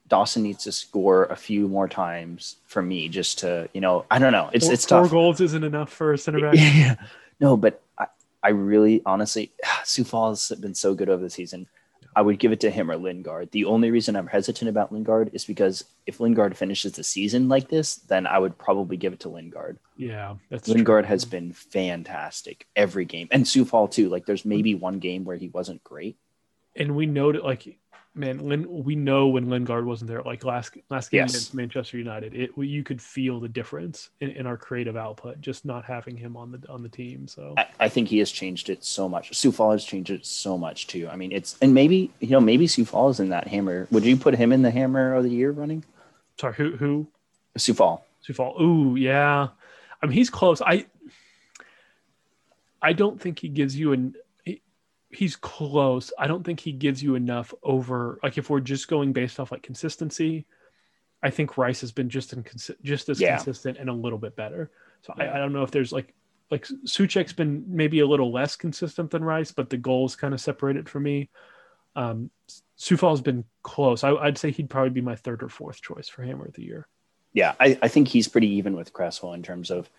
Dawson 0.08 0.44
needs 0.44 0.64
to 0.66 0.72
score 0.72 1.26
a 1.26 1.36
few 1.36 1.68
more 1.68 1.88
times 1.88 2.58
for 2.68 2.82
me 2.82 3.10
just 3.10 3.40
to, 3.40 3.70
you 3.74 3.82
know, 3.82 4.06
I 4.12 4.20
don't 4.20 4.32
know. 4.32 4.50
It's 4.54 4.66
four, 4.66 4.74
it's 4.74 4.86
tough. 4.86 5.10
Four 5.10 5.12
goals 5.12 5.42
isn't 5.42 5.64
enough 5.64 5.92
for 5.92 6.14
a 6.14 6.18
center 6.18 6.40
back. 6.40 6.54
Yeah. 6.58 6.96
No, 7.40 7.58
but 7.58 7.82
I, 7.98 8.08
I 8.44 8.50
really 8.50 9.02
honestly, 9.06 9.52
Coufal's 9.64 10.50
has 10.50 10.60
been 10.60 10.76
so 10.76 10.94
good 10.94 11.10
over 11.10 11.24
the 11.24 11.30
season. 11.30 11.68
I 12.16 12.22
would 12.22 12.40
give 12.40 12.52
it 12.52 12.60
to 12.62 12.70
him 12.70 12.90
or 12.92 12.98
Lingard. 12.98 13.52
The 13.52 13.66
only 13.66 13.92
reason 13.92 14.16
I'm 14.16 14.28
hesitant 14.28 14.70
about 14.70 14.92
Lingard 14.92 15.32
is 15.34 15.46
because 15.46 15.84
if 16.06 16.20
Lingard 16.20 16.58
finishes 16.58 16.94
the 16.94 17.04
season 17.04 17.48
like 17.50 17.70
this, 17.70 17.96
then 17.96 18.28
I 18.28 18.40
would 18.40 18.58
probably 18.58 18.98
give 18.98 19.14
it 19.14 19.22
to 19.22 19.30
Lingard. 19.30 19.78
Yeah, 19.98 20.36
that's 20.50 20.68
Lingard 20.68 21.06
true. 21.06 21.10
has 21.10 21.26
been 21.26 21.54
fantastic 21.54 22.68
every 22.76 23.06
game, 23.06 23.28
and 23.32 23.46
Coufal 23.46 23.90
too. 23.92 24.10
Like, 24.10 24.26
there's 24.26 24.46
maybe 24.46 24.76
one 24.76 25.00
game 25.00 25.24
where 25.24 25.38
he 25.38 25.50
wasn't 25.50 25.84
great, 25.84 26.18
and 26.76 26.96
we 26.96 27.06
know 27.06 27.32
that 27.32 27.44
like 27.44 27.78
man, 28.16 28.40
Lin, 28.40 28.66
we 28.70 28.96
know 28.96 29.28
when 29.28 29.50
Lingard 29.50 29.86
wasn't 29.86 30.10
there, 30.10 30.22
like 30.22 30.44
last 30.44 30.78
last 30.90 31.12
game 31.12 31.22
yes. 31.22 31.32
against 31.32 31.54
Manchester 31.54 31.98
United, 31.98 32.34
it 32.34 32.52
you 32.58 32.84
could 32.84 33.02
feel 33.02 33.40
the 33.40 33.48
difference 33.48 34.10
in, 34.22 34.30
in, 34.32 34.46
our 34.46 34.58
creative 34.58 34.96
output 34.96 35.42
just 35.42 35.66
not 35.66 35.84
having 35.84 36.16
him 36.16 36.38
on 36.38 36.52
the 36.52 36.62
on 36.70 36.84
the 36.84 36.90
team. 36.90 37.28
So 37.28 37.56
I, 37.58 37.68
I 37.80 37.90
think 37.90 38.08
he 38.08 38.20
has 38.20 38.32
changed 38.32 38.70
it 38.70 38.84
so 38.84 39.10
much. 39.10 39.32
Coufal 39.32 39.72
has 39.72 39.84
changed 39.84 40.12
it 40.12 40.26
so 40.26 40.58
much 40.58 40.88
too. 40.88 41.10
I 41.10 41.16
mean, 41.16 41.32
it's 41.32 41.58
and 41.62 41.74
maybe 41.74 42.12
you 42.20 42.30
know 42.30 42.42
maybe 42.42 42.68
Coufal 42.68 43.10
is 43.10 43.20
in 43.20 43.30
that 43.30 43.48
hammer. 43.48 43.88
Would 43.92 44.06
you 44.06 44.16
put 44.16 44.36
him 44.36 44.52
in 44.52 44.62
the 44.62 44.72
hammer 44.72 45.16
of 45.16 45.24
the 45.24 45.32
year 45.32 45.52
running? 45.52 45.84
Sorry, 46.40 46.54
who 46.54 46.76
who? 46.76 47.08
Coufal. 47.58 48.02
Coufal. 48.28 48.60
Ooh, 48.60 48.96
yeah. 48.96 49.50
I 50.02 50.06
mean, 50.06 50.14
he's 50.14 50.30
close. 50.30 50.62
I 50.62 50.86
I 52.82 52.94
don't 52.94 53.20
think 53.20 53.40
he 53.40 53.48
gives 53.48 53.76
you 53.76 53.94
an 53.94 54.16
he's 55.16 55.36
close. 55.36 56.12
I 56.18 56.28
don't 56.28 56.44
think 56.44 56.60
he 56.60 56.72
gives 56.72 57.02
you 57.02 57.16
enough 57.16 57.54
over 57.64 58.20
like 58.24 58.38
if 58.38 58.50
we're 58.50 58.60
just 58.60 58.88
going 58.88 59.14
based 59.14 59.40
off 59.40 59.52
like 59.52 59.64
consistency. 59.64 60.46
I 61.22 61.30
think 61.30 61.58
Rice 61.58 61.82
has 61.82 61.92
been 61.92 62.10
just 62.10 62.34
in, 62.34 62.44
just 62.84 63.10
as 63.10 63.20
yeah. 63.20 63.38
consistent 63.38 63.78
and 63.78 63.90
a 63.90 63.94
little 63.94 64.20
bit 64.20 64.36
better. 64.36 64.70
So 65.04 65.14
yeah. 65.18 65.26
I, 65.26 65.36
I, 65.36 65.38
don't 65.38 65.54
know 65.54 65.64
if 65.64 65.72
there's 65.72 65.94
like 65.94 66.14
like 66.52 66.68
Soucek's 66.86 67.34
been 67.34 67.64
maybe 67.68 68.02
a 68.02 68.08
little 68.08 68.32
less 68.32 68.56
consistent 68.56 69.12
than 69.12 69.24
Rice, 69.24 69.52
but 69.52 69.70
the 69.70 69.78
goals 69.78 70.16
kind 70.16 70.34
of 70.34 70.42
separated 70.42 70.90
for 70.90 71.00
me. 71.00 71.30
Um, 71.96 72.30
Coufal's 72.78 73.22
been 73.22 73.46
close. 73.62 74.04
I, 74.04 74.12
would 74.12 74.38
say 74.38 74.52
he'd 74.52 74.70
probably 74.70 74.90
be 74.90 75.02
my 75.02 75.16
third 75.16 75.44
or 75.44 75.50
fourth 75.50 75.82
choice 75.82 76.10
for 76.10 76.24
Hammer 76.24 76.46
of 76.46 76.54
the 76.54 76.64
Year. 76.64 76.88
Yeah, 77.32 77.54
I, 77.60 77.78
I 77.82 77.88
think 77.88 78.08
he's 78.08 78.28
pretty 78.28 78.50
even 78.56 78.76
with 78.76 78.94
Cresswell 78.94 79.34
in 79.34 79.44
terms 79.44 79.72
of 79.72 79.90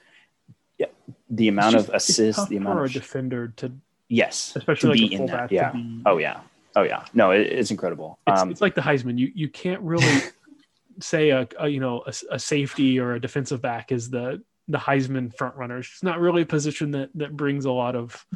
yeah, 0.79 0.87
the 1.31 1.49
amount 1.49 1.73
just, 1.73 1.89
of 1.89 1.95
assists, 1.95 2.47
the 2.47 2.57
amount 2.57 2.79
for 2.79 2.85
of 2.85 2.91
a 2.91 2.93
defender 2.93 3.49
to 3.57 3.73
Yes, 4.09 4.53
especially 4.57 5.01
like 5.01 5.13
a 5.13 5.17
fullback. 5.17 5.51
Yeah. 5.51 5.73
Be... 5.73 6.03
Oh 6.07 6.19
yeah. 6.19 6.41
Oh 6.77 6.83
yeah. 6.83 7.05
No, 7.15 7.31
it, 7.31 7.43
it's 7.43 7.71
incredible. 7.71 8.19
It's, 8.27 8.41
um, 8.41 8.51
it's, 8.51 8.61
like 8.61 8.75
the 8.75 8.81
Heisman. 8.81 9.19
You 9.19 9.31
you 9.35 9.49
can't 9.49 9.81
really 9.81 10.23
say 11.01 11.31
a, 11.31 11.49
a, 11.59 11.69
you 11.69 11.81
know 11.81 12.05
a, 12.07 12.13
a, 12.33 12.39
safety 12.39 12.99
or 12.99 13.15
a 13.15 13.21
defensive 13.21 13.63
back 13.63 13.93
is 13.93 14.11
the 14.11 14.43
the 14.69 14.79
Heisman 14.79 15.35
front 15.35 15.57
runner. 15.57 15.79
It's 15.79 16.03
not 16.03 16.21
really 16.21 16.43
a 16.43 16.47
position 16.47 16.93
that 16.93 17.11
that 17.15 17.37
brings 17.37 17.65
a 17.65 17.73
lot 17.73 17.97
of 17.97 18.27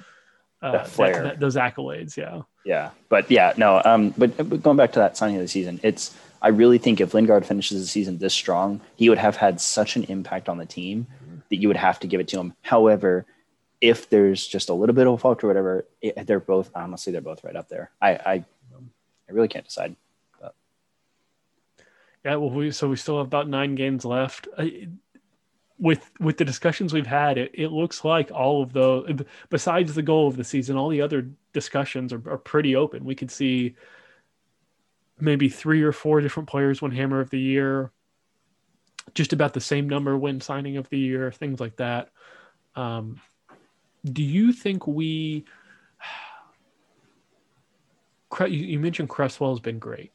uh, 0.63 0.73
that 0.73 0.89
flair. 0.89 1.15
That, 1.15 1.23
that, 1.23 1.41
those 1.41 1.57
accolades. 1.57 2.17
Yeah. 2.17 2.43
Yeah, 2.65 2.91
but 3.09 3.31
yeah, 3.31 3.55
no. 3.57 3.81
Um, 3.83 4.11
but, 4.19 4.37
but 4.37 4.63
going 4.63 4.77
back 4.77 4.93
to 4.93 4.99
that 4.99 5.17
signing 5.17 5.37
of 5.37 5.43
the 5.43 5.49
season, 5.49 5.81
it's 5.83 6.15
I 6.43 6.49
really 6.49 6.77
think 6.77 7.01
if 7.01 7.15
Lingard 7.15 7.47
finishes 7.47 7.81
the 7.81 7.87
season 7.87 8.19
this 8.19 8.35
strong, 8.35 8.83
he 8.97 9.09
would 9.09 9.17
have 9.17 9.37
had 9.37 9.59
such 9.61 9.97
an 9.97 10.05
impact 10.05 10.51
on 10.51 10.59
the 10.59 10.67
team 10.67 11.07
that 11.49 11.57
you 11.57 11.69
would 11.69 11.79
have 11.79 11.99
to 12.01 12.07
give 12.07 12.21
it 12.21 12.29
to 12.29 12.39
him. 12.39 12.53
However, 12.63 13.25
if 13.81 14.11
there's 14.11 14.47
just 14.47 14.69
a 14.69 14.75
little 14.75 14.95
bit 14.95 15.07
of 15.07 15.15
a 15.15 15.19
fault 15.19 15.43
or 15.45 15.47
whatever, 15.47 15.87
it, 16.01 16.27
they're 16.27 16.41
both 16.41 16.71
honestly 16.75 17.13
they're 17.13 17.21
both 17.21 17.45
right 17.45 17.57
up 17.57 17.69
there. 17.69 17.91
I 18.01 18.11
I, 18.11 18.33
I 18.33 19.33
really 19.33 19.49
can't 19.49 19.65
decide. 19.65 19.97
But. 20.41 20.55
Yeah, 22.25 22.37
well, 22.37 22.51
we 22.51 22.71
so 22.71 22.89
we 22.89 22.97
still 22.97 23.19
have 23.19 23.27
about 23.27 23.49
nine 23.49 23.75
games 23.75 24.05
left. 24.05 24.49
I, 24.59 24.89
with 25.79 26.11
with 26.19 26.37
the 26.37 26.45
discussions 26.45 26.93
we've 26.93 27.07
had, 27.07 27.39
it, 27.39 27.53
it 27.55 27.69
looks 27.69 28.05
like 28.05 28.31
all 28.33 28.63
of 28.63 28.73
the 28.73 29.25
besides 29.49 29.95
the 29.95 30.03
goal 30.03 30.27
of 30.27 30.37
the 30.37 30.45
season, 30.45 30.77
all 30.77 30.89
the 30.89 31.03
other 31.03 31.29
discussions 31.53 32.13
are, 32.13 32.23
are 32.31 32.39
pretty 32.39 32.75
open. 32.75 33.05
We 33.05 33.15
could 33.15 33.31
see 33.31 33.77
maybe 35.21 35.49
three 35.49 35.83
or 35.83 35.93
four 35.93 36.21
different 36.21 36.49
players 36.49 36.83
win 36.83 36.93
Hammer 36.93 37.21
of 37.21 37.31
the 37.31 37.41
Year, 37.41 37.93
just 39.15 39.33
about 39.33 39.55
the 39.55 39.61
same 39.61 39.89
number 39.89 40.17
win 40.17 40.41
Signing 40.41 40.77
of 40.77 40.89
the 40.89 40.99
Year, 40.99 41.31
things 41.31 41.61
like 41.61 41.77
that. 41.77 42.11
Um, 42.75 43.21
do 44.05 44.23
you 44.23 44.53
think 44.53 44.87
we 44.87 45.45
you 48.49 48.79
mentioned 48.79 49.09
Cresswell 49.09 49.51
has 49.51 49.61
been 49.61 49.79
great. 49.79 50.13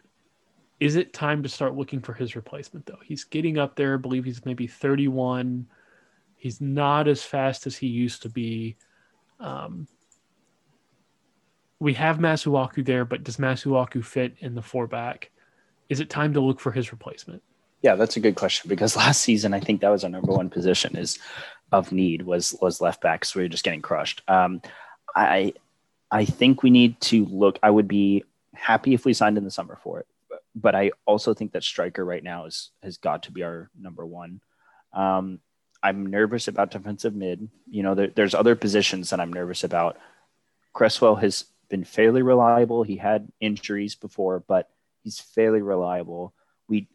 Is 0.79 0.95
it 0.95 1.13
time 1.13 1.43
to 1.43 1.49
start 1.49 1.75
looking 1.75 2.01
for 2.01 2.13
his 2.13 2.35
replacement 2.35 2.85
though? 2.85 2.99
He's 3.03 3.23
getting 3.23 3.57
up 3.57 3.75
there. 3.75 3.93
I 3.93 3.97
believe 3.97 4.25
he's 4.25 4.45
maybe 4.45 4.67
31. 4.67 5.67
He's 6.35 6.59
not 6.59 7.07
as 7.07 7.23
fast 7.23 7.67
as 7.67 7.77
he 7.77 7.87
used 7.87 8.21
to 8.23 8.29
be. 8.29 8.75
Um, 9.39 9.87
we 11.79 11.93
have 11.93 12.17
Masuaku 12.17 12.85
there, 12.85 13.05
but 13.05 13.23
does 13.23 13.37
Masuaku 13.37 14.03
fit 14.03 14.35
in 14.39 14.55
the 14.55 14.61
four 14.61 14.87
back? 14.87 15.31
Is 15.89 15.99
it 15.99 16.09
time 16.09 16.33
to 16.33 16.41
look 16.41 16.59
for 16.59 16.71
his 16.71 16.91
replacement? 16.91 17.43
Yeah, 17.83 17.95
that's 17.95 18.17
a 18.17 18.21
good 18.21 18.35
question 18.35 18.69
because 18.69 18.95
last 18.97 19.21
season 19.21 19.53
I 19.53 19.59
think 19.59 19.81
that 19.81 19.89
was 19.89 20.03
our 20.03 20.09
number 20.09 20.31
one 20.31 20.49
position 20.49 20.97
is 20.97 21.19
of 21.71 21.91
need 21.91 22.23
was 22.23 22.55
was 22.61 22.81
left 22.81 23.01
back. 23.01 23.25
So 23.25 23.39
we 23.39 23.45
were 23.45 23.49
just 23.49 23.63
getting 23.63 23.81
crushed. 23.81 24.23
Um, 24.27 24.61
I 25.15 25.53
I 26.09 26.25
think 26.25 26.63
we 26.63 26.71
need 26.71 26.99
to 27.01 27.25
look. 27.25 27.59
I 27.61 27.69
would 27.69 27.87
be 27.87 28.23
happy 28.55 28.93
if 28.93 29.05
we 29.05 29.13
signed 29.13 29.37
in 29.37 29.43
the 29.43 29.51
summer 29.51 29.77
for 29.81 29.99
it, 29.99 30.07
but, 30.55 30.75
I 30.75 30.91
also 31.05 31.33
think 31.33 31.53
that 31.53 31.63
striker 31.63 32.05
right 32.05 32.23
now 32.23 32.45
is 32.45 32.71
has 32.83 32.97
got 32.97 33.23
to 33.23 33.31
be 33.31 33.43
our 33.43 33.69
number 33.79 34.05
one. 34.05 34.41
Um, 34.93 35.39
I'm 35.81 36.05
nervous 36.05 36.47
about 36.47 36.71
defensive 36.71 37.15
mid. 37.15 37.49
You 37.69 37.83
know, 37.83 37.95
there, 37.95 38.07
there's 38.07 38.35
other 38.35 38.55
positions 38.55 39.09
that 39.09 39.19
I'm 39.19 39.33
nervous 39.33 39.63
about. 39.63 39.97
Cresswell 40.71 41.15
has 41.15 41.45
been 41.69 41.83
fairly 41.83 42.21
reliable. 42.21 42.83
He 42.83 42.95
had 42.95 43.27
injuries 43.41 43.95
before, 43.95 44.39
but 44.39 44.69
he's 45.03 45.19
fairly 45.19 45.61
reliable. 45.61 46.33
We, 46.69 46.87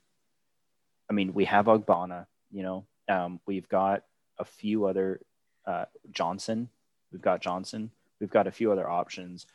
I 1.08 1.12
mean, 1.12 1.34
we 1.34 1.44
have 1.46 1.66
Ogbonna. 1.66 2.26
You 2.50 2.62
know, 2.62 2.86
um, 3.08 3.40
we've 3.46 3.68
got 3.68 4.04
a 4.38 4.44
few 4.44 4.86
other 4.86 5.20
uh, 5.66 5.86
Johnson. 6.10 6.68
We've 7.12 7.22
got 7.22 7.40
Johnson. 7.40 7.90
We've 8.20 8.30
got 8.30 8.46
a 8.46 8.52
few 8.52 8.72
other 8.72 8.88
options. 8.88 9.46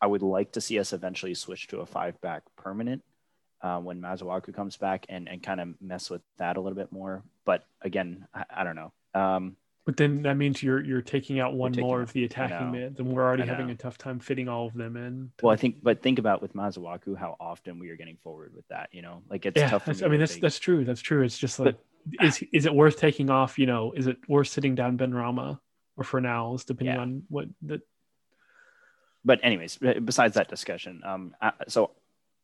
I 0.00 0.06
would 0.06 0.22
like 0.22 0.52
to 0.52 0.60
see 0.60 0.78
us 0.78 0.92
eventually 0.92 1.34
switch 1.34 1.66
to 1.68 1.80
a 1.80 1.86
five 1.86 2.20
back 2.20 2.42
permanent 2.56 3.02
uh, 3.62 3.78
when 3.78 4.00
Masuaku 4.00 4.54
comes 4.54 4.76
back 4.76 5.06
and, 5.08 5.28
and 5.28 5.42
kind 5.42 5.60
of 5.60 5.68
mess 5.80 6.10
with 6.10 6.22
that 6.38 6.56
a 6.56 6.60
little 6.60 6.76
bit 6.76 6.92
more. 6.92 7.22
But 7.44 7.64
again, 7.82 8.26
I, 8.32 8.44
I 8.58 8.64
don't 8.64 8.76
know. 8.76 8.92
Um, 9.14 9.56
But 9.88 9.96
then 9.96 10.20
that 10.24 10.36
means 10.36 10.62
you're 10.62 10.84
you're 10.84 11.00
taking 11.00 11.40
out 11.40 11.54
one 11.54 11.72
taking 11.72 11.86
more 11.86 12.00
out- 12.00 12.02
of 12.02 12.12
the 12.12 12.24
attacking 12.24 12.72
mids, 12.72 13.00
and 13.00 13.10
we're 13.10 13.22
already 13.24 13.46
having 13.46 13.70
a 13.70 13.74
tough 13.74 13.96
time 13.96 14.18
fitting 14.18 14.46
all 14.46 14.66
of 14.66 14.74
them 14.74 14.98
in. 14.98 15.30
Well, 15.42 15.50
I 15.50 15.56
think, 15.56 15.82
but 15.82 16.02
think 16.02 16.18
about 16.18 16.42
with 16.42 16.52
Masuaku 16.52 17.16
how 17.16 17.36
often 17.40 17.78
we 17.78 17.88
are 17.88 17.96
getting 17.96 18.18
forward 18.18 18.52
with 18.54 18.68
that. 18.68 18.90
You 18.92 19.00
know, 19.00 19.22
like 19.30 19.46
it's 19.46 19.56
yeah, 19.58 19.70
tough. 19.70 19.88
I 20.04 20.08
mean 20.08 20.20
that's 20.20 20.32
think- 20.32 20.42
that's 20.42 20.58
true. 20.58 20.84
That's 20.84 21.00
true. 21.00 21.22
It's 21.22 21.38
just 21.38 21.56
But- 21.56 21.64
like 21.64 21.76
is 22.20 22.44
is 22.52 22.66
it 22.66 22.74
worth 22.74 22.98
taking 22.98 23.30
off? 23.30 23.58
You 23.58 23.64
know, 23.64 23.92
is 23.92 24.06
it 24.06 24.18
worth 24.28 24.48
sitting 24.48 24.74
down 24.74 24.98
Benrahma 24.98 25.58
or 25.96 26.04
for 26.04 26.20
now, 26.20 26.58
depending 26.66 26.94
Yeah. 26.96 27.00
on 27.00 27.22
what 27.30 27.46
the 27.62 27.80
but 29.24 29.40
anyways, 29.42 29.78
besides 30.04 30.34
that 30.34 30.48
discussion, 30.48 31.00
um, 31.02 31.34
I, 31.40 31.52
so 31.66 31.92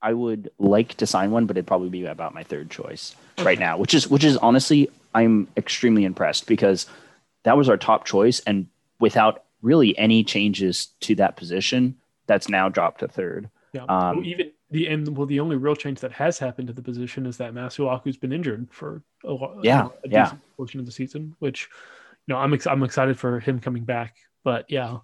I 0.01 0.15
would 0.15 0.51
like 0.59 0.95
to 0.95 1.07
sign 1.07 1.31
one, 1.31 1.45
but 1.45 1.59
it'd 1.59 1.67
probably 1.67 1.91
be 1.91 2.07
about 2.07 2.33
my 2.33 2.43
third 2.43 2.71
choice 2.71 3.15
right 3.43 3.59
now, 3.59 3.77
which 3.77 3.93
is 3.93 4.09
which 4.09 4.25
is 4.25 4.39
honestly, 4.39 4.89
I'm 5.15 5.47
extremely 5.59 6.07
impressed 6.07 6.47
because 6.47 6.87
that 7.45 7.57
was 7.57 7.69
our 7.69 7.77
top 7.77 8.05
choice, 8.05 8.41
and 8.41 8.67
without 9.01 9.45
really 9.63 9.97
any 9.97 10.23
changes 10.25 10.89
to 11.01 11.15
that 11.15 11.37
position, 11.37 11.97
that's 12.27 12.49
now 12.49 12.69
dropped 12.69 13.01
to 13.01 13.09
third. 13.09 13.49
Yeah. 13.73 13.85
Um, 13.85 14.17
Well, 14.19 14.27
even 14.27 14.51
the 14.71 14.87
and 14.89 15.17
well, 15.17 15.27
the 15.27 15.41
only 15.41 15.57
real 15.57 15.77
change 15.77 16.01
that 16.01 16.13
has 16.13 16.39
happened 16.39 16.69
to 16.69 16.75
the 16.75 16.83
position 16.83 17.27
is 17.27 17.37
that 17.39 17.55
Masuaku's 17.55 18.17
been 18.17 18.33
injured 18.33 18.69
for 18.71 19.03
a, 19.25 19.33
lo- 19.33 19.61
Yeah, 19.63 19.89
a 20.05 20.09
yeah. 20.09 20.25
decent 20.25 20.41
portion 20.57 20.81
of 20.81 20.87
the 20.87 20.93
season. 20.93 21.35
Which, 21.39 21.69
you 22.27 22.35
know, 22.35 22.41
I'm 22.41 22.53
ex- 22.55 22.67
I'm 22.67 22.83
excited 22.83 23.19
for 23.19 23.41
him 23.41 23.61
coming 23.61 23.85
back. 23.85 24.17
But 24.43 24.67
yeah, 24.71 24.99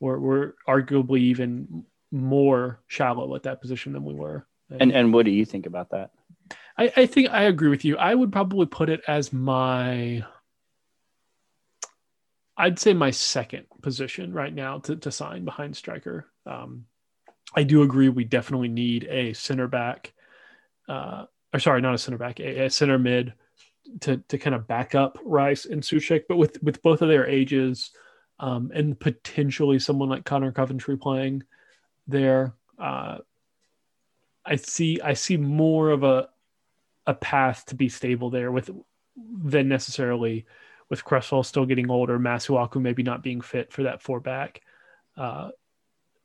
we're 0.00 0.18
we're 0.18 0.52
arguably 0.68 1.20
even 1.20 1.84
more 2.12 2.80
shallow 2.88 3.34
at 3.36 3.42
that 3.44 3.60
position 3.60 3.92
than 3.92 4.04
we 4.04 4.14
were. 4.14 4.46
And 4.70 4.92
and 4.92 5.12
what 5.12 5.24
do 5.24 5.30
you 5.30 5.44
think 5.44 5.66
about 5.66 5.90
that? 5.90 6.10
I, 6.76 6.92
I 6.96 7.06
think 7.06 7.30
I 7.30 7.44
agree 7.44 7.68
with 7.68 7.84
you. 7.84 7.96
I 7.96 8.14
would 8.14 8.32
probably 8.32 8.66
put 8.66 8.88
it 8.88 9.02
as 9.06 9.32
my 9.32 10.24
I'd 12.60 12.78
say 12.78 12.92
my 12.92 13.10
second 13.10 13.66
position 13.80 14.34
right 14.34 14.54
now 14.54 14.78
to, 14.80 14.94
to 14.96 15.10
sign 15.10 15.46
behind 15.46 15.74
striker. 15.74 16.26
Um, 16.44 16.84
I 17.56 17.62
do 17.62 17.82
agree 17.82 18.10
we 18.10 18.24
definitely 18.24 18.68
need 18.68 19.04
a 19.04 19.32
center 19.32 19.66
back, 19.66 20.12
uh, 20.86 21.24
or 21.54 21.58
sorry, 21.58 21.80
not 21.80 21.94
a 21.94 21.98
center 21.98 22.18
back, 22.18 22.38
a, 22.38 22.66
a 22.66 22.70
center 22.70 22.98
mid 22.98 23.32
to 24.00 24.18
to 24.28 24.36
kind 24.36 24.54
of 24.54 24.68
back 24.68 24.94
up 24.94 25.18
Rice 25.24 25.64
and 25.64 25.82
Soucek. 25.82 26.24
But 26.28 26.36
with 26.36 26.62
with 26.62 26.82
both 26.82 27.00
of 27.00 27.08
their 27.08 27.26
ages, 27.26 27.92
um, 28.38 28.70
and 28.74 29.00
potentially 29.00 29.78
someone 29.78 30.10
like 30.10 30.26
Conor 30.26 30.52
Coventry 30.52 30.98
playing 30.98 31.42
there, 32.06 32.54
uh, 32.78 33.18
I 34.44 34.56
see 34.56 35.00
I 35.00 35.14
see 35.14 35.38
more 35.38 35.88
of 35.88 36.04
a 36.04 36.28
a 37.06 37.14
path 37.14 37.64
to 37.66 37.74
be 37.74 37.88
stable 37.88 38.28
there 38.28 38.52
with 38.52 38.70
than 39.16 39.66
necessarily 39.68 40.44
with 40.90 41.04
Cresswell 41.04 41.44
still 41.44 41.64
getting 41.64 41.90
older, 41.90 42.18
Masuaku 42.18 42.80
maybe 42.80 43.02
not 43.02 43.22
being 43.22 43.40
fit 43.40 43.72
for 43.72 43.84
that 43.84 44.02
four 44.02 44.20
back. 44.20 44.60
Uh, 45.16 45.50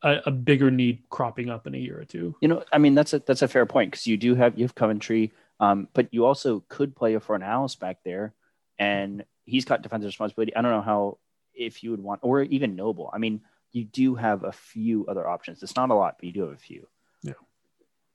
a, 0.01 0.21
a 0.25 0.31
bigger 0.31 0.69
need 0.69 1.03
cropping 1.09 1.49
up 1.49 1.67
in 1.67 1.75
a 1.75 1.77
year 1.77 1.99
or 1.99 2.05
two. 2.05 2.35
You 2.41 2.47
know, 2.47 2.63
I 2.73 2.77
mean, 2.77 2.95
that's 2.95 3.13
a 3.13 3.19
that's 3.19 3.41
a 3.41 3.47
fair 3.47 3.65
point 3.65 3.91
because 3.91 4.07
you 4.07 4.17
do 4.17 4.35
have 4.35 4.57
you 4.57 4.65
have 4.65 4.75
Coventry, 4.75 5.31
um, 5.59 5.87
but 5.93 6.13
you 6.13 6.25
also 6.25 6.63
could 6.67 6.95
play 6.95 7.15
a 7.15 7.19
Fornals 7.19 7.79
back 7.79 7.99
there, 8.03 8.33
and 8.77 9.23
he's 9.45 9.65
got 9.65 9.81
defensive 9.81 10.07
responsibility. 10.07 10.55
I 10.55 10.61
don't 10.61 10.71
know 10.71 10.81
how 10.81 11.17
if 11.53 11.83
you 11.83 11.91
would 11.91 12.01
want, 12.01 12.19
or 12.23 12.43
even 12.43 12.75
Noble. 12.75 13.09
I 13.13 13.17
mean, 13.17 13.41
you 13.71 13.83
do 13.85 14.15
have 14.15 14.43
a 14.43 14.51
few 14.51 15.05
other 15.07 15.27
options. 15.27 15.61
It's 15.63 15.75
not 15.75 15.89
a 15.89 15.95
lot, 15.95 16.17
but 16.17 16.25
you 16.25 16.33
do 16.33 16.41
have 16.41 16.53
a 16.53 16.57
few. 16.57 16.87
Yeah. 17.21 17.33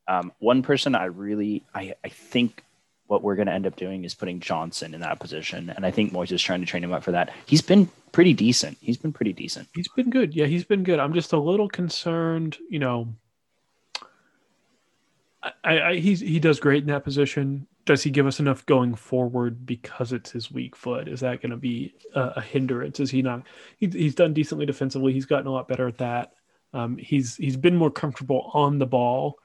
Um, 0.08 0.32
one 0.38 0.62
person 0.62 0.94
I 0.94 1.04
really, 1.04 1.64
I, 1.74 1.94
I 2.04 2.08
think 2.08 2.64
what 3.10 3.24
we're 3.24 3.34
going 3.34 3.48
to 3.48 3.52
end 3.52 3.66
up 3.66 3.74
doing 3.74 4.04
is 4.04 4.14
putting 4.14 4.38
Johnson 4.38 4.94
in 4.94 5.00
that 5.00 5.18
position, 5.18 5.68
and 5.74 5.84
I 5.84 5.90
think 5.90 6.12
Moyes 6.12 6.30
is 6.30 6.40
trying 6.40 6.60
to 6.60 6.66
train 6.66 6.84
him 6.84 6.92
up 6.92 7.02
for 7.02 7.10
that. 7.10 7.32
He's 7.44 7.60
been 7.60 7.90
pretty 8.12 8.32
decent. 8.32 8.78
He's 8.80 8.96
been 8.96 9.12
pretty 9.12 9.32
decent. 9.32 9.68
He's 9.74 9.88
been 9.88 10.10
good. 10.10 10.32
Yeah, 10.32 10.46
he's 10.46 10.62
been 10.62 10.84
good. 10.84 11.00
I'm 11.00 11.12
just 11.12 11.32
a 11.32 11.38
little 11.38 11.68
concerned, 11.68 12.56
you 12.68 12.78
know. 12.78 13.12
I, 15.42 15.80
I 15.80 15.96
he's 15.96 16.20
he 16.20 16.38
does 16.38 16.60
great 16.60 16.84
in 16.84 16.88
that 16.90 17.02
position. 17.02 17.66
Does 17.84 18.04
he 18.04 18.10
give 18.10 18.28
us 18.28 18.38
enough 18.38 18.64
going 18.66 18.94
forward 18.94 19.66
because 19.66 20.12
it's 20.12 20.30
his 20.30 20.52
weak 20.52 20.76
foot? 20.76 21.08
Is 21.08 21.18
that 21.20 21.42
going 21.42 21.50
to 21.50 21.56
be 21.56 21.94
a, 22.14 22.34
a 22.36 22.40
hindrance? 22.40 23.00
Is 23.00 23.10
he 23.10 23.22
not? 23.22 23.42
He, 23.78 23.88
he's 23.88 24.14
done 24.14 24.34
decently 24.34 24.66
defensively. 24.66 25.12
He's 25.12 25.26
gotten 25.26 25.48
a 25.48 25.52
lot 25.52 25.66
better 25.66 25.88
at 25.88 25.98
that. 25.98 26.34
Um, 26.72 26.96
he's 26.96 27.34
he's 27.34 27.56
been 27.56 27.76
more 27.76 27.90
comfortable 27.90 28.52
on 28.54 28.78
the 28.78 28.86
ball, 28.86 29.36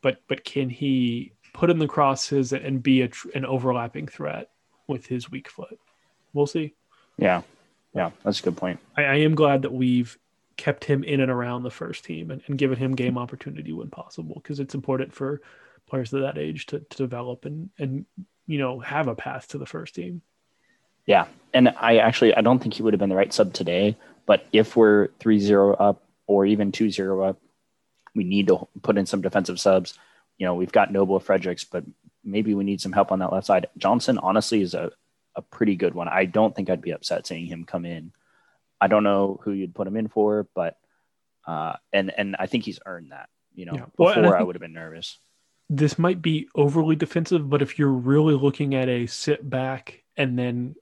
but 0.00 0.18
but 0.28 0.44
can 0.44 0.70
he 0.70 1.32
put 1.52 1.70
in 1.70 1.78
the 1.78 1.88
crosses 1.88 2.52
and 2.52 2.82
be 2.82 3.02
a, 3.02 3.08
tr- 3.08 3.28
an 3.34 3.44
overlapping 3.44 4.06
threat 4.06 4.50
with 4.86 5.06
his 5.06 5.30
weak 5.30 5.48
foot? 5.48 5.78
We'll 6.32 6.46
see. 6.46 6.74
Yeah, 7.16 7.42
yeah, 7.94 8.10
that's 8.24 8.40
a 8.40 8.42
good 8.42 8.56
point. 8.56 8.80
I, 8.96 9.02
I 9.02 9.14
am 9.16 9.34
glad 9.34 9.62
that 9.62 9.72
we've 9.72 10.16
kept 10.56 10.84
him 10.84 11.02
in 11.02 11.20
and 11.20 11.30
around 11.30 11.62
the 11.62 11.70
first 11.70 12.04
team 12.04 12.30
and, 12.30 12.42
and 12.46 12.58
given 12.58 12.76
him 12.76 12.94
game 12.94 13.16
opportunity 13.16 13.72
when 13.72 13.88
possible 13.88 14.34
because 14.34 14.60
it's 14.60 14.74
important 14.74 15.10
for 15.12 15.40
players 15.88 16.12
of 16.12 16.20
that 16.20 16.36
age 16.36 16.66
to, 16.66 16.80
to 16.80 16.96
develop 16.98 17.46
and 17.46 17.70
and 17.78 18.04
you 18.46 18.58
know 18.58 18.78
have 18.78 19.08
a 19.08 19.14
path 19.14 19.48
to 19.48 19.58
the 19.58 19.66
first 19.66 19.94
team. 19.94 20.20
Yeah. 21.06 21.26
And 21.54 21.70
I 21.80 21.96
actually 21.96 22.34
I 22.34 22.42
don't 22.42 22.58
think 22.58 22.74
he 22.74 22.82
would 22.82 22.92
have 22.92 23.00
been 23.00 23.08
the 23.08 23.16
right 23.16 23.32
sub 23.32 23.52
today, 23.52 23.96
but 24.26 24.46
if 24.52 24.76
we're 24.76 25.08
3-0 25.18 25.76
up 25.80 26.04
or 26.26 26.46
even 26.46 26.72
2-0 26.72 27.28
up, 27.28 27.40
we 28.14 28.22
need 28.22 28.48
to 28.48 28.68
put 28.82 28.98
in 28.98 29.06
some 29.06 29.22
defensive 29.22 29.58
subs. 29.58 29.98
You 30.40 30.46
know, 30.46 30.54
we've 30.54 30.72
got 30.72 30.90
Noble 30.90 31.20
Fredericks, 31.20 31.64
but 31.64 31.84
maybe 32.24 32.54
we 32.54 32.64
need 32.64 32.80
some 32.80 32.92
help 32.92 33.12
on 33.12 33.18
that 33.18 33.30
left 33.30 33.46
side. 33.46 33.66
Johnson 33.76 34.18
honestly 34.18 34.62
is 34.62 34.72
a 34.72 34.90
a 35.36 35.42
pretty 35.42 35.76
good 35.76 35.94
one. 35.94 36.08
I 36.08 36.24
don't 36.24 36.56
think 36.56 36.70
I'd 36.70 36.80
be 36.80 36.90
upset 36.90 37.26
seeing 37.26 37.46
him 37.46 37.64
come 37.64 37.84
in. 37.84 38.12
I 38.80 38.88
don't 38.88 39.04
know 39.04 39.38
who 39.44 39.52
you'd 39.52 39.74
put 39.74 39.86
him 39.86 39.96
in 39.96 40.08
for, 40.08 40.48
but 40.54 40.78
uh 41.46 41.74
and 41.92 42.10
and 42.16 42.36
I 42.38 42.46
think 42.46 42.64
he's 42.64 42.80
earned 42.86 43.12
that, 43.12 43.28
you 43.54 43.66
know. 43.66 43.74
Yeah. 43.74 43.84
Well, 43.98 44.14
Before 44.14 44.34
I 44.34 44.40
I, 44.40 44.42
would 44.42 44.56
have 44.56 44.62
been 44.62 44.72
nervous. 44.72 45.18
This 45.68 45.98
might 45.98 46.22
be 46.22 46.48
overly 46.54 46.96
defensive, 46.96 47.48
but 47.48 47.62
if 47.62 47.78
you're 47.78 47.92
really 47.92 48.34
looking 48.34 48.74
at 48.74 48.88
a 48.88 49.06
sit 49.06 49.48
back 49.48 50.02
and 50.16 50.38
then 50.38 50.74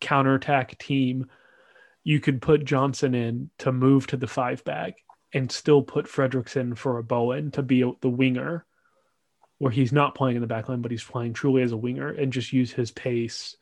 counterattack 0.00 0.78
team, 0.78 1.30
you 2.04 2.20
could 2.20 2.42
put 2.42 2.66
Johnson 2.66 3.14
in 3.14 3.50
to 3.58 3.72
move 3.72 4.06
to 4.08 4.18
the 4.18 4.26
five 4.26 4.62
back 4.62 4.98
and 5.32 5.50
still 5.50 5.82
put 5.82 6.06
Fredericks 6.06 6.54
in 6.54 6.76
for 6.76 6.98
a 6.98 7.02
Bowen 7.02 7.50
to 7.52 7.62
be 7.62 7.80
the 8.00 8.08
winger, 8.08 8.64
where 9.58 9.72
he's 9.72 9.92
not 9.92 10.14
playing 10.14 10.36
in 10.36 10.42
the 10.42 10.48
back 10.48 10.68
line, 10.68 10.82
but 10.82 10.90
he's 10.90 11.04
playing 11.04 11.32
truly 11.32 11.62
as 11.62 11.72
a 11.72 11.76
winger 11.76 12.08
and 12.08 12.32
just 12.32 12.52
use 12.52 12.72
his 12.72 12.90
pace 12.90 13.56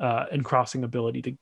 uh, 0.00 0.26
and 0.32 0.44
crossing 0.44 0.84
ability 0.84 1.22
to 1.22 1.36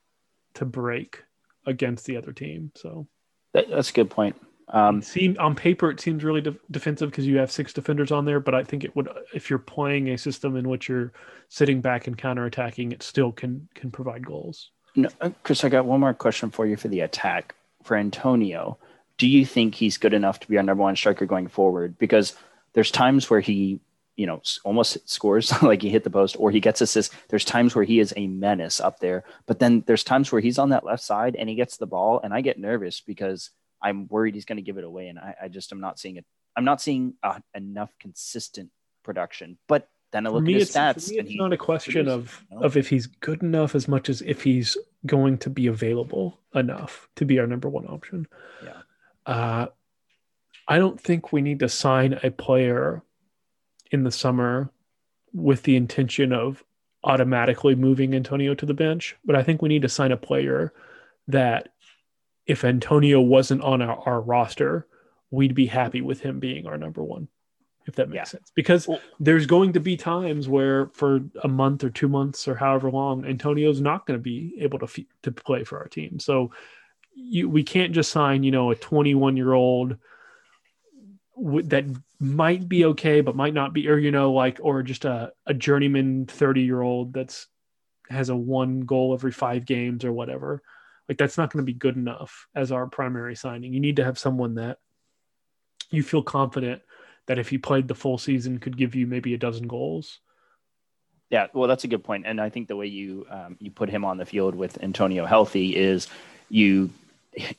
to 0.55 0.65
break 0.65 1.23
against 1.67 2.07
the 2.07 2.17
other 2.17 2.33
team. 2.33 2.73
So 2.75 3.07
That, 3.53 3.71
that's 3.71 3.91
a 3.91 3.93
good 3.93 4.11
point. 4.11 4.37
Um 4.69 5.03
seem 5.03 5.37
on 5.39 5.55
paper 5.55 5.91
it 5.91 6.01
seems 6.01 6.23
really 6.23 6.41
de- 6.41 6.57
defensive 6.71 7.11
because 7.11 7.27
you 7.27 7.39
have 7.39 7.51
six 7.51 7.73
defenders 7.73 8.13
on 8.13 8.25
there, 8.25 8.41
but 8.41 8.55
I 8.55 8.65
think 8.65 8.85
it 8.85 8.95
would 8.95 9.09
if 9.35 9.51
you're 9.51 9.59
playing 9.59 10.09
a 10.09 10.19
system 10.19 10.57
in 10.57 10.69
which 10.69 10.89
you're 10.89 11.13
sitting 11.49 11.81
back 11.81 12.07
and 12.07 12.17
counterattacking, 12.17 12.93
it 12.93 13.03
still 13.03 13.33
can 13.33 13.69
can 13.75 13.91
provide 13.91 14.27
goals. 14.27 14.71
No, 14.97 15.09
uh, 15.21 15.31
Chris, 15.43 15.65
I 15.65 15.69
got 15.69 15.87
one 15.87 16.01
more 16.01 16.15
question 16.15 16.51
for 16.51 16.67
you 16.67 16.77
for 16.77 16.89
the 16.89 17.01
attack 17.01 17.55
for 17.85 17.97
Antonio. 17.97 18.79
Do 19.19 19.29
you 19.29 19.45
think 19.45 19.75
he's 19.75 19.99
good 19.99 20.15
enough 20.15 20.41
to 20.41 20.49
be 20.49 20.57
our 20.57 20.63
number 20.63 20.83
one 20.83 20.97
striker 20.97 21.27
going 21.27 21.49
forward? 21.49 21.99
Because 21.99 22.35
there's 22.75 22.91
times 22.91 23.29
where 23.29 23.41
he, 23.41 23.81
you 24.17 24.27
know, 24.27 24.43
almost 24.65 25.09
scores 25.09 25.51
like 25.63 25.83
he 25.83 25.91
hit 25.91 26.05
the 26.05 26.11
post 26.11 26.37
or 26.39 26.51
he 26.51 26.61
gets 26.61 26.81
assists. 26.81 27.15
There's 27.29 27.45
times 27.45 27.75
where 27.75 27.85
he 27.85 28.01
is 28.01 28.13
a 28.17 28.27
menace 28.27 28.81
up 28.81 29.01
there, 29.01 29.25
but 29.47 29.59
then 29.59 29.83
there's 29.87 30.05
times 30.05 30.31
where 30.31 30.41
he's 30.41 30.59
on 30.59 30.71
that 30.71 30.85
left 30.85 31.03
side 31.03 31.37
and 31.37 31.49
he 31.49 31.55
gets 31.55 31.77
the 31.77 31.87
ball, 31.87 32.21
and 32.23 32.33
I 32.33 32.41
get 32.41 32.59
nervous 32.59 33.01
because 33.01 33.51
I'm 33.83 34.07
worried 34.09 34.35
he's 34.35 34.45
going 34.45 34.57
to 34.57 34.63
give 34.63 34.79
it 34.79 34.85
away, 34.85 35.09
and 35.09 35.19
I, 35.19 35.35
I 35.45 35.49
just 35.49 35.73
am 35.73 35.81
not 35.81 35.99
seeing 35.99 36.17
it. 36.17 36.25
I'm 36.57 36.65
not 36.65 36.81
seeing 36.81 37.15
uh, 37.23 37.39
enough 37.55 37.91
consistent 37.99 38.71
production. 39.03 39.59
But 39.69 39.89
then 40.13 40.27
I 40.27 40.31
look 40.31 40.43
me, 40.43 40.55
at 40.55 40.61
his 40.61 40.69
it's, 40.69 40.77
stats, 40.77 41.13
it's 41.13 41.31
he 41.31 41.37
not 41.37 41.53
a 41.53 41.57
question 41.57 42.09
of 42.09 42.45
you 42.51 42.57
know? 42.57 42.65
of 42.65 42.77
if 42.77 42.89
he's 42.89 43.07
good 43.07 43.43
enough 43.43 43.75
as 43.75 43.89
much 43.89 44.09
as 44.09 44.23
if 44.23 44.43
he's 44.43 44.77
going 45.07 45.39
to 45.39 45.51
be 45.51 45.67
available 45.67 46.41
enough 46.55 47.09
to 47.17 47.25
be 47.25 47.39
our 47.39 47.47
number 47.47 47.69
one 47.69 47.87
option. 47.87 48.27
Yeah. 48.63 48.83
Uh, 49.25 49.67
I 50.71 50.79
don't 50.79 51.01
think 51.01 51.33
we 51.33 51.43
need 51.43 51.59
to 51.59 51.69
sign 51.69 52.19
a 52.23 52.31
player 52.31 53.03
in 53.91 54.05
the 54.05 54.13
summer 54.13 54.71
with 55.33 55.65
the 55.65 55.75
intention 55.75 56.33
of 56.33 56.63
automatically 57.03 57.75
moving 57.75 58.15
Antonio 58.15 58.55
to 58.55 58.65
the 58.67 58.75
bench, 58.75 59.17
but 59.25 59.35
I 59.35 59.43
think 59.43 59.61
we 59.61 59.69
need 59.69 59.83
to 59.83 59.89
sign 59.89 60.13
a 60.13 60.17
player 60.17 60.73
that 61.27 61.71
if 62.47 62.65
Antonio 62.65 63.21
wasn't 63.21 63.63
on 63.63 63.83
our, 63.83 63.99
our 64.07 64.21
roster, 64.21 64.87
we'd 65.33 65.55
be 65.57 65.67
happy 65.67 66.03
with 66.03 66.21
him 66.21 66.39
being 66.39 66.67
our 66.67 66.79
number 66.79 67.03
one, 67.03 67.27
if 67.87 67.97
that 67.97 68.09
makes 68.09 68.19
Yeah. 68.19 68.25
sense. 68.25 68.53
Because 68.55 68.87
Well- 68.87 69.01
there's 69.19 69.47
going 69.47 69.73
to 69.73 69.81
be 69.81 69.97
times 69.97 70.49
where 70.49 70.87
for 70.89 71.21
a 71.43 71.49
month 71.49 71.83
or 71.83 71.91
two 71.91 72.09
months 72.09 72.47
or 72.47 72.55
however 72.55 72.91
long, 72.93 73.25
Antonio's 73.25 73.81
not 73.81 74.07
going 74.07 74.19
to 74.19 74.23
be 74.23 74.55
able 74.61 74.79
to 74.79 74.85
f- 74.85 75.07
to 75.23 75.33
play 75.33 75.65
for 75.65 75.79
our 75.79 75.89
team. 75.89 76.21
So 76.21 76.53
you, 77.13 77.49
we 77.49 77.65
can't 77.65 77.93
just 77.93 78.13
sign, 78.13 78.45
you 78.45 78.53
know, 78.53 78.71
a 78.71 78.77
21 78.77 79.37
year 79.37 79.53
old 79.53 79.97
w- 81.43 81.67
that 81.69 81.85
might 82.19 82.69
be 82.69 82.85
okay, 82.87 83.21
but 83.21 83.37
might 83.37 83.55
not 83.55 83.73
be, 83.73 83.89
or, 83.89 83.99
you 83.99 84.11
know, 84.11 84.33
like, 84.33 84.59
or 84.63 84.83
just 84.83 85.05
a, 85.05 85.33
a 85.47 85.55
journeyman 85.55 86.27
30 86.27 86.63
year 86.63 86.81
old 86.81 87.13
that's 87.13 87.47
has 88.11 88.29
a 88.29 88.37
one 88.37 88.81
goal 88.81 89.15
every 89.15 89.33
five 89.33 89.65
games 89.65 90.05
or 90.05 90.13
whatever. 90.13 90.63
Like 91.09 91.19
that's 91.19 91.39
not 91.39 91.53
going 91.53 91.65
to 91.65 91.73
be 91.73 91.79
good 91.79 91.97
enough 91.97 92.47
as 92.55 92.73
our 92.73 92.87
primary 92.87 93.35
signing. 93.37 93.73
You 93.73 93.81
need 93.81 93.97
to 93.97 94.05
have 94.05 94.19
someone 94.19 94.57
that 94.57 94.79
you 95.91 96.03
feel 96.03 96.23
confident 96.23 96.83
that 97.27 97.39
if 97.39 97.49
he 97.49 97.59
played 97.59 97.89
the 97.89 97.95
full 97.95 98.19
season 98.19 98.59
could 98.59 98.77
give 98.77 98.95
you 98.95 99.07
maybe 99.07 99.35
a 99.35 99.39
dozen 99.39 99.67
goals. 99.67 100.21
Yeah, 101.31 101.47
well, 101.53 101.69
that's 101.69 101.85
a 101.85 101.89
good 101.89 102.03
point, 102.03 102.27
and 102.27 102.41
I 102.41 102.49
think 102.49 102.67
the 102.67 102.75
way 102.75 102.87
you 102.87 103.25
um, 103.31 103.57
you 103.61 103.71
put 103.71 103.89
him 103.89 104.05
on 104.05 104.19
the 104.19 104.27
field 104.27 104.57
with 104.57 104.83
Antonio 104.83 105.27
healthy 105.27 105.77
is 105.77 106.09
you 106.49 106.91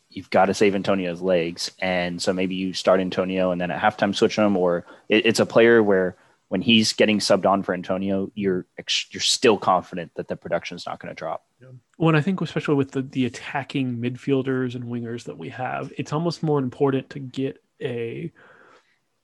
you've 0.09 0.29
got 0.29 0.45
to 0.45 0.53
save 0.53 0.75
Antonio's 0.75 1.21
legs, 1.21 1.71
and 1.79 2.21
so 2.21 2.33
maybe 2.33 2.55
you 2.55 2.73
start 2.73 2.99
Antonio 2.99 3.51
and 3.51 3.59
then 3.59 3.71
at 3.71 3.81
halftime 3.81 4.15
switch 4.15 4.37
him, 4.37 4.57
or 4.57 4.85
it, 5.09 5.25
it's 5.25 5.39
a 5.39 5.45
player 5.45 5.81
where 5.81 6.15
when 6.51 6.61
he's 6.61 6.91
getting 6.91 7.19
subbed 7.19 7.45
on 7.45 7.63
for 7.63 7.73
Antonio, 7.73 8.29
you're 8.35 8.65
you're 9.09 9.21
still 9.21 9.57
confident 9.57 10.11
that 10.15 10.27
the 10.27 10.35
production 10.35 10.75
is 10.75 10.85
not 10.85 10.99
going 10.99 11.07
to 11.07 11.17
drop. 11.17 11.45
Yeah. 11.61 11.69
Well, 11.97 12.13
I 12.13 12.21
think 12.21 12.41
especially 12.41 12.75
with 12.75 12.91
the 12.91 13.03
the 13.03 13.25
attacking 13.25 13.97
midfielders 13.97 14.75
and 14.75 14.83
wingers 14.83 15.23
that 15.23 15.37
we 15.37 15.47
have, 15.49 15.93
it's 15.97 16.11
almost 16.11 16.43
more 16.43 16.59
important 16.59 17.09
to 17.11 17.19
get 17.19 17.63
a 17.81 18.33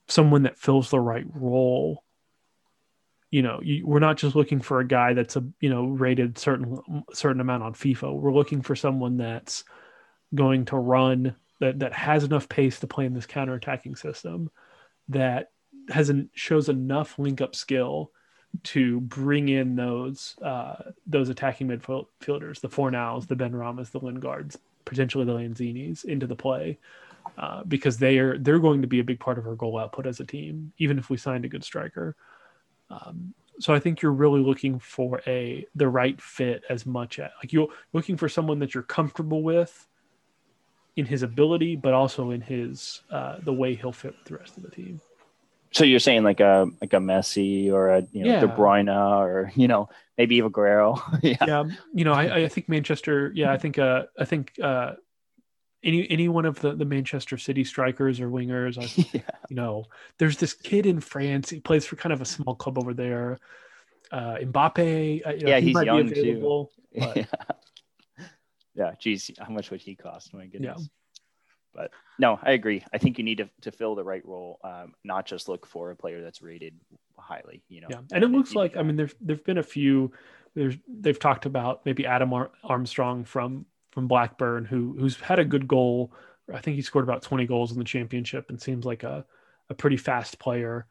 someone 0.08 0.44
that 0.44 0.58
fills 0.58 0.90
the 0.90 1.02
right 1.02 1.26
role. 1.34 2.02
You 3.30 3.42
know, 3.42 3.60
you, 3.62 3.86
we're 3.86 4.00
not 4.00 4.16
just 4.16 4.38
looking 4.38 4.62
for 4.62 4.80
a 4.80 4.88
guy 4.88 5.14
that's 5.14 5.36
a 5.36 5.44
you 5.60 5.70
know 5.70 5.84
rated 5.84 6.38
certain 6.38 7.04
certain 7.14 7.42
amount 7.42 7.64
on 7.64 7.74
FIFA. 7.74 8.18
We're 8.18 8.34
looking 8.34 8.62
for 8.62 8.74
someone 8.74 9.18
that's 9.18 9.66
going 10.36 10.66
to 10.66 10.78
run 10.78 11.36
that 11.60 11.80
that 11.80 11.94
has 11.94 12.24
enough 12.24 12.48
pace 12.50 12.80
to 12.80 12.88
play 12.88 13.06
in 13.06 13.14
this 13.14 13.26
counterattacking 13.26 13.98
system 13.98 14.50
that 15.10 15.52
has 15.90 16.10
an, 16.10 16.30
shows 16.34 16.70
enough 16.70 17.18
link 17.18 17.42
up 17.42 17.56
skill 17.56 18.12
to 18.64 19.02
bring 19.02 19.50
in 19.50 19.76
those 19.76 20.36
uh, 20.42 20.92
those 21.06 21.30
attacking 21.30 21.68
midfielders, 21.68 22.60
the 22.62 22.70
Fornals, 22.70 23.28
the 23.28 23.36
Ben 23.36 23.52
Benrahmas, 23.52 23.92
the 23.92 24.00
Lingards, 24.00 24.58
potentially 24.86 25.26
the 25.26 25.34
Lanzinis 25.34 26.06
into 26.06 26.28
the 26.28 26.36
play, 26.36 26.78
uh, 27.38 27.64
because 27.64 27.98
they 27.98 28.18
are 28.20 28.38
they're 28.38 28.60
going 28.60 28.82
to 28.82 28.88
be 28.88 29.00
a 29.00 29.04
big 29.04 29.20
part 29.20 29.38
of 29.38 29.48
our 29.48 29.56
goal 29.56 29.78
output 29.78 30.08
as 30.08 30.20
a 30.20 30.26
team, 30.26 30.72
even 30.78 30.98
if 30.98 31.10
we 31.10 31.18
signed 31.18 31.46
a 31.46 31.50
good 31.50 31.64
striker. 31.64 32.16
Um, 32.90 33.34
so 33.60 33.74
I 33.74 33.80
think 33.80 34.02
you're 34.02 34.12
really 34.12 34.42
looking 34.42 34.80
for 34.80 35.22
a 35.28 35.66
the 35.76 35.90
right 35.90 36.20
fit 36.22 36.64
as 36.70 36.86
much 36.86 37.20
as 37.20 37.32
like 37.42 37.54
you're 37.54 37.70
looking 37.94 38.18
for 38.18 38.30
someone 38.30 38.60
that 38.60 38.74
you're 38.74 38.84
comfortable 38.84 39.44
with 39.44 39.88
in 40.98 41.06
his 41.06 41.22
ability, 41.24 41.76
but 41.76 41.94
also 41.94 42.32
in 42.32 42.42
his 42.42 43.02
uh, 43.10 43.38
the 43.44 43.54
way 43.54 43.76
he'll 43.76 43.94
fit 43.94 44.16
with 44.18 44.26
the 44.26 44.36
rest 44.36 44.58
of 44.58 44.64
the 44.64 44.72
team. 44.72 45.00
So 45.72 45.84
you're 45.84 46.00
saying 46.00 46.24
like 46.24 46.40
a 46.40 46.68
like 46.82 46.94
a 46.94 46.98
Messi 46.98 47.72
or 47.72 47.90
a 47.90 48.02
you 48.12 48.26
know 48.26 48.32
yeah. 48.32 48.40
De 48.42 48.48
Bruyne 48.48 48.94
or 48.94 49.52
you 49.56 49.68
know 49.68 49.90
maybe 50.18 50.36
even 50.36 50.52
Guerrero. 50.52 51.02
yeah. 51.22 51.38
yeah, 51.46 51.64
you 51.94 52.04
know 52.04 52.14
I, 52.14 52.44
I 52.44 52.48
think 52.48 52.68
Manchester. 52.68 53.32
Yeah, 53.34 53.54
I 53.54 53.58
think 53.58 53.78
uh 53.78 54.04
I 54.18 54.26
think 54.26 54.54
uh 54.62 54.94
any 55.84 56.10
any 56.10 56.28
one 56.30 56.46
of 56.46 56.60
the 56.62 56.74
the 56.74 56.86
Manchester 56.86 57.38
City 57.38 57.64
strikers 57.64 58.20
or 58.20 58.30
wingers. 58.30 58.78
I, 58.78 59.10
yeah. 59.18 59.22
You 59.50 59.56
know, 59.56 59.86
there's 60.18 60.38
this 60.38 60.54
kid 60.54 60.88
in 60.88 61.00
France. 61.00 61.52
He 61.52 61.60
plays 61.60 61.86
for 61.86 61.96
kind 61.96 62.12
of 62.12 62.22
a 62.22 62.26
small 62.26 62.56
club 62.56 62.80
over 62.80 62.94
there. 62.94 63.38
Uh, 64.12 64.38
Mbappe. 64.42 65.28
Uh, 65.28 65.30
you 65.32 65.44
know, 65.44 65.50
yeah, 65.50 65.60
he 65.60 65.68
he's 65.68 65.84
young 65.84 66.10
too. 66.10 66.68
But... 66.96 67.18
Yeah. 67.18 67.26
Yeah, 68.78 68.94
geez, 69.00 69.32
how 69.40 69.52
much 69.52 69.72
would 69.72 69.82
he 69.82 69.96
cost? 69.96 70.34
My 70.34 70.46
goodness. 70.46 70.80
Yeah. 70.80 70.86
But 71.74 71.92
no, 72.18 72.40
I 72.42 72.52
agree. 72.52 72.84
I 72.94 72.98
think 72.98 73.18
you 73.18 73.24
need 73.24 73.40
to, 73.40 73.50
to 73.62 73.72
fill 73.72 73.96
the 73.96 74.04
right 74.04 74.26
role, 74.26 74.60
um, 74.64 74.94
not 75.04 75.26
just 75.26 75.50
look 75.50 75.66
for 75.66 75.92
a 75.92 75.96
player 75.96 76.22
that's 76.22 76.42
rated 76.42 76.74
highly. 77.18 77.64
You 77.70 77.82
know. 77.82 77.88
Yeah, 77.90 78.00
and 78.12 78.24
it 78.24 78.30
looks 78.30 78.56
like 78.56 78.78
I 78.78 78.84
mean 78.84 78.96
there've 78.96 79.16
there've 79.20 79.44
been 79.44 79.58
a 79.58 79.64
few. 79.64 80.12
There's 80.56 80.76
they've 80.88 81.20
talked 81.20 81.46
about 81.46 81.86
maybe 81.86 82.06
Adam 82.06 82.34
Ar- 82.34 82.52
Armstrong 82.64 83.26
from 83.26 83.66
from 83.92 84.08
Blackburn 84.08 84.66
who 84.66 84.96
who's 84.98 85.18
had 85.18 85.40
a 85.40 85.46
good 85.46 85.68
goal. 85.68 86.14
I 86.54 86.62
think 86.62 86.76
he 86.76 86.82
scored 86.82 87.04
about 87.04 87.24
20 87.24 87.46
goals 87.46 87.74
in 87.74 87.78
the 87.78 87.84
championship 87.84 88.50
and 88.50 88.62
seems 88.62 88.86
like 88.86 89.04
a 89.04 89.26
a 89.70 89.74
pretty 89.74 89.98
fast 89.98 90.40
player 90.40 90.88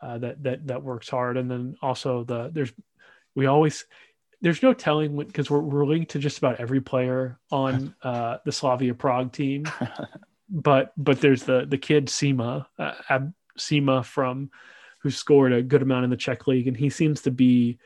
uh, 0.00 0.18
that 0.18 0.42
that 0.42 0.66
that 0.68 0.82
works 0.82 1.08
hard. 1.08 1.36
And 1.36 1.50
then 1.50 1.76
also 1.82 2.24
the 2.24 2.50
there's 2.52 2.72
we 3.34 3.46
always 3.46 3.84
there's 4.40 4.62
no 4.62 4.72
telling 4.72 5.16
because 5.16 5.50
we're, 5.50 5.60
we're 5.60 5.86
linked 5.86 6.12
to 6.12 6.18
just 6.18 6.38
about 6.38 6.60
every 6.60 6.80
player 6.80 7.38
on 7.50 7.94
uh, 8.02 8.38
the 8.44 8.52
Slavia 8.52 8.94
Prague 8.94 9.32
team. 9.32 9.64
but 10.48 10.92
but 10.96 11.20
there's 11.20 11.44
the 11.44 11.66
the 11.66 11.78
kid 11.78 12.06
Sima 12.06 12.66
uh, 12.78 12.94
Ab, 13.08 13.32
Sima 13.58 14.04
from 14.04 14.50
who 15.02 15.10
scored 15.10 15.52
a 15.52 15.62
good 15.62 15.82
amount 15.82 16.04
in 16.04 16.10
the 16.10 16.16
Czech 16.16 16.46
league, 16.46 16.68
and 16.68 16.76
he 16.76 16.90
seems 16.90 17.22
to 17.22 17.30
be. 17.30 17.78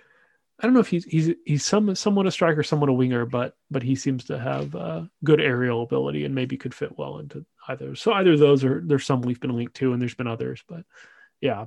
I 0.61 0.67
don't 0.67 0.75
know 0.75 0.81
if 0.81 0.89
he's 0.89 1.05
he's 1.05 1.35
he's 1.45 1.65
some 1.65 1.95
somewhat 1.97 2.27
a 2.27 2.31
striker, 2.31 2.63
somewhat 2.63 2.89
a 2.89 2.93
winger, 2.93 3.27
but 3.27 3.57
but 3.73 3.83
he 3.83 3.97
seems 3.97 4.25
to 4.27 4.39
have 4.39 4.75
uh, 4.77 5.03
good 5.25 5.41
aerial 5.41 5.83
ability 5.83 6.25
and 6.25 6.35
maybe 6.35 6.57
could 6.57 6.73
fit 6.73 6.97
well 6.97 7.19
into 7.19 7.45
either. 7.69 7.97
So 7.97 8.13
either 8.13 8.35
of 8.35 8.39
those 8.39 8.63
are 8.63 8.81
there's 8.85 9.05
some 9.05 9.23
we've 9.23 9.41
been 9.41 9.57
linked 9.57 9.75
to, 9.77 9.93
and 9.93 10.01
there's 10.01 10.15
been 10.15 10.29
others, 10.29 10.63
but 10.69 10.85
yeah, 11.41 11.67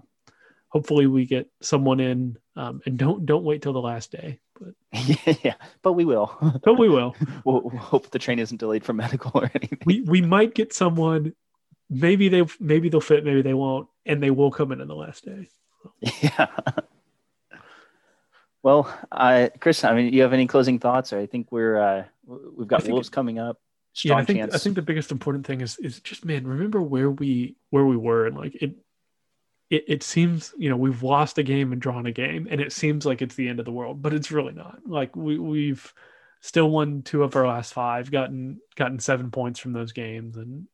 hopefully 0.78 1.08
we 1.08 1.26
get 1.26 1.50
someone 1.60 2.00
in, 2.00 2.38
um, 2.56 2.82
and 2.86 3.00
don't 3.00 3.26
don't 3.26 3.44
wait 3.44 3.64
till 3.64 3.74
the 3.74 3.82
last 3.82 4.12
day. 4.12 4.40
But 4.60 4.76
yeah, 5.44 5.56
but 5.82 5.94
we 5.94 6.06
will. 6.06 6.38
But 6.64 6.76
we 6.76 6.88
will. 6.88 7.16
we'll, 7.46 7.62
we'll 7.62 7.82
hope 7.82 8.12
the 8.12 8.20
train 8.20 8.38
isn't 8.38 8.60
delayed 8.60 8.86
for 8.86 8.94
medical 8.94 9.32
or 9.34 9.50
anything. 9.56 9.80
We 9.86 10.02
we 10.02 10.22
might 10.22 10.54
get 10.54 10.74
someone. 10.74 11.34
Maybe 11.90 12.30
they 12.30 12.46
maybe 12.60 12.90
they'll 12.90 13.02
fit. 13.02 13.26
Maybe 13.26 13.42
they 13.42 13.56
won't, 13.56 13.88
and 14.06 14.22
they 14.22 14.30
will 14.30 14.52
come 14.52 14.72
in 14.72 14.82
on 14.82 14.88
the 14.88 14.96
last 14.96 15.26
day. 15.26 15.50
Yeah. 16.22 16.48
Well, 18.62 18.94
uh, 19.12 19.50
Chris, 19.60 19.84
I 19.84 19.96
mean, 19.96 20.14
you 20.14 20.22
have 20.22 20.34
any 20.34 20.46
closing 20.46 20.78
thoughts? 20.78 21.12
Or 21.12 21.20
I 21.20 21.26
think 21.26 21.52
we're 21.52 21.78
uh, 21.80 22.04
we've 22.28 22.68
got 22.68 22.88
Wolves 22.88 23.10
coming 23.10 23.40
up. 23.40 23.58
Strong 23.94 24.18
yeah, 24.18 24.22
I 24.22 24.26
think 24.26 24.40
chance. 24.40 24.54
I 24.54 24.58
think 24.60 24.76
the 24.76 24.84
biggest 24.84 25.12
important 25.12 25.48
thing 25.48 25.62
is 25.62 25.78
is 25.80 26.02
just 26.02 26.24
man, 26.24 26.46
remember 26.46 26.84
where 26.84 27.10
we 27.10 27.56
where 27.72 27.86
we 27.86 27.98
were 27.98 28.28
and 28.28 28.38
like 28.38 28.54
it 28.62 28.76
it, 29.70 29.84
it 29.88 30.04
seems 30.04 30.54
you 30.58 30.70
know 30.70 30.78
we've 30.78 31.04
lost 31.04 31.38
a 31.38 31.44
game 31.44 31.72
and 31.72 31.82
drawn 31.82 32.06
a 32.06 32.12
game 32.12 32.48
and 32.50 32.62
it 32.62 32.72
seems 32.72 33.06
like 33.06 33.22
it's 33.22 33.36
the 33.36 33.48
end 33.48 33.60
of 33.60 33.66
the 33.66 33.72
world 33.72 34.02
but 34.02 34.14
it's 34.14 34.32
really 34.32 34.54
not. 34.54 34.80
Like 34.86 35.16
we, 35.16 35.38
we've 35.38 35.94
still 36.42 36.70
won 36.70 37.02
two 37.02 37.24
of 37.24 37.36
our 37.36 37.48
last 37.48 37.74
five 37.74 38.12
gotten 38.12 38.60
gotten 38.76 39.00
seven 39.00 39.32
points 39.32 39.60
from 39.60 39.74
those 39.74 39.92
games 39.92 40.38
and 40.38 40.68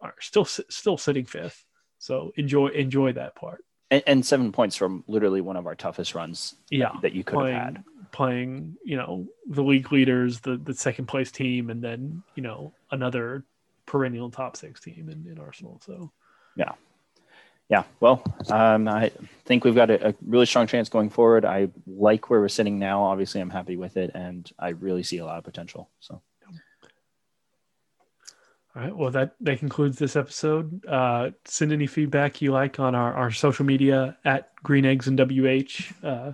are 0.00 0.14
still 0.20 0.44
still 0.44 0.96
sitting 0.96 1.26
fifth. 1.26 1.64
So 1.98 2.32
enjoy 2.36 2.68
enjoy 2.68 3.12
that 3.12 3.34
part. 3.36 3.64
And, 3.90 4.02
and 4.06 4.26
seven 4.26 4.50
points 4.50 4.76
from 4.76 5.04
literally 5.06 5.40
one 5.40 5.56
of 5.56 5.66
our 5.66 5.74
toughest 5.74 6.14
runs 6.14 6.54
yeah. 6.70 6.92
that 7.02 7.12
you 7.12 7.22
could 7.22 7.34
playing, 7.34 7.54
have 7.54 7.64
had. 7.76 7.84
playing 8.12 8.76
you 8.84 8.96
know 8.96 9.26
the 9.48 9.62
league 9.62 9.92
leaders 9.92 10.40
the 10.40 10.56
the 10.56 10.74
second 10.74 11.06
place 11.06 11.30
team 11.30 11.70
and 11.70 11.82
then 11.82 12.22
you 12.34 12.42
know 12.42 12.72
another 12.90 13.44
perennial 13.86 14.30
top 14.30 14.56
six 14.56 14.80
team 14.80 15.08
in, 15.08 15.30
in 15.30 15.38
arsenal 15.38 15.80
so. 15.84 16.10
Yeah 16.56 16.72
yeah, 17.68 17.84
well, 18.00 18.22
um, 18.50 18.88
I 18.88 19.10
think 19.46 19.64
we've 19.64 19.74
got 19.74 19.90
a, 19.90 20.08
a, 20.08 20.14
really 20.26 20.46
strong 20.46 20.66
chance 20.66 20.88
going 20.88 21.08
forward. 21.08 21.44
I 21.44 21.68
like 21.86 22.28
where 22.28 22.40
we're 22.40 22.48
sitting 22.48 22.78
now. 22.78 23.02
Obviously, 23.04 23.40
I'm 23.40 23.50
happy 23.50 23.76
with 23.76 23.96
it, 23.96 24.10
and 24.14 24.50
I 24.58 24.70
really 24.70 25.02
see 25.02 25.18
a 25.18 25.24
lot 25.24 25.38
of 25.38 25.44
potential. 25.44 25.88
So, 26.00 26.20
all 28.76 28.82
right. 28.82 28.94
Well, 28.94 29.10
that 29.12 29.36
that 29.40 29.60
concludes 29.60 29.98
this 29.98 30.16
episode. 30.16 30.84
Uh, 30.84 31.30
send 31.46 31.72
any 31.72 31.86
feedback 31.86 32.42
you 32.42 32.52
like 32.52 32.80
on 32.80 32.94
our, 32.94 33.14
our 33.14 33.30
social 33.30 33.64
media 33.64 34.18
at 34.24 34.54
Green 34.56 34.84
Eggs 34.84 35.06
and 35.06 35.18
WH. 35.18 36.04
Uh, 36.04 36.32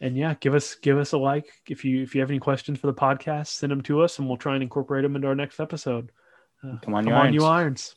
and 0.00 0.16
yeah, 0.16 0.34
give 0.40 0.54
us 0.54 0.74
give 0.74 0.98
us 0.98 1.12
a 1.12 1.18
like 1.18 1.46
if 1.68 1.84
you 1.84 2.02
if 2.02 2.14
you 2.14 2.20
have 2.20 2.30
any 2.30 2.40
questions 2.40 2.78
for 2.78 2.88
the 2.88 2.94
podcast, 2.94 3.48
send 3.48 3.72
them 3.72 3.80
to 3.82 4.02
us, 4.02 4.18
and 4.18 4.28
we'll 4.28 4.36
try 4.36 4.54
and 4.54 4.62
incorporate 4.62 5.02
them 5.02 5.16
into 5.16 5.28
our 5.28 5.34
next 5.34 5.60
episode. 5.60 6.10
Uh, 6.62 6.76
come 6.82 6.94
on, 6.94 7.04
come 7.04 7.12
you 7.12 7.14
on, 7.14 7.20
irons. 7.20 7.34
you 7.34 7.44
irons. 7.44 7.94